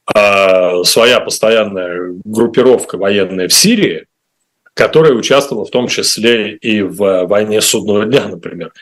а, 0.04 0.84
своя 0.84 1.20
постоянная 1.20 2.12
группировка 2.24 2.98
военная 2.98 3.48
в 3.48 3.54
Сирии, 3.54 4.06
которая 4.74 5.14
участвовала 5.14 5.64
в 5.64 5.70
том 5.70 5.88
числе 5.88 6.56
и 6.56 6.82
в 6.82 7.24
войне 7.24 7.62
судного 7.62 8.04
дня, 8.04 8.26
например. 8.28 8.72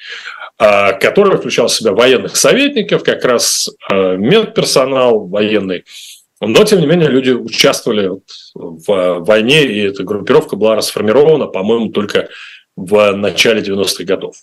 А, 0.62 0.92
который 0.92 1.38
включал 1.38 1.68
в 1.68 1.72
себя 1.72 1.92
военных 1.92 2.36
советников, 2.36 3.02
как 3.02 3.24
раз 3.24 3.70
а, 3.90 4.16
медперсонал 4.16 5.26
военный. 5.26 5.86
Но, 6.38 6.64
тем 6.64 6.80
не 6.80 6.86
менее, 6.86 7.08
люди 7.08 7.30
участвовали 7.30 8.10
в 8.54 9.20
войне, 9.20 9.64
и 9.64 9.80
эта 9.86 10.04
группировка 10.04 10.56
была 10.56 10.76
расформирована, 10.76 11.46
по-моему, 11.46 11.88
только 11.88 12.28
в 12.76 13.12
начале 13.12 13.62
90-х 13.62 14.04
годов. 14.04 14.36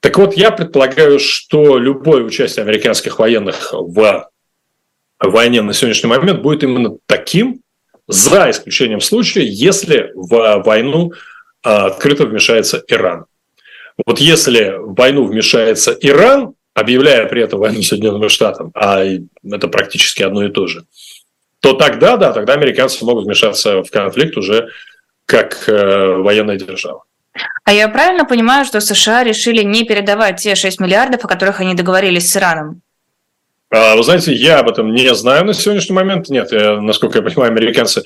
Так 0.00 0.16
вот, 0.16 0.32
я 0.32 0.50
предполагаю, 0.50 1.18
что 1.18 1.76
любое 1.76 2.22
участие 2.22 2.62
американских 2.62 3.18
военных 3.18 3.74
в 3.74 4.30
войне 5.18 5.60
на 5.60 5.74
сегодняшний 5.74 6.08
момент 6.08 6.40
будет 6.40 6.62
именно 6.62 6.96
таким, 7.04 7.60
за 8.06 8.50
исключением 8.50 9.02
случая, 9.02 9.44
если 9.44 10.10
в 10.14 10.62
войну 10.64 11.12
а, 11.62 11.86
открыто 11.86 12.24
вмешается 12.24 12.82
Иран. 12.88 13.26
Вот 14.06 14.20
если 14.20 14.74
в 14.78 14.94
войну 14.94 15.24
вмешается 15.24 15.96
Иран, 16.00 16.54
объявляя 16.74 17.26
при 17.26 17.42
этом 17.42 17.60
войну 17.60 17.82
Соединенным 17.82 18.28
Штатам, 18.28 18.70
а 18.74 19.02
это 19.04 19.68
практически 19.68 20.22
одно 20.22 20.44
и 20.44 20.50
то 20.50 20.66
же, 20.66 20.84
то 21.60 21.74
тогда, 21.74 22.16
да, 22.16 22.32
тогда 22.32 22.54
американцы 22.54 23.04
могут 23.04 23.24
вмешаться 23.24 23.82
в 23.82 23.90
конфликт 23.90 24.36
уже 24.36 24.68
как 25.26 25.68
э, 25.68 26.16
военная 26.16 26.56
держава. 26.56 27.04
А 27.64 27.72
я 27.72 27.88
правильно 27.88 28.24
понимаю, 28.24 28.64
что 28.64 28.80
США 28.80 29.22
решили 29.22 29.62
не 29.62 29.84
передавать 29.84 30.40
те 30.40 30.54
6 30.54 30.80
миллиардов, 30.80 31.24
о 31.24 31.28
которых 31.28 31.60
они 31.60 31.74
договорились 31.74 32.30
с 32.30 32.36
Ираном? 32.36 32.82
А, 33.72 33.94
вы 33.94 34.02
знаете, 34.02 34.32
я 34.32 34.58
об 34.58 34.68
этом 34.68 34.92
не 34.92 35.14
знаю 35.14 35.44
на 35.44 35.54
сегодняшний 35.54 35.94
момент. 35.94 36.28
Нет, 36.28 36.50
я, 36.50 36.80
насколько 36.80 37.18
я 37.18 37.22
понимаю, 37.22 37.52
американцы 37.52 38.00
э, 38.00 38.02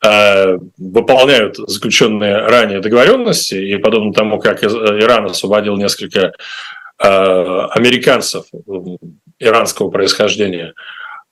выполняют 0.00 1.56
заключенные 1.56 2.36
ранее 2.46 2.80
договоренности, 2.80 3.54
и 3.54 3.76
подобно 3.78 4.12
тому, 4.12 4.38
как 4.38 4.62
Иран 4.62 5.26
освободил 5.26 5.76
несколько 5.76 6.32
э, 7.00 7.04
американцев 7.04 8.44
иранского 9.40 9.90
происхождения 9.90 10.74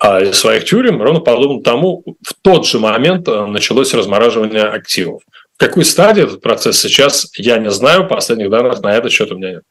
э, 0.02 0.30
из 0.30 0.38
своих 0.38 0.64
тюрем, 0.64 1.00
ровно 1.00 1.20
подобно 1.20 1.62
тому, 1.62 2.02
в 2.26 2.34
тот 2.42 2.66
же 2.66 2.80
момент 2.80 3.28
началось 3.28 3.94
размораживание 3.94 4.64
активов. 4.64 5.22
В 5.54 5.58
какой 5.58 5.84
стадии 5.84 6.24
этот 6.24 6.42
процесс 6.42 6.78
сейчас, 6.78 7.30
я 7.36 7.58
не 7.58 7.70
знаю, 7.70 8.08
последних 8.08 8.50
данных 8.50 8.82
на 8.82 8.94
этот 8.94 9.12
счет 9.12 9.30
у 9.32 9.38
меня 9.38 9.50
нет. 9.52 9.62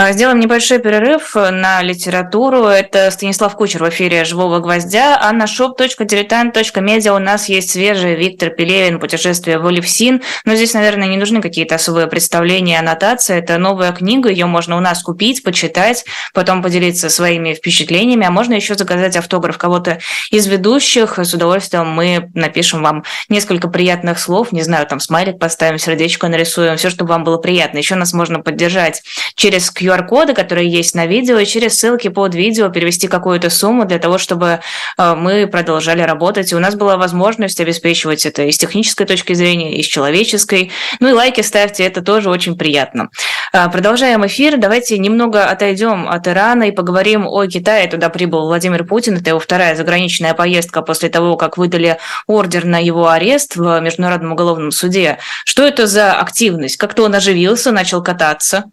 А, 0.00 0.12
сделаем 0.12 0.38
небольшой 0.38 0.78
перерыв 0.78 1.34
на 1.34 1.82
литературу. 1.82 2.66
Это 2.66 3.10
Станислав 3.10 3.56
Кучер 3.56 3.82
в 3.82 3.88
эфире 3.88 4.22
«Живого 4.24 4.60
гвоздя». 4.60 5.18
А 5.20 5.32
на 5.32 5.46
shop.diletant.media 5.46 7.16
у 7.16 7.18
нас 7.18 7.48
есть 7.48 7.70
свежий 7.70 8.14
Виктор 8.14 8.50
Пелевин 8.50 9.00
«Путешествие 9.00 9.58
в 9.58 9.66
Олевсин». 9.66 10.22
Но 10.44 10.54
здесь, 10.54 10.72
наверное, 10.74 11.08
не 11.08 11.16
нужны 11.16 11.42
какие-то 11.42 11.74
особые 11.74 12.06
представления, 12.06 12.78
аннотации. 12.78 13.38
Это 13.38 13.58
новая 13.58 13.90
книга, 13.90 14.28
ее 14.28 14.46
можно 14.46 14.76
у 14.76 14.80
нас 14.80 15.02
купить, 15.02 15.42
почитать, 15.42 16.04
потом 16.32 16.62
поделиться 16.62 17.08
своими 17.08 17.54
впечатлениями. 17.54 18.24
А 18.24 18.30
можно 18.30 18.54
еще 18.54 18.76
заказать 18.76 19.16
автограф 19.16 19.58
кого-то 19.58 19.98
из 20.30 20.46
ведущих. 20.46 21.18
С 21.18 21.34
удовольствием 21.34 21.88
мы 21.88 22.30
напишем 22.34 22.84
вам 22.84 23.02
несколько 23.28 23.66
приятных 23.66 24.20
слов. 24.20 24.52
Не 24.52 24.62
знаю, 24.62 24.86
там 24.86 25.00
смайлик 25.00 25.40
поставим, 25.40 25.78
сердечко 25.78 26.28
нарисуем, 26.28 26.76
все, 26.76 26.88
чтобы 26.88 27.08
вам 27.08 27.24
было 27.24 27.38
приятно. 27.38 27.78
Еще 27.78 27.96
нас 27.96 28.12
можно 28.12 28.38
поддержать 28.38 29.02
через 29.34 29.72
QR 29.72 29.87
QR-коды, 29.88 30.34
которые 30.34 30.68
есть 30.68 30.94
на 30.94 31.06
видео, 31.06 31.38
и 31.38 31.46
через 31.46 31.78
ссылки 31.78 32.08
под 32.08 32.34
видео 32.34 32.68
перевести 32.68 33.08
какую-то 33.08 33.50
сумму 33.50 33.84
для 33.86 33.98
того, 33.98 34.18
чтобы 34.18 34.60
э, 34.98 35.14
мы 35.14 35.46
продолжали 35.46 36.02
работать. 36.02 36.52
И 36.52 36.56
у 36.56 36.58
нас 36.58 36.74
была 36.74 36.96
возможность 36.96 37.60
обеспечивать 37.60 38.26
это 38.26 38.42
и 38.42 38.52
с 38.52 38.58
технической 38.58 39.06
точки 39.06 39.32
зрения, 39.32 39.76
и 39.76 39.82
с 39.82 39.86
человеческой. 39.86 40.70
Ну 41.00 41.08
и 41.08 41.12
лайки 41.12 41.40
ставьте, 41.40 41.84
это 41.84 42.02
тоже 42.02 42.30
очень 42.30 42.56
приятно. 42.56 43.08
Э, 43.52 43.68
продолжаем 43.70 44.26
эфир. 44.26 44.58
Давайте 44.58 44.98
немного 44.98 45.46
отойдем 45.46 46.08
от 46.08 46.28
Ирана 46.28 46.64
и 46.64 46.72
поговорим 46.72 47.26
о 47.26 47.46
Китае. 47.46 47.88
Туда 47.88 48.08
прибыл 48.08 48.46
Владимир 48.46 48.84
Путин. 48.84 49.16
Это 49.16 49.30
его 49.30 49.40
вторая 49.40 49.74
заграничная 49.74 50.34
поездка 50.34 50.82
после 50.82 51.08
того, 51.08 51.36
как 51.36 51.56
выдали 51.56 51.98
ордер 52.26 52.64
на 52.64 52.78
его 52.78 53.08
арест 53.08 53.56
в 53.56 53.80
Международном 53.80 54.32
уголовном 54.32 54.70
суде. 54.70 55.18
Что 55.44 55.62
это 55.66 55.86
за 55.86 56.12
активность? 56.12 56.76
Как-то 56.76 57.04
он 57.04 57.14
оживился, 57.14 57.72
начал 57.72 58.02
кататься? 58.02 58.64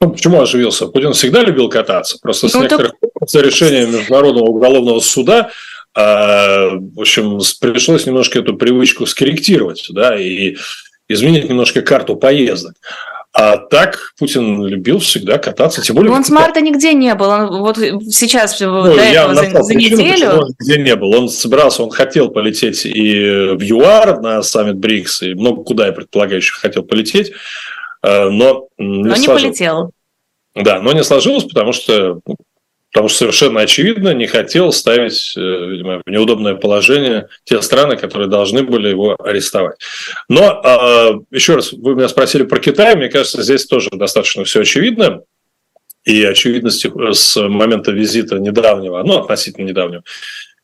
Ну, 0.00 0.10
почему 0.10 0.40
оживился? 0.40 0.86
Путин 0.86 1.12
всегда 1.12 1.42
любил 1.42 1.68
кататься. 1.68 2.18
Просто 2.20 2.46
ну, 2.46 2.50
с 2.50 2.54
некоторых 2.54 2.92
так... 3.32 3.42
решения 3.42 3.86
Международного 3.86 4.46
уголовного 4.46 5.00
суда 5.00 5.50
а, 5.96 6.70
в 6.70 7.00
общем, 7.00 7.38
пришлось 7.60 8.06
немножко 8.06 8.40
эту 8.40 8.56
привычку 8.56 9.06
скорректировать, 9.06 9.86
да, 9.90 10.18
и 10.18 10.56
изменить 11.08 11.48
немножко 11.48 11.82
карту 11.82 12.16
поездок. 12.16 12.74
А 13.32 13.56
так 13.56 14.12
Путин 14.16 14.64
любил 14.64 15.00
всегда 15.00 15.38
кататься, 15.38 15.82
тем 15.82 15.96
более... 15.96 16.10
Но 16.10 16.16
он 16.16 16.24
с 16.24 16.30
марта 16.30 16.60
нигде 16.60 16.94
не 16.94 17.12
был, 17.16 17.28
он 17.28 17.62
вот 17.62 17.78
сейчас 17.78 18.60
ну, 18.60 18.84
до 18.84 18.92
этого 18.92 19.34
за, 19.34 19.62
за 19.62 19.74
неделю... 19.74 20.40
Он 20.40 20.54
нигде 20.60 20.80
не 20.80 20.94
был, 20.94 21.12
он 21.14 21.28
собирался, 21.28 21.82
он 21.82 21.90
хотел 21.90 22.28
полететь 22.28 22.86
и 22.86 23.54
в 23.54 23.60
ЮАР 23.60 24.20
на 24.20 24.42
саммит 24.42 24.76
БРИКС, 24.76 25.22
и 25.22 25.34
много 25.34 25.64
куда, 25.64 25.86
я 25.86 25.92
предполагаю, 25.92 26.38
еще 26.38 26.54
хотел 26.54 26.84
полететь, 26.84 27.30
э, 27.30 27.34
но... 28.04 28.68
Не 28.78 29.08
но 29.08 29.16
не 29.16 29.26
полетел. 29.26 29.90
Да, 30.54 30.80
но 30.80 30.92
не 30.92 31.02
сложилось, 31.02 31.44
потому 31.44 31.72
что 31.72 32.20
потому 32.94 33.08
что 33.08 33.18
совершенно 33.18 33.60
очевидно 33.60 34.14
не 34.14 34.28
хотел 34.28 34.70
ставить, 34.70 35.34
э, 35.36 35.40
видимо, 35.40 36.00
в 36.06 36.08
неудобное 36.08 36.54
положение 36.54 37.26
те 37.42 37.60
страны, 37.60 37.96
которые 37.96 38.28
должны 38.28 38.62
были 38.62 38.88
его 38.88 39.16
арестовать. 39.18 39.80
Но 40.28 40.60
а, 40.64 41.18
еще 41.32 41.56
раз, 41.56 41.72
вы 41.72 41.96
меня 41.96 42.08
спросили 42.08 42.44
про 42.44 42.60
Китай, 42.60 42.94
мне 42.94 43.08
кажется, 43.08 43.42
здесь 43.42 43.66
тоже 43.66 43.90
достаточно 43.90 44.44
все 44.44 44.60
очевидно. 44.60 45.22
И 46.04 46.22
очевидности 46.22 46.92
с 47.12 47.36
момента 47.36 47.90
визита 47.90 48.38
недавнего, 48.38 49.02
ну, 49.02 49.18
относительно 49.18 49.66
недавнего, 49.66 50.04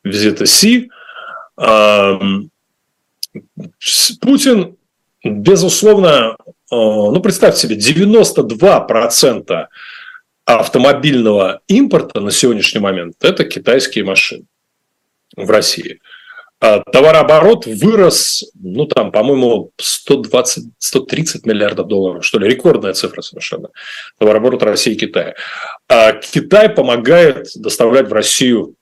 визита 0.04 0.46
Си, 0.46 0.88
Путин, 4.20 4.76
безусловно, 5.24 6.36
ну, 6.70 7.20
представьте 7.20 7.60
себе, 7.60 7.76
92% 7.76 9.66
автомобильного 10.44 11.60
импорта 11.68 12.20
на 12.20 12.30
сегодняшний 12.30 12.80
момент– 12.80 13.16
это 13.20 13.44
китайские 13.44 14.04
машины 14.04 14.44
в 15.36 15.50
России. 15.50 16.00
А 16.62 16.80
товарооборот 16.80 17.64
вырос, 17.64 18.44
ну 18.54 18.84
там, 18.84 19.12
по-моему, 19.12 19.70
120, 19.78 20.64
130 20.78 21.46
миллиардов 21.46 21.86
долларов, 21.86 22.24
что 22.24 22.38
ли, 22.38 22.48
рекордная 22.48 22.92
цифра 22.92 23.22
совершенно. 23.22 23.70
Товарооборот 24.18 24.62
России 24.62 24.92
и 24.92 24.98
Китая. 24.98 25.34
А 25.88 26.12
Китай 26.12 26.68
помогает 26.68 27.48
доставлять 27.56 28.08
в 28.08 28.12
Россию 28.12 28.74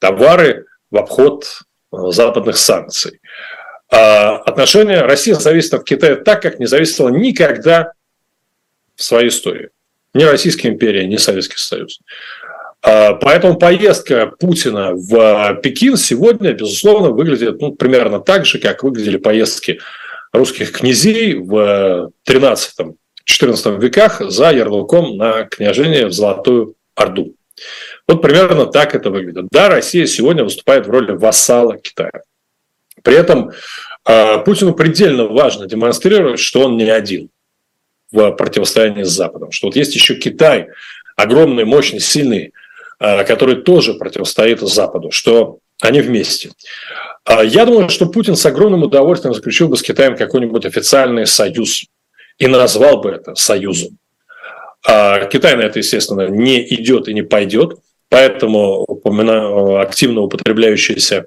товары 0.00 0.66
в 0.90 0.96
обход 0.96 1.44
э, 1.92 1.96
западных 2.08 2.56
санкций. 2.56 3.20
А 3.90 4.36
отношения 4.36 5.02
России 5.02 5.32
зависят 5.32 5.74
от 5.74 5.84
Китая 5.84 6.16
так, 6.16 6.42
как 6.42 6.60
не 6.60 6.66
зависело 6.66 7.08
никогда 7.08 7.92
в 8.94 9.02
своей 9.02 9.28
истории. 9.28 9.70
Ни 10.14 10.24
Российская 10.24 10.68
империя, 10.68 11.06
ни 11.06 11.16
Советский 11.16 11.58
Союз. 11.58 12.00
А, 12.82 13.14
поэтому 13.14 13.58
поездка 13.58 14.26
Путина 14.26 14.92
в 14.94 15.54
Пекин 15.62 15.96
сегодня, 15.96 16.52
безусловно, 16.52 17.10
выглядит 17.10 17.60
ну, 17.60 17.72
примерно 17.72 18.20
так 18.20 18.46
же, 18.46 18.58
как 18.58 18.82
выглядели 18.82 19.16
поездки 19.16 19.80
русских 20.32 20.72
князей 20.72 21.34
в 21.34 22.10
13-14 22.28 22.94
веках 23.80 24.20
за 24.30 24.50
ярлыком 24.52 25.16
на 25.16 25.44
княжение 25.44 26.06
в 26.06 26.12
Золотую 26.12 26.74
Орду. 26.94 27.34
Вот 28.08 28.22
примерно 28.22 28.66
так 28.66 28.94
это 28.94 29.10
выглядит. 29.10 29.46
Да, 29.50 29.68
Россия 29.68 30.06
сегодня 30.06 30.44
выступает 30.44 30.86
в 30.86 30.90
роли 30.90 31.12
вассала 31.12 31.76
Китая. 31.76 32.22
При 33.02 33.16
этом 33.16 33.52
а, 34.04 34.38
Путину 34.38 34.74
предельно 34.74 35.26
важно 35.26 35.66
демонстрировать, 35.66 36.40
что 36.40 36.64
он 36.64 36.76
не 36.76 36.88
один 36.88 37.30
в 38.10 38.32
противостоянии 38.32 39.04
с 39.04 39.10
Западом. 39.10 39.52
Что 39.52 39.68
вот 39.68 39.76
есть 39.76 39.94
еще 39.94 40.14
Китай, 40.14 40.68
огромный, 41.16 41.64
мощный, 41.64 42.00
сильный, 42.00 42.52
а, 42.98 43.24
который 43.24 43.56
тоже 43.56 43.94
противостоит 43.94 44.60
Западу, 44.60 45.10
что 45.10 45.58
они 45.80 46.00
вместе. 46.00 46.50
А, 47.24 47.44
я 47.44 47.66
думаю, 47.66 47.88
что 47.88 48.06
Путин 48.06 48.36
с 48.36 48.44
огромным 48.46 48.82
удовольствием 48.82 49.34
заключил 49.34 49.68
бы 49.68 49.76
с 49.76 49.82
Китаем 49.82 50.16
какой-нибудь 50.16 50.64
официальный 50.64 51.26
союз 51.26 51.84
и 52.38 52.46
назвал 52.46 53.00
бы 53.00 53.10
это 53.10 53.34
союзом. 53.34 53.98
Китай 54.82 55.56
на 55.56 55.60
это, 55.60 55.78
естественно, 55.78 56.28
не 56.28 56.66
идет 56.74 57.06
и 57.06 57.12
не 57.12 57.20
пойдет, 57.20 57.74
поэтому 58.08 58.86
активно 59.78 60.22
употребляющееся 60.22 61.26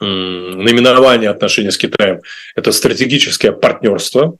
наименование 0.00 1.30
отношений 1.30 1.70
с 1.70 1.78
Китаем– 1.78 2.20
это 2.54 2.72
стратегическое 2.72 3.52
партнерство, 3.52 4.36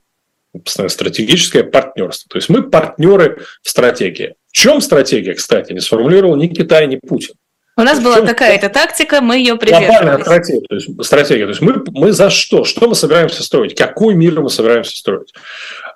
стратегическое 0.65 1.63
партнерство. 1.63 2.29
То 2.29 2.37
есть 2.37 2.49
мы 2.49 2.63
партнеры 2.63 3.43
в 3.61 3.69
стратегии. 3.69 4.35
В 4.49 4.53
чем 4.53 4.81
стратегия, 4.81 5.33
кстати, 5.33 5.73
не 5.73 5.79
сформулировал 5.79 6.35
ни 6.35 6.47
Китай, 6.47 6.87
ни 6.87 6.95
Путин. 6.95 7.35
У 7.79 7.83
нас 7.83 7.99
была 7.99 8.21
такая-то 8.21 8.69
тактика, 8.69 9.21
мы 9.21 9.37
ее 9.37 9.55
придерживались. 9.55 10.23
Стратегия, 10.23 10.61
то 10.67 10.75
есть, 10.75 11.05
стратегия. 11.05 11.43
То 11.43 11.49
есть 11.49 11.61
мы, 11.61 11.83
мы 11.91 12.11
за 12.11 12.31
что? 12.31 12.63
Что 12.63 12.87
мы 12.89 12.95
собираемся 12.95 13.43
строить? 13.43 13.75
Какой 13.75 14.15
мир 14.15 14.41
мы 14.41 14.49
собираемся 14.49 14.97
строить? 14.97 15.31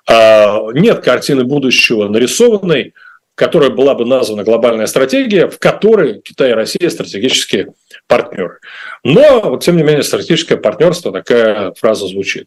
А, 0.08 0.60
нет 0.74 1.02
картины 1.02 1.42
будущего 1.42 2.06
нарисованной, 2.06 2.94
которая 3.34 3.70
была 3.70 3.94
бы 3.94 4.04
названа 4.04 4.44
глобальная 4.44 4.86
стратегия, 4.86 5.48
в 5.48 5.58
которой 5.58 6.20
Китай 6.20 6.50
и 6.50 6.54
Россия 6.54 6.88
стратегические 6.88 7.72
партнеры. 8.06 8.58
Но, 9.04 9.40
вот, 9.40 9.64
тем 9.64 9.76
не 9.76 9.82
менее, 9.82 10.02
стратегическое 10.02 10.56
партнерство, 10.56 11.12
такая 11.12 11.72
фраза 11.72 12.06
звучит. 12.06 12.46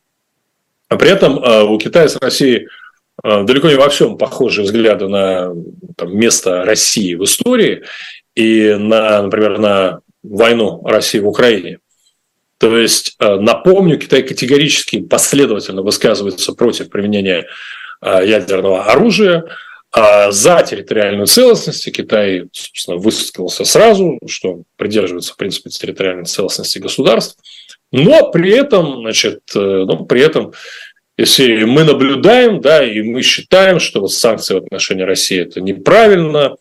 А 0.87 0.97
при 0.97 1.09
этом 1.09 1.43
э, 1.43 1.63
у 1.63 1.77
Китая 1.77 2.07
с 2.07 2.17
Россией 2.17 2.67
э, 3.23 3.43
далеко 3.43 3.69
не 3.69 3.75
во 3.75 3.89
всем 3.89 4.17
похожие 4.17 4.65
взгляды 4.65 5.07
на 5.07 5.51
там, 5.97 6.15
место 6.15 6.63
России 6.63 7.15
в 7.15 7.23
истории 7.23 7.83
и 8.35 8.75
на, 8.75 9.23
например, 9.23 9.57
на 9.57 9.99
войну 10.23 10.81
России 10.85 11.19
в 11.19 11.27
Украине. 11.27 11.79
То 12.59 12.77
есть, 12.77 13.15
э, 13.19 13.35
напомню, 13.35 13.97
Китай 13.97 14.21
категорически 14.21 15.01
последовательно 15.01 15.81
высказывается 15.81 16.53
против 16.53 16.89
применения 16.89 17.47
ядерного 18.01 18.83
оружия, 18.83 19.45
а 19.95 20.31
за 20.31 20.61
территориальную 20.61 21.27
целостность 21.27 21.91
Китай, 21.91 22.43
собственно, 22.51 22.97
высказался 22.97 23.63
сразу, 23.63 24.19
что 24.27 24.63
придерживается 24.75 25.33
в 25.33 25.37
принципе 25.37 25.69
территориальной 25.69 26.25
целостности 26.25 26.79
государств– 26.79 27.37
но 27.91 28.29
при 28.29 28.51
этом, 28.51 29.01
значит, 29.01 29.41
ну, 29.53 30.05
при 30.05 30.21
этом, 30.21 30.53
если 31.17 31.63
мы 31.63 31.85
наблюдаем, 31.85 32.59
да, 32.59 32.83
и 32.83 33.01
мы 33.01 33.21
считаем, 33.21 33.79
что 33.79 34.01
вот 34.01 34.11
санкции 34.11 34.53
в 34.53 34.57
отношении 34.57 35.03
России 35.03 35.39
это 35.39 35.61
неправильно, 35.61 36.57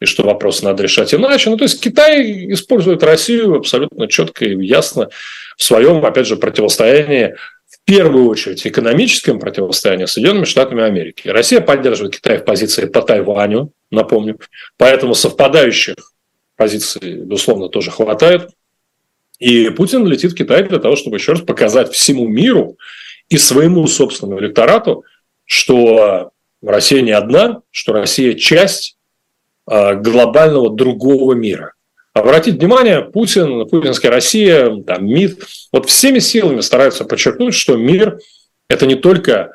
и 0.00 0.04
что 0.04 0.22
вопрос 0.22 0.62
надо 0.62 0.84
решать 0.84 1.12
иначе. 1.12 1.50
Ну, 1.50 1.56
то 1.56 1.64
есть 1.64 1.82
Китай 1.82 2.52
использует 2.52 3.02
Россию 3.02 3.56
абсолютно 3.56 4.06
четко 4.06 4.44
и 4.44 4.64
ясно 4.64 5.08
в 5.56 5.64
своем, 5.64 6.04
опять 6.04 6.28
же, 6.28 6.36
противостоянии, 6.36 7.34
первую 7.86 8.26
очередь, 8.26 8.66
экономическом 8.66 9.38
противостоянии 9.38 10.06
с 10.06 10.12
Соединенными 10.12 10.44
Штатами 10.44 10.82
Америки. 10.82 11.28
Россия 11.28 11.60
поддерживает 11.60 12.16
Китай 12.16 12.38
в 12.38 12.44
позиции 12.44 12.86
по 12.86 13.00
Тайваню, 13.00 13.72
напомню, 13.92 14.38
поэтому 14.76 15.14
совпадающих 15.14 15.94
позиций, 16.56 17.20
безусловно, 17.20 17.68
тоже 17.68 17.92
хватает. 17.92 18.50
И 19.38 19.70
Путин 19.70 20.04
летит 20.06 20.32
в 20.32 20.34
Китай 20.34 20.64
для 20.64 20.80
того, 20.80 20.96
чтобы 20.96 21.16
еще 21.16 21.32
раз 21.32 21.42
показать 21.42 21.92
всему 21.92 22.26
миру 22.26 22.76
и 23.28 23.38
своему 23.38 23.86
собственному 23.86 24.40
электорату, 24.40 25.04
что 25.44 26.32
Россия 26.62 27.02
не 27.02 27.12
одна, 27.12 27.62
что 27.70 27.92
Россия 27.92 28.34
часть 28.34 28.96
а, 29.64 29.94
глобального 29.94 30.74
другого 30.74 31.34
мира. 31.34 31.74
Обратите 32.16 32.56
внимание, 32.56 33.02
Путин, 33.02 33.68
путинская 33.68 34.10
Россия, 34.10 34.74
там, 34.86 35.04
МИД, 35.04 35.38
вот 35.70 35.86
всеми 35.90 36.18
силами 36.18 36.62
стараются 36.62 37.04
подчеркнуть, 37.04 37.52
что 37.52 37.76
мир– 37.76 38.20
это 38.70 38.86
не 38.86 38.94
только 38.94 39.54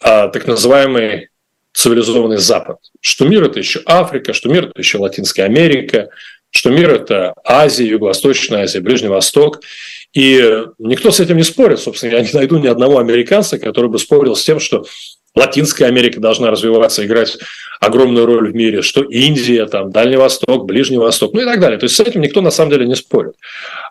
а, 0.00 0.26
так 0.26 0.48
называемый 0.48 1.28
цивилизованный 1.72 2.38
Запад, 2.38 2.78
что 3.00 3.26
мир– 3.26 3.44
это 3.44 3.60
еще 3.60 3.80
Африка, 3.86 4.32
что 4.32 4.48
мир– 4.48 4.64
это 4.70 4.80
еще 4.80 4.98
Латинская 4.98 5.44
Америка, 5.44 6.08
что 6.50 6.70
мир– 6.70 6.90
это 6.94 7.34
Азия, 7.44 7.86
Юго-Восточная 7.86 8.64
Азия, 8.64 8.80
Ближний 8.80 9.08
Восток. 9.08 9.60
И 10.12 10.64
никто 10.80 11.12
с 11.12 11.20
этим 11.20 11.36
не 11.36 11.44
спорит. 11.44 11.78
Собственно, 11.78 12.10
я 12.10 12.22
не 12.22 12.32
найду 12.32 12.58
ни 12.58 12.66
одного 12.66 12.98
американца, 12.98 13.56
который 13.56 13.88
бы 13.88 14.00
спорил 14.00 14.34
с 14.34 14.42
тем, 14.42 14.58
что 14.58 14.84
Латинская 15.34 15.86
Америка 15.86 16.20
должна 16.20 16.50
развиваться, 16.50 17.04
играть 17.04 17.38
огромную 17.80 18.26
роль 18.26 18.50
в 18.50 18.54
мире, 18.54 18.82
что 18.82 19.02
Индия, 19.02 19.66
там, 19.66 19.90
Дальний 19.90 20.16
Восток, 20.16 20.66
Ближний 20.66 20.98
Восток, 20.98 21.32
ну 21.34 21.42
и 21.42 21.44
так 21.44 21.60
далее. 21.60 21.78
То 21.78 21.84
есть 21.84 21.96
с 21.96 22.00
этим 22.00 22.20
никто 22.20 22.40
на 22.40 22.50
самом 22.50 22.72
деле 22.72 22.86
не 22.86 22.96
спорит. 22.96 23.34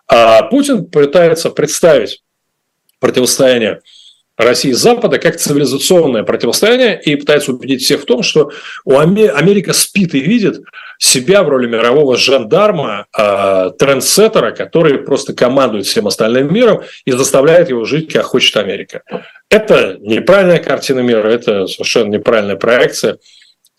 А 0.06 0.42
Путин 0.42 0.84
пытается 0.84 1.50
представить 1.50 2.22
противостояние 3.00 3.80
России 4.36 4.70
и 4.70 4.74
Запада 4.74 5.18
как 5.18 5.36
цивилизационное 5.36 6.22
противостояние 6.22 7.00
и 7.00 7.16
пытается 7.16 7.52
убедить 7.52 7.82
всех 7.82 8.02
в 8.02 8.04
том, 8.04 8.22
что 8.22 8.50
у 8.84 8.98
Америка 8.98 9.72
спит 9.72 10.14
и 10.14 10.20
видит 10.20 10.62
себя 10.98 11.42
в 11.42 11.48
роли 11.48 11.66
мирового 11.66 12.16
жандарма, 12.16 13.06
э, 13.16 13.70
трендсеттера, 13.78 14.50
который 14.50 14.98
просто 14.98 15.32
командует 15.32 15.86
всем 15.86 16.06
остальным 16.06 16.52
миром 16.52 16.82
и 17.04 17.12
заставляет 17.12 17.70
его 17.70 17.84
жить, 17.84 18.12
как 18.12 18.24
хочет 18.24 18.56
Америка. 18.56 19.02
Это 19.50 19.98
неправильная 20.00 20.60
картина 20.60 21.00
мира, 21.00 21.28
это 21.28 21.66
совершенно 21.66 22.14
неправильная 22.14 22.56
проекция. 22.56 23.18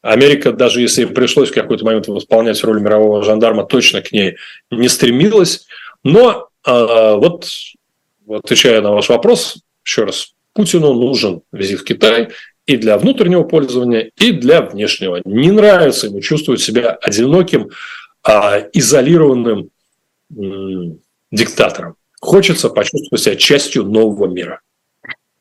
Америка, 0.01 0.51
даже 0.51 0.81
если 0.81 1.05
пришлось 1.05 1.49
в 1.49 1.53
какой-то 1.53 1.85
момент 1.85 2.07
выполнять 2.07 2.61
роль 2.63 2.81
мирового 2.81 3.23
жандарма, 3.23 3.65
точно 3.65 4.01
к 4.01 4.11
ней 4.11 4.35
не 4.69 4.89
стремилась. 4.89 5.65
Но 6.03 6.49
э, 6.65 6.71
вот, 7.15 7.47
отвечая 8.27 8.81
на 8.81 8.91
ваш 8.91 9.09
вопрос, 9.09 9.57
еще 9.85 10.03
раз, 10.03 10.33
Путину 10.53 10.93
нужен 10.93 11.41
визит 11.53 11.79
в 11.79 11.83
Китай 11.85 12.29
и 12.65 12.75
для 12.75 12.97
внутреннего 12.97 13.43
пользования, 13.43 14.11
и 14.17 14.31
для 14.31 14.61
внешнего. 14.61 15.21
Не 15.23 15.51
нравится 15.51 16.07
ему 16.07 16.19
чувствовать 16.19 16.61
себя 16.61 16.91
одиноким, 17.01 17.69
а, 18.23 18.59
изолированным 18.73 19.69
м- 20.35 20.99
диктатором. 21.31 21.95
Хочется 22.19 22.69
почувствовать 22.69 23.23
себя 23.23 23.35
частью 23.35 23.85
нового 23.85 24.27
мира. 24.27 24.61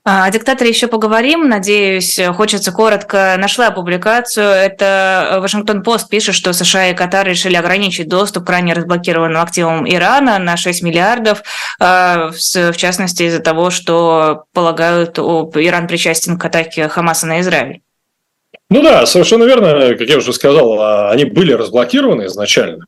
О 0.02 0.30
диктаторе 0.30 0.70
еще 0.70 0.86
поговорим, 0.86 1.50
надеюсь. 1.50 2.18
Хочется 2.34 2.72
коротко. 2.72 3.36
Нашла 3.38 3.70
публикацию. 3.70 4.46
Это 4.46 5.38
Вашингтон-Пост 5.42 6.08
пишет, 6.08 6.34
что 6.34 6.54
США 6.54 6.88
и 6.88 6.94
Катар 6.94 7.26
решили 7.26 7.54
ограничить 7.54 8.08
доступ 8.08 8.46
к 8.46 8.50
ранее 8.50 8.74
разблокированным 8.74 9.42
активам 9.42 9.86
Ирана 9.86 10.38
на 10.38 10.56
6 10.56 10.82
миллиардов, 10.82 11.42
а, 11.78 12.30
в 12.30 12.76
частности 12.76 13.24
из-за 13.24 13.40
того, 13.40 13.68
что 13.68 14.44
полагают, 14.54 15.18
Иран 15.18 15.86
причастен 15.86 16.38
к 16.38 16.44
атаке 16.46 16.88
Хамаса 16.88 17.26
на 17.26 17.42
Израиль. 17.42 17.82
Ну 18.70 18.82
да, 18.82 19.04
совершенно 19.04 19.44
верно. 19.44 19.96
Как 19.96 20.08
я 20.08 20.16
уже 20.16 20.32
сказал, 20.32 20.80
а, 20.80 21.10
они 21.10 21.26
были 21.26 21.52
разблокированы 21.52 22.24
изначально. 22.24 22.86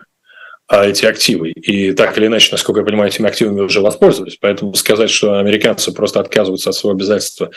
А, 0.69 0.87
эти 0.87 1.05
активы. 1.05 1.51
И 1.51 1.93
так 1.93 2.17
или 2.17 2.27
иначе, 2.27 2.49
насколько 2.53 2.81
я 2.81 2.87
понимаю, 2.87 3.11
этими 3.11 3.29
активами 3.29 3.61
уже 3.61 3.81
воспользовались. 3.81 4.39
Поэтому 4.41 4.75
сказать, 4.75 5.11
что 5.11 5.39
американцы 5.39 5.93
просто 5.93 6.21
отказываются 6.21 6.71
от 6.71 6.77
своего 6.77 6.97
обязательства, 6.97 7.51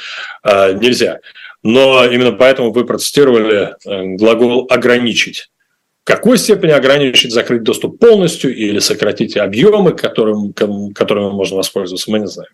а, 0.43 0.73
нельзя. 0.73 1.19
Но 1.63 2.05
именно 2.05 2.31
поэтому 2.31 2.71
вы 2.71 2.85
процитировали 2.85 3.75
э, 3.85 4.15
глагол 4.17 4.67
«ограничить». 4.69 5.49
В 6.03 6.07
какой 6.07 6.37
степени 6.37 6.69
ограничить, 6.69 7.33
закрыть 7.33 7.63
доступ 7.63 7.99
полностью 7.99 8.55
или 8.55 8.77
сократить 8.77 9.35
объемы, 9.37 9.93
которым, 9.93 10.53
которыми 10.53 11.31
можно 11.31 11.57
воспользоваться, 11.57 12.11
мы 12.11 12.19
не 12.19 12.27
знаем. 12.27 12.51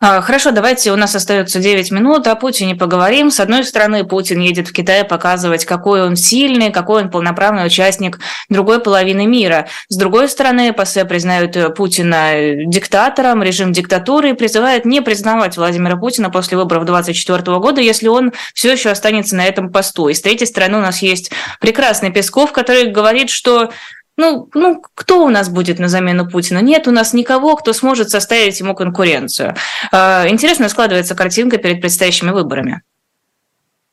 А, 0.00 0.20
хорошо, 0.20 0.52
давайте, 0.52 0.92
у 0.92 0.96
нас 0.96 1.16
остается 1.16 1.58
9 1.58 1.90
минут, 1.90 2.28
о 2.28 2.36
Путине 2.36 2.76
поговорим. 2.76 3.32
С 3.32 3.40
одной 3.40 3.64
стороны, 3.64 4.04
Путин 4.04 4.38
едет 4.38 4.68
в 4.68 4.72
Китай 4.72 5.02
показывать, 5.02 5.64
какой 5.64 6.04
он 6.04 6.14
сильный, 6.14 6.70
какой 6.70 7.02
он 7.02 7.10
полноправный 7.10 7.66
участник 7.66 8.20
другой 8.48 8.78
половины 8.78 9.26
мира. 9.26 9.66
С 9.88 9.96
другой 9.96 10.28
стороны, 10.28 10.72
ПАСЕ 10.72 11.04
признают 11.04 11.74
Путина 11.74 12.30
диктатором, 12.64 13.42
режим 13.42 13.72
диктатуры 13.72 14.30
и 14.30 14.34
призывают 14.34 14.84
не 14.84 15.00
признавать 15.00 15.56
Владимира 15.56 15.96
Путина 15.96 16.30
после 16.30 16.56
выборов 16.56 16.84
2024 16.84 17.58
года, 17.58 17.80
если 17.80 18.06
он 18.06 18.32
все 18.54 18.70
еще 18.70 18.90
останется 18.90 19.34
на 19.34 19.46
этом 19.46 19.72
посту. 19.72 20.06
И 20.06 20.14
с 20.14 20.22
третьей 20.22 20.46
стороны, 20.46 20.78
у 20.78 20.82
нас 20.82 21.02
есть 21.02 21.32
прекрасный 21.58 22.12
Песков, 22.12 22.52
который 22.52 22.92
говорит, 22.92 23.30
что 23.30 23.70
ну, 24.18 24.50
ну, 24.52 24.82
кто 24.94 25.24
у 25.24 25.30
нас 25.30 25.48
будет 25.48 25.78
на 25.78 25.88
замену 25.88 26.28
Путина? 26.28 26.58
Нет 26.58 26.88
у 26.88 26.90
нас 26.90 27.14
никого, 27.14 27.54
кто 27.54 27.72
сможет 27.72 28.10
составить 28.10 28.58
ему 28.58 28.74
конкуренцию. 28.74 29.54
А, 29.92 30.28
интересно 30.28 30.68
складывается 30.68 31.14
картинка 31.14 31.56
перед 31.56 31.80
предстоящими 31.80 32.30
выборами. 32.30 32.82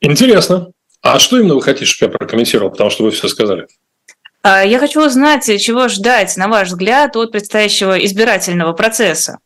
Интересно. 0.00 0.72
А 1.00 1.20
что 1.20 1.38
именно 1.38 1.54
вы 1.54 1.62
хотите, 1.62 1.86
чтобы 1.86 2.12
я 2.12 2.18
прокомментировал? 2.18 2.70
Потому 2.70 2.90
что 2.90 3.04
вы 3.04 3.12
все 3.12 3.28
сказали. 3.28 3.68
А, 4.42 4.64
я 4.64 4.80
хочу 4.80 5.06
узнать, 5.06 5.44
чего 5.62 5.86
ждать, 5.86 6.36
на 6.36 6.48
ваш 6.48 6.68
взгляд, 6.68 7.14
от 7.14 7.30
предстоящего 7.30 7.96
избирательного 8.04 8.72
процесса. 8.72 9.38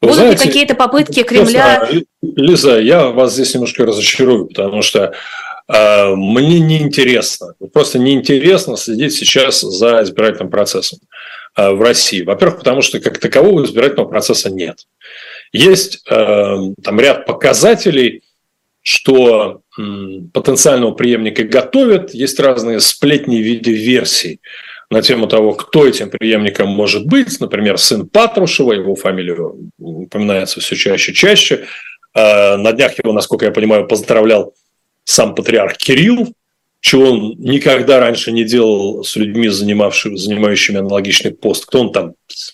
Вы 0.00 0.08
Будут 0.08 0.16
знаете, 0.16 0.44
ли 0.44 0.48
какие-то 0.48 0.74
попытки 0.76 1.22
Кремля... 1.24 1.86
Лиза, 2.22 2.80
я 2.80 3.08
вас 3.08 3.34
здесь 3.34 3.52
немножко 3.52 3.84
разочарую, 3.84 4.46
потому 4.46 4.80
что 4.80 5.12
мне 5.68 6.60
неинтересно, 6.60 7.52
просто 7.74 7.98
неинтересно 7.98 8.76
следить 8.78 9.12
сейчас 9.12 9.60
за 9.60 10.02
избирательным 10.02 10.50
процессом 10.50 10.98
а, 11.54 11.72
в 11.72 11.82
России. 11.82 12.22
Во-первых, 12.22 12.58
потому 12.58 12.80
что 12.80 13.00
как 13.00 13.18
такового 13.18 13.64
избирательного 13.64 14.08
процесса 14.08 14.50
нет. 14.50 14.86
Есть 15.52 16.02
э, 16.08 16.56
там 16.82 17.00
ряд 17.00 17.26
показателей, 17.26 18.22
что 18.82 19.60
потенциального 20.32 20.92
преемника 20.92 21.44
готовят, 21.44 22.14
есть 22.14 22.40
разные 22.40 22.80
сплетни 22.80 23.36
в 23.36 23.44
виде 23.44 23.72
версий 23.72 24.40
на 24.90 25.02
тему 25.02 25.26
того, 25.26 25.52
кто 25.52 25.86
этим 25.86 26.10
преемником 26.10 26.68
может 26.68 27.06
быть. 27.06 27.38
Например, 27.40 27.76
сын 27.76 28.08
Патрушева, 28.08 28.72
его 28.72 28.94
фамилия 28.94 29.36
упоминается 29.78 30.60
все 30.60 30.74
чаще 30.74 31.12
и 31.12 31.14
чаще. 31.14 31.66
На 32.14 32.72
днях 32.72 32.92
его, 32.98 33.12
насколько 33.12 33.44
я 33.44 33.50
понимаю, 33.50 33.86
поздравлял 33.86 34.54
сам 35.08 35.34
патриарх 35.34 35.78
Кирилл, 35.78 36.34
чего 36.80 37.12
он 37.12 37.34
никогда 37.38 37.98
раньше 37.98 38.30
не 38.30 38.44
делал 38.44 39.02
с 39.02 39.16
людьми, 39.16 39.48
занимавшими, 39.48 40.16
занимающими 40.16 40.80
аналогичный 40.80 41.30
пост. 41.30 41.64
Кто 41.64 41.80
он 41.80 41.92
там? 41.92 42.12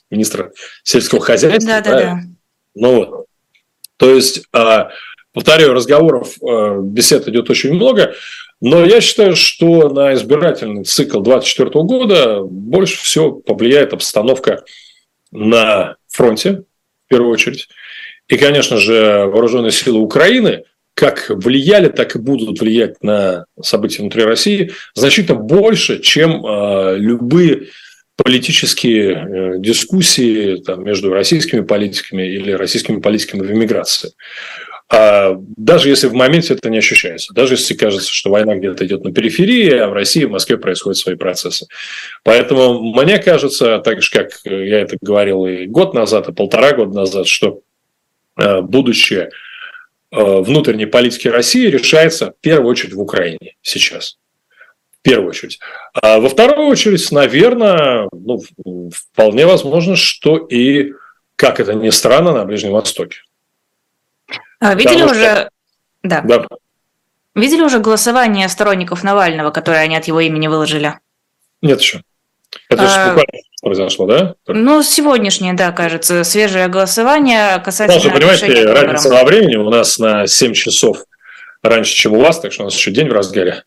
Министр 0.09 0.53
сельского 0.85 1.21
хозяйства? 1.21 1.67
Да, 1.67 1.81
да, 1.81 1.91
да. 2.01 2.21
Ну 2.77 2.95
вот. 2.95 3.27
То 3.97 4.15
есть, 4.15 4.45
а, 4.53 4.91
повторяю, 5.33 5.73
разговоров, 5.73 6.37
а, 6.43 6.79
бесед 6.79 7.27
идет 7.27 7.51
очень 7.51 7.75
много, 7.75 8.15
но 8.61 8.85
я 8.85 9.01
считаю, 9.01 9.35
что 9.35 9.89
на 9.89 10.15
избирательный 10.15 10.85
цикл 10.85 11.21
2024 11.21 11.71
года 11.85 12.41
больше 12.45 13.03
всего 13.03 13.33
повлияет 13.33 13.93
обстановка 13.93 14.63
на 15.33 15.97
фронте, 16.07 16.63
в 17.07 17.09
первую 17.09 17.33
очередь. 17.33 17.69
И, 18.29 18.37
конечно 18.37 18.77
же, 18.77 19.27
вооруженные 19.27 19.73
силы 19.73 19.99
Украины– 19.99 20.63
как 20.95 21.29
влияли, 21.29 21.89
так 21.89 22.15
и 22.15 22.19
будут 22.19 22.61
влиять 22.61 23.03
на 23.03 23.47
события 23.61 24.03
внутри 24.03 24.23
России 24.23 24.73
значительно 24.95 25.39
больше, 25.39 26.01
чем 26.01 26.45
э, 26.47 26.97
любые 26.99 27.69
политические 28.17 29.13
э, 29.13 29.59
дискуссии 29.59 30.57
там, 30.63 30.85
между 30.85 31.13
российскими 31.13 31.63
политиками 31.63 32.23
или 32.23 32.53
российскими 32.53 33.01
политиками 33.01 33.45
в 33.45 33.51
эмиграции. 33.51 34.13
А 34.89 35.37
даже 35.57 35.89
если 35.89 36.07
в 36.07 36.15
моменте 36.15 36.55
это 36.55 36.71
не 36.71 36.79
ощущается, 36.79 37.35
даже 37.35 37.55
если 37.55 37.75
кажется, 37.75 38.13
что 38.13 38.31
война 38.31 38.55
где-то 38.55 38.87
идет 38.87 39.03
на 39.03 39.13
периферии, 39.13 39.71
а 39.71 39.89
в 39.89 39.95
России, 39.95 40.25
в 40.25 40.31
Москве 40.31 40.59
происходят 40.59 40.99
свои 40.99 41.17
процессы. 41.17 41.67
Поэтому 42.23 42.81
мне 42.93 43.19
кажется, 43.19 43.79
так 43.79 44.03
же, 44.03 44.11
как 44.13 44.29
я 44.45 44.81
это 44.81 44.97
говорил 45.01 45.47
и 45.47 45.67
год 45.67 45.95
назад, 45.95 46.29
и 46.29 46.33
полтора 46.33 46.73
года 46.73 46.95
назад, 46.95 47.27
что 47.27 47.63
э, 48.37 48.61
будущее– 48.61 49.31
Э, 49.41 49.44
внутренней 50.15 50.87
политики 50.87 51.29
России 51.29 51.67
решается 51.67 52.33
в 52.33 52.41
первую 52.41 52.71
очередь 52.71 52.95
в 52.95 53.01
Украине 53.01 53.57
сейчас. 53.63 54.19
В 54.99 55.03
первую 55.03 55.31
очередь. 55.31 55.59
А 56.01 56.19
во 56.19 56.29
вторую 56.29 56.69
очередь, 56.69 57.11
наверное, 57.11 58.09
ну, 58.13 58.41
вполне 58.91 59.47
возможно, 59.47 59.97
что 59.97 60.37
и, 60.37 60.93
как 61.37 61.61
это 61.61 61.75
ни 61.75 61.91
странно, 61.91 62.33
на 62.33 62.45
Ближнем 62.45 62.73
Востоке. 62.73 63.19
А, 64.61 64.75
видели 64.75 65.03
Потому 65.03 65.11
уже... 65.11 65.25
Что... 65.25 65.51
Да. 66.03 66.21
да. 66.23 66.47
Видели 67.35 67.63
уже 67.63 67.81
голосование 67.81 68.49
сторонников 68.49 69.03
Навального, 69.03 69.51
которое 69.51 69.81
они 69.81 69.97
от 69.97 70.05
его 70.05 70.21
имени 70.21 70.47
выложили? 70.47 70.95
Нет 71.61 71.81
еще. 71.81 72.03
Это 72.69 72.85
а... 72.85 73.09
буквально 73.09 73.33
произошло, 73.65 74.07
да? 74.07 74.35
Ну, 74.47 74.83
сегодняшнее, 74.83 75.55
да, 75.55 75.73
кажется, 75.73 76.23
свежее 76.23 76.69
голосование 76.69 77.61
касательно... 77.65 78.01
Даже, 78.01 78.11
понимаете, 78.11 78.73
разница 78.73 79.09
во 79.09 79.25
времени 79.25 79.57
у 79.57 79.69
нас 79.69 79.99
на 79.99 80.27
7 80.27 80.53
часов 80.53 81.05
раньше, 81.63 81.95
чем 81.95 82.13
у 82.13 82.21
вас, 82.21 82.39
так 82.39 82.53
что 82.53 82.63
у 82.63 82.67
нас 82.67 82.75
еще 82.75 82.91
день 82.93 83.09
в 83.09 83.13
разгаре. 83.13 83.65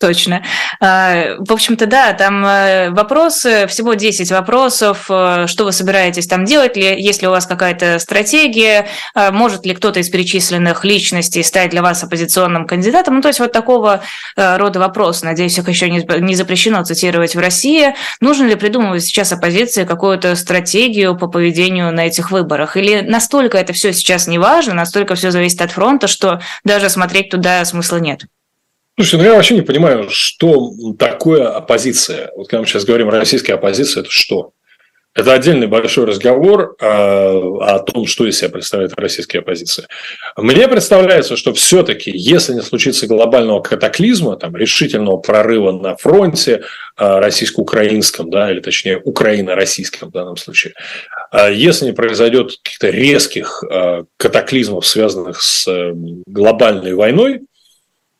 Точно. 0.00 0.42
А, 0.80 1.36
в 1.38 1.52
общем-то, 1.52 1.86
да, 1.86 2.14
там 2.14 2.44
э, 2.44 2.90
вопросы, 2.90 3.66
всего 3.66 3.94
10 3.94 4.30
вопросов, 4.30 5.06
э, 5.10 5.46
что 5.46 5.64
вы 5.64 5.72
собираетесь 5.72 6.26
там 6.26 6.46
делать, 6.46 6.76
ли 7.20 7.28
у 7.28 7.30
вас 7.30 7.46
какая-то 7.46 7.98
стратегия, 7.98 8.86
а, 9.14 9.30
может 9.30 9.66
ли 9.66 9.74
кто-то 9.74 10.00
из 10.00 10.08
перечисленных 10.08 10.86
личностей 10.86 11.42
стать 11.42 11.70
для 11.70 11.82
вас 11.82 12.02
оппозиционным 12.02 12.66
кандидатом, 12.66 13.16
ну, 13.16 13.20
то 13.20 13.28
есть 13.28 13.40
вот 13.40 13.52
такого 13.52 14.00
э, 14.36 14.56
рода 14.56 14.78
вопросы, 14.78 15.26
надеюсь, 15.26 15.58
их 15.58 15.68
еще 15.68 15.90
не 15.90 16.34
запрещено 16.34 16.82
цитировать 16.84 17.36
в 17.36 17.38
России. 17.38 17.94
Нужно 18.20 18.46
ли 18.46 18.54
придумывать 18.54 19.04
сейчас 19.04 19.32
оппозиции 19.32 19.84
какую-то 19.84 20.34
стратегию 20.36 21.14
по 21.16 21.26
поведению 21.26 21.92
на 21.92 22.06
этих 22.06 22.30
выборах? 22.30 22.78
Или 22.78 23.00
настолько 23.00 23.58
это 23.58 23.74
все 23.74 23.92
сейчас 23.92 24.28
не 24.28 24.38
важно, 24.38 24.72
настолько 24.72 25.14
все 25.14 25.30
зависит 25.30 25.60
от 25.60 25.72
фронта, 25.72 26.06
что 26.06 26.40
даже 26.64 26.88
смотреть 26.88 27.28
туда 27.28 27.62
смысла 27.66 27.98
нет? 27.98 28.22
Слушайте, 28.98 29.18
ну 29.18 29.30
я 29.30 29.36
вообще 29.36 29.54
не 29.54 29.62
понимаю, 29.62 30.08
что 30.10 30.72
такое 30.98 31.46
оппозиция. 31.46 32.32
Вот 32.34 32.48
когда 32.48 32.62
мы 32.62 32.66
сейчас 32.66 32.84
говорим 32.84 33.08
российская 33.10 33.54
оппозиция, 33.54 34.00
это 34.00 34.10
что? 34.10 34.54
Это 35.14 35.34
отдельный 35.34 35.68
большой 35.68 36.06
разговор 36.06 36.74
э, 36.80 36.84
о 36.84 37.78
том, 37.78 38.06
что 38.06 38.26
из 38.26 38.38
себя 38.38 38.50
представляет 38.50 38.98
российская 38.98 39.38
оппозиция. 39.38 39.86
Мне 40.36 40.66
представляется, 40.66 41.36
что 41.36 41.54
все-таки, 41.54 42.10
если 42.12 42.54
не 42.54 42.60
случится 42.60 43.06
глобального 43.06 43.60
катаклизма, 43.60 44.36
там, 44.36 44.56
решительного 44.56 45.18
прорыва 45.18 45.70
на 45.70 45.96
фронте 45.96 46.62
э, 46.96 47.18
российско-украинском, 47.20 48.30
да, 48.30 48.50
или 48.50 48.58
точнее 48.58 48.98
украино-российском 48.98 50.08
в 50.08 50.12
данном 50.12 50.36
случае, 50.36 50.74
э, 51.30 51.52
если 51.54 51.86
не 51.86 51.92
произойдет 51.92 52.56
каких-то 52.64 52.90
резких 52.90 53.62
э, 53.70 54.04
катаклизмов, 54.16 54.86
связанных 54.88 55.40
с 55.40 55.68
э, 55.68 55.92
глобальной 56.26 56.94
войной, 56.94 57.42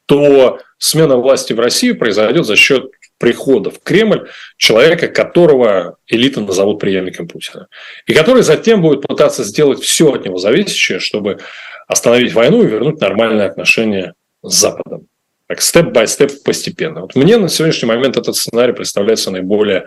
то 0.09 0.61
смена 0.79 1.17
власти 1.17 1.53
в 1.53 1.61
России 1.61 1.93
произойдет 1.93 2.47
за 2.47 2.57
счет 2.57 2.87
прихода 3.19 3.71
в 3.71 3.81
Кремль 3.81 4.29
человека, 4.57 5.09
которого 5.09 5.97
элита 6.07 6.41
назовут 6.41 6.81
преемником 6.81 7.29
Путина. 7.29 7.69
И 8.07 8.15
который 8.15 8.43
затем 8.43 8.81
будет 8.81 9.03
пытаться 9.03 9.45
сделать 9.45 9.83
все 9.83 10.11
от 10.15 10.25
него 10.25 10.39
зависящее, 10.39 10.99
чтобы 10.99 11.41
остановить 11.87 12.33
войну 12.33 12.63
и 12.63 12.67
вернуть 12.67 13.01
нормальные 13.01 13.49
отношения 13.49 14.15
с 14.43 14.55
Западом. 14.55 15.09
Так, 15.47 15.61
степ-бай-степ 15.61 16.43
постепенно. 16.43 17.03
Вот 17.03 17.15
мне 17.15 17.37
на 17.37 17.49
сегодняшний 17.49 17.89
момент 17.89 18.17
этот 18.17 18.35
сценарий 18.35 18.73
представляется 18.73 19.31
наиболее 19.31 19.87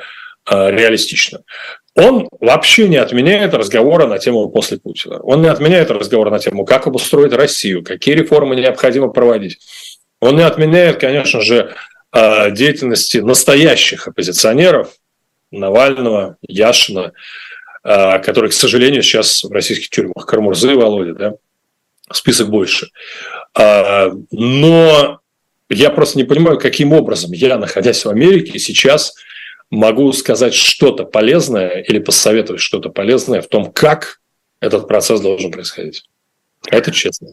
э, 0.50 0.72
реалистично. 0.72 1.42
Он 1.96 2.28
вообще 2.40 2.88
не 2.88 2.98
отменяет 2.98 3.54
разговора 3.54 4.06
на 4.08 4.20
тему 4.20 4.50
после 4.50 4.78
Путина. 4.78 5.20
Он 5.22 5.42
не 5.42 5.48
отменяет 5.48 5.90
разговора 5.90 6.30
на 6.30 6.40
тему, 6.40 6.66
как 6.66 6.86
обустроить 6.88 7.34
Россию, 7.34 7.84
какие 7.84 8.16
реформы 8.16 8.56
необходимо 8.56 9.10
проводить. 9.10 9.60
Он 10.22 10.38
не 10.38 10.44
отменяет, 10.44 11.00
конечно 11.00 11.42
же, 11.42 11.76
а, 12.12 12.52
деятельности 12.52 13.18
настоящих 13.18 14.08
оппозиционеров, 14.08 14.94
Навального, 15.50 16.38
Яшина, 16.48 17.12
а, 17.84 18.20
которые, 18.20 18.52
к 18.52 18.54
сожалению, 18.54 19.02
сейчас 19.02 19.44
в 19.44 19.52
российских 19.52 19.90
тюрьмах, 19.90 20.26
Кармурзы 20.26 20.76
Володя, 20.76 21.14
да, 21.16 21.34
список 22.12 22.50
больше. 22.50 22.90
А, 23.58 24.12
но 24.30 25.20
я 25.70 25.90
просто 25.90 26.20
не 26.20 26.24
понимаю, 26.24 26.60
каким 26.60 26.94
образом 26.94 27.32
я, 27.32 27.58
находясь 27.58 28.06
в 28.06 28.10
Америке, 28.10 28.60
сейчас 28.60 29.16
могу 29.72 30.14
сказать 30.14 30.54
что-то 30.54 31.06
полезное 31.06 31.82
или 31.82 31.98
посоветовать 31.98 32.62
что-то 32.62 32.90
полезное 32.90 33.42
в 33.42 33.48
том, 33.48 33.72
как 33.72 34.22
этот 34.60 34.88
процесс 34.88 35.20
должен 35.20 35.52
происходить. 35.52 36.04
Это 36.70 36.92
честно. 36.92 37.30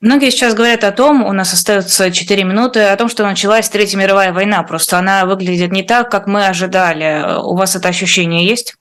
Многие 0.00 0.30
сейчас 0.30 0.54
говорят 0.54 0.82
о 0.84 0.92
том, 0.92 1.26
у 1.26 1.32
нас 1.32 1.52
остается 1.52 2.10
4 2.10 2.44
минуты, 2.44 2.80
о 2.80 2.96
том, 2.96 3.10
что 3.10 3.24
началась 3.24 3.68
Третья 3.68 3.98
мировая 3.98 4.32
война. 4.32 4.62
Просто 4.62 4.98
она 4.98 5.26
выглядит 5.26 5.72
не 5.72 5.82
так, 5.82 6.10
как 6.10 6.26
мы 6.26 6.46
ожидали. 6.46 7.38
У 7.42 7.54
вас 7.54 7.76
это 7.76 7.88
ощущение 7.88 8.46
есть? 8.46 8.76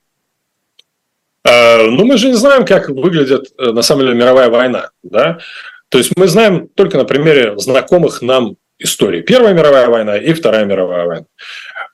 А, 1.44 1.84
ну, 1.84 2.06
мы 2.06 2.18
же 2.18 2.30
не 2.30 2.36
знаем, 2.36 2.66
как 2.66 2.88
выглядит 2.88 3.52
э, 3.58 3.72
на 3.72 3.82
самом 3.82 4.04
деле 4.04 4.16
мировая 4.16 4.50
война. 4.50 4.92
Да? 5.04 5.40
То 5.90 5.98
есть 5.98 6.12
мы 6.16 6.28
знаем 6.28 6.70
только 6.70 6.98
на 6.98 7.04
примере 7.04 7.58
знакомых 7.58 8.22
нам 8.22 8.56
историй. 8.78 9.22
Первая 9.22 9.54
мировая 9.54 9.90
война 9.90 10.18
и 10.18 10.32
Вторая 10.32 10.64
мировая 10.64 11.06
война. 11.06 11.26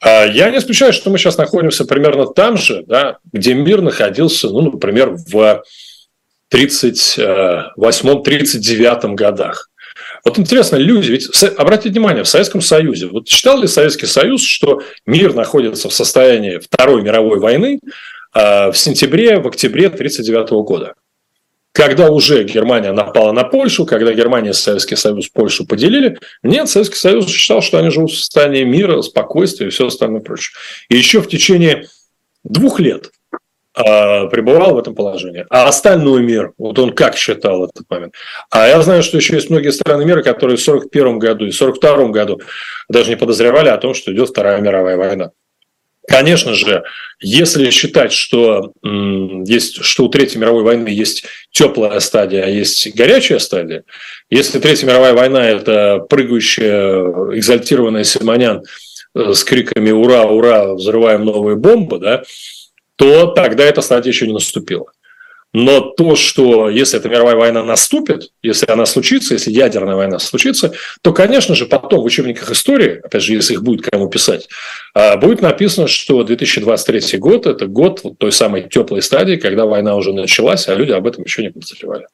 А, 0.03 0.25
я 0.25 0.51
не 0.51 0.59
исключаю, 0.59 0.93
что 0.93 1.09
мы 1.09 1.17
сейчас 1.17 1.37
находимся 1.37 1.85
примерно 1.85 2.27
там 2.27 2.57
же, 2.57 2.83
да, 2.85 3.17
где 3.33 3.55
мир 3.55 3.81
находился, 3.81 4.49
ну, 4.49 4.71
например, 4.71 5.15
в 5.15 5.63
38-39 6.55 9.15
годах. 9.15 9.69
Вот 10.23 10.39
интересно, 10.39 10.77
люди, 10.77 11.11
ведь 11.11 11.29
обратите 11.57 11.89
внимание, 11.89 12.23
в 12.23 12.27
Советском 12.27 12.61
Союзе, 12.61 13.07
вот 13.07 13.27
считал 13.27 13.59
ли 13.59 13.67
Советский 13.67 14.05
Союз, 14.05 14.41
что 14.41 14.81
мир 15.05 15.33
находится 15.33 15.89
в 15.89 15.93
состоянии 15.93 16.59
Второй 16.59 17.01
мировой 17.01 17.39
войны 17.39 17.81
а, 18.33 18.71
в 18.71 18.77
сентябре, 18.77 19.39
в 19.39 19.47
октябре 19.47 19.87
1939 19.87 20.49
года? 20.65 20.93
Когда 21.73 22.09
уже 22.09 22.45
Германия 22.45 22.93
напала 22.93 23.33
на 23.33 23.43
Польшу, 23.43 23.85
когда 23.85 24.13
Германия 24.13 24.51
и 24.51 24.53
Советский 24.53 24.95
Союз 24.95 25.27
Польшу 25.27 25.67
поделили, 25.67 26.17
нет, 26.41 26.69
Советский 26.69 26.95
Союз 26.95 27.27
считал, 27.27 27.61
что 27.61 27.77
они 27.77 27.89
живут 27.89 28.11
в 28.11 28.17
состоянии 28.17 28.63
мира, 28.63 29.01
спокойствия 29.01 29.67
и 29.67 29.71
все 29.71 29.87
остальное 29.87 30.21
прочее. 30.21 30.53
И 30.89 30.95
еще 30.95 31.21
в 31.21 31.27
течение 31.27 31.89
двух 32.45 32.79
лет 32.79 33.11
пребывал 33.75 34.75
в 34.75 34.77
этом 34.77 34.95
положении. 34.95 35.45
А 35.49 35.67
остальной 35.67 36.23
мир, 36.23 36.53
вот 36.57 36.79
он 36.79 36.93
как 36.93 37.17
считал 37.17 37.65
этот 37.65 37.89
момент. 37.89 38.13
А 38.49 38.67
я 38.67 38.81
знаю, 38.81 39.03
что 39.03 39.17
еще 39.17 39.35
есть 39.35 39.49
многие 39.49 39.71
страны 39.71 40.05
мира, 40.05 40.21
которые 40.21 40.57
в 40.57 40.61
1941 40.61 41.19
году 41.19 41.45
и 41.45 41.51
1942 41.51 42.07
году 42.09 42.41
даже 42.89 43.09
не 43.09 43.17
подозревали 43.17 43.69
о 43.69 43.77
том, 43.77 43.93
что 43.93 44.13
идет 44.13 44.29
Вторая 44.29 44.61
мировая 44.61 44.97
война. 44.97 45.31
Конечно 46.07 46.53
же, 46.53 46.83
если 47.19 47.69
считать, 47.71 48.11
что, 48.11 48.73
есть, 48.83 49.83
что 49.83 50.05
у 50.05 50.09
Третьей 50.09 50.39
мировой 50.39 50.63
войны 50.63 50.87
есть 50.87 51.25
теплая 51.51 51.99
стадия, 51.99 52.43
а 52.43 52.47
есть 52.47 52.95
горячая 52.95 53.39
стадия, 53.39 53.83
если 54.29 54.59
Третья 54.59 54.85
мировая 54.85 55.13
война– 55.13 55.49
это 55.49 55.99
прыгающая, 56.07 57.35
экзальтированная 57.35 58.03
Симонян 58.03 58.63
э, 59.15 59.33
с 59.33 59.43
криками 59.43 59.89
«Ура, 59.89 60.25
ура, 60.25 60.75
взрываем 60.75 61.25
новые 61.25 61.55
бомбы», 61.55 61.97
да, 61.97 62.23
то 62.95 63.27
тогда 63.27 63.63
эта 63.63 63.81
стадия 63.81 64.11
еще 64.11 64.27
не 64.27 64.33
наступила. 64.33 64.91
Но 65.57 65.79
то, 65.79 66.17
что 66.17 66.69
если 66.69 66.99
эта 66.99 67.07
мировая 67.07 67.37
война 67.37 67.63
наступит, 67.63 68.29
если 68.43 68.69
она 68.69 68.85
случится, 68.85 69.35
если 69.35 69.51
ядерная 69.51 69.95
война 69.95 70.19
случится, 70.19 70.73
то, 71.01 71.13
конечно 71.13 71.55
же, 71.55 71.65
потом 71.65 72.01
в 72.01 72.03
учебниках 72.03 72.51
истории, 72.51 72.99
опять 73.01 73.21
же, 73.21 73.33
если 73.33 73.53
их 73.53 73.63
будет 73.63 73.85
кому 73.85 74.09
писать, 74.09 74.49
а, 74.93 75.15
будет 75.15 75.41
написано, 75.41 75.87
что 75.87 76.23
2023 76.23 77.17
год– 77.19 77.45
это 77.47 77.67
год 77.67 78.03
той 78.17 78.33
самой 78.33 78.67
теплой 78.67 79.01
стадии, 79.01 79.37
когда 79.37 79.65
война 79.65 79.95
уже 79.95 80.11
началась, 80.11 80.67
а 80.67 80.75
люди 80.75 80.91
об 80.91 81.07
этом 81.07 81.23
еще 81.23 81.41
не 81.41 81.51
подозревали. 81.51 82.07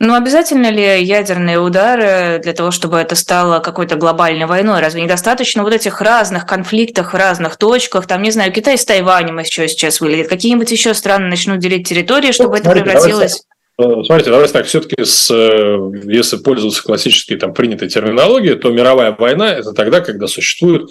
Ну, 0.00 0.14
обязательно 0.14 0.70
ли 0.70 1.02
ядерные 1.02 1.58
удары 1.58 2.38
для 2.40 2.52
того, 2.52 2.70
чтобы 2.70 2.98
это 2.98 3.16
стало 3.16 3.58
какой-то 3.58 3.96
глобальной 3.96 4.46
войной? 4.46 4.80
Разве 4.80 5.02
недостаточно 5.02 5.64
вот 5.64 5.72
этих 5.72 6.00
разных 6.00 6.46
конфликтов 6.46 7.12
в 7.12 7.16
разных 7.16 7.56
точках? 7.56 8.06
Там, 8.06 8.22
не 8.22 8.30
знаю, 8.30 8.52
Китай 8.52 8.78
с 8.78 8.84
Тайванем 8.84 9.40
еще 9.40 9.66
сейчас 9.66 10.00
выглядит. 10.00 10.28
Какие-нибудь 10.28 10.70
еще 10.70 10.94
страны 10.94 11.26
начнут 11.26 11.58
делить 11.58 11.88
территории, 11.88 12.30
чтобы 12.30 12.50
ну, 12.50 12.56
это 12.56 12.64
смотрите, 12.66 12.84
превратилось... 12.84 13.42
Давайте, 13.76 14.04
смотрите, 14.06 14.30
давайте 14.30 14.52
так, 14.52 14.66
все-таки, 14.66 15.04
с, 15.04 15.30
э, 15.32 15.78
если 16.04 16.36
пользоваться 16.36 16.82
классической 16.82 17.36
там, 17.36 17.52
принятой 17.52 17.88
терминологией, 17.88 18.56
то 18.56 18.70
мировая 18.70 19.16
война– 19.18 19.52
это 19.56 19.72
тогда, 19.72 20.00
когда 20.00 20.28
существуют 20.28 20.90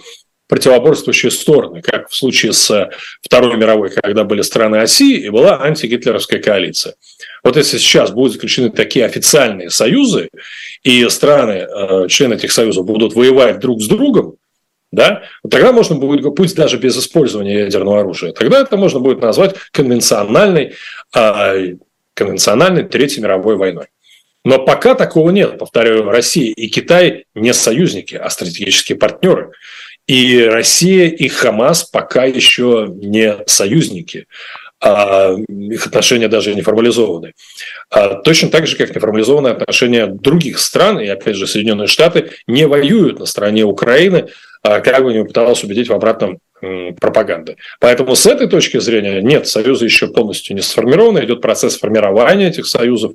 противоборствующие 0.50 1.32
стороны, 1.32 1.82
как 1.82 2.10
в 2.10 2.16
случае 2.16 2.54
с 2.54 2.90
Второй 3.22 3.56
мировой, 3.58 3.90
когда 3.90 4.24
были 4.24 4.42
страны 4.42 4.78
оси 4.78 5.18
и 5.18 5.30
была 5.30 5.62
антигитлеровская 5.62 6.42
коалиция. 6.42 6.96
Вот 7.44 7.58
если 7.58 7.78
сейчас 7.78 8.12
будут 8.12 8.34
заключены 8.34 8.70
такие 8.70 9.06
официальные 9.06 9.70
союзы, 9.70 10.30
и 10.84 11.08
страны, 11.10 11.68
э, 11.68 12.08
члены 12.08 12.36
этих 12.36 12.52
союзов 12.52 12.86
будут 12.86 13.14
воевать 13.14 13.60
друг 13.60 13.82
с 13.82 13.88
другом, 13.88 14.36
да, 14.92 15.24
тогда 15.50 15.72
можно 15.72 15.96
будет, 15.96 16.34
пусть 16.36 16.56
даже 16.56 16.78
без 16.78 16.98
использования 16.98 17.60
ядерного 17.60 18.00
оружия, 18.00 18.32
тогда 18.32 18.62
это 18.62 18.78
можно 18.78 19.00
будет 19.00 19.22
назвать 19.22 19.56
конвенциональной, 19.72 20.76
а, 21.14 21.56
конвенциональной 22.14 22.84
Третьей 22.84 23.22
мировой 23.22 23.58
войной. 23.58 23.88
Но 24.46 24.60
пока 24.60 24.96
такого 24.96 25.32
нет. 25.32 25.58
Повторяю, 25.58 26.06
Россия 26.06 26.54
и 26.54 26.70
Китай 26.70 27.26
не 27.36 27.54
союзники, 27.54 28.16
а 28.16 28.30
стратегические 28.30 28.98
партнеры. 28.98 29.52
И 30.08 30.42
Россия 30.42 31.10
и 31.10 31.28
Хамас 31.28 31.84
пока 31.84 32.24
еще 32.24 32.88
не 32.90 33.40
союзники. 33.46 34.26
А 34.80 35.34
их 35.48 35.88
отношения 35.88 36.28
даже 36.28 36.54
не 36.54 36.62
формализованы. 36.62 37.34
А 37.90 38.16
точно 38.16 38.50
так 38.50 38.68
же, 38.68 38.76
как 38.78 38.94
не 38.94 39.00
формализованы 39.00 39.48
отношения 39.48 40.06
других 40.06 40.60
стран, 40.60 41.00
и 41.00 41.08
опять 41.08 41.36
же 41.36 41.48
Соединенные 41.48 41.88
Штаты 41.88 42.32
не 42.46 42.68
воюют 42.68 43.20
на 43.20 43.26
стороне 43.26 43.64
Украины, 43.64 44.28
а 44.62 44.80
как 44.82 45.04
бы 45.04 45.14
не 45.14 45.24
пыталась 45.26 45.64
убедить 45.64 45.90
в 45.90 45.94
обратном 45.94 46.40
пропаганды. 47.00 47.56
Поэтому 47.80 48.16
с 48.16 48.26
этой 48.26 48.48
точки 48.48 48.80
зрения 48.80 49.22
нет, 49.22 49.48
союзы 49.48 49.86
еще 49.86 50.08
полностью 50.08 50.56
не 50.56 50.64
сформированы, 50.64 51.24
идет 51.24 51.40
процесс 51.40 51.78
формирования 51.78 52.48
этих 52.48 52.66
союзов. 52.66 53.14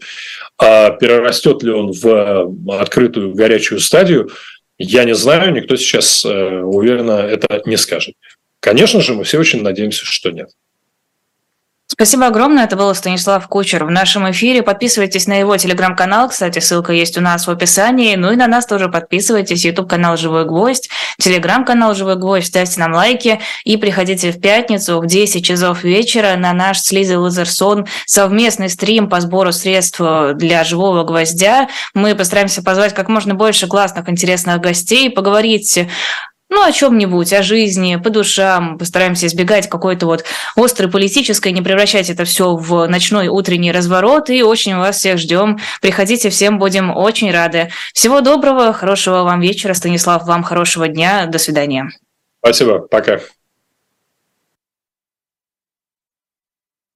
Перерастет 0.58 1.64
ли 1.64 1.72
он 1.72 1.90
в 1.92 2.54
открытую 2.80 3.34
горячую 3.34 3.80
стадию, 3.80 4.30
Я 4.78 5.04
не 5.04 5.14
знаю, 5.14 5.52
никто 5.52 5.76
сейчас 5.76 6.24
э, 6.24 6.28
уверенно 6.28 7.20
это 7.20 7.62
не 7.66 7.76
скажет. 7.76 8.14
Конечно 8.60 9.00
же, 9.00 9.14
мы 9.14 9.22
все 9.22 9.38
очень 9.38 9.62
надеемся, 9.62 10.04
что 10.04 10.30
нет. 10.30 10.50
Спасибо 11.92 12.26
огромное. 12.28 12.64
Это 12.64 12.74
был 12.74 12.94
Станислав 12.94 13.46
Кучер 13.48 13.84
в 13.84 13.90
нашем 13.90 14.30
эфире. 14.30 14.62
Подписывайтесь 14.62 15.26
на 15.26 15.34
его 15.34 15.54
телеграм-канал. 15.58 16.30
Кстати, 16.30 16.58
ссылка 16.58 16.94
есть 16.94 17.18
у 17.18 17.20
нас 17.20 17.46
в 17.46 17.50
описании. 17.50 18.16
Ну 18.16 18.32
и 18.32 18.36
на 18.36 18.46
нас 18.46 18.64
тоже 18.64 18.88
подписывайтесь. 18.88 19.66
YouTube-канал 19.66 20.16
«Живой 20.16 20.46
гвоздь», 20.46 20.88
телеграм-канал 21.18 21.94
«Живой 21.94 22.16
гвоздь». 22.16 22.46
Ставьте 22.46 22.80
нам 22.80 22.94
лайки 22.94 23.40
и 23.64 23.76
приходите 23.76 24.32
в 24.32 24.40
пятницу 24.40 25.00
в 25.00 25.06
10 25.06 25.44
часов 25.44 25.84
вечера 25.84 26.34
на 26.36 26.54
наш 26.54 26.78
с 26.78 26.90
Лизой 26.92 27.16
Лазерсон 27.16 27.86
совместный 28.06 28.70
стрим 28.70 29.10
по 29.10 29.20
сбору 29.20 29.52
средств 29.52 30.00
для 30.00 30.64
«Живого 30.64 31.04
гвоздя». 31.04 31.68
Мы 31.92 32.14
постараемся 32.14 32.62
позвать 32.62 32.94
как 32.94 33.10
можно 33.10 33.34
больше 33.34 33.66
классных, 33.66 34.08
интересных 34.08 34.62
гостей, 34.62 35.10
поговорить 35.10 35.78
ну, 36.52 36.62
о 36.62 36.70
чем-нибудь, 36.70 37.32
о 37.32 37.42
жизни, 37.42 37.96
по 37.96 38.10
душам. 38.10 38.78
Постараемся 38.78 39.26
избегать 39.26 39.68
какой-то 39.68 40.06
вот 40.06 40.24
острой 40.54 40.90
политической, 40.90 41.50
не 41.52 41.62
превращать 41.62 42.10
это 42.10 42.24
все 42.24 42.54
в 42.54 42.86
ночной 42.86 43.28
утренний 43.28 43.72
разворот. 43.72 44.28
И 44.30 44.42
очень 44.42 44.76
вас 44.76 44.98
всех 44.98 45.18
ждем. 45.18 45.58
Приходите, 45.80 46.30
всем 46.30 46.58
будем 46.58 46.94
очень 46.94 47.32
рады. 47.32 47.70
Всего 47.94 48.20
доброго, 48.20 48.72
хорошего 48.72 49.22
вам 49.22 49.40
вечера, 49.40 49.74
Станислав, 49.74 50.24
вам 50.26 50.42
хорошего 50.42 50.88
дня. 50.88 51.26
До 51.26 51.38
свидания. 51.38 51.90
Спасибо, 52.40 52.80
пока. 52.80 53.20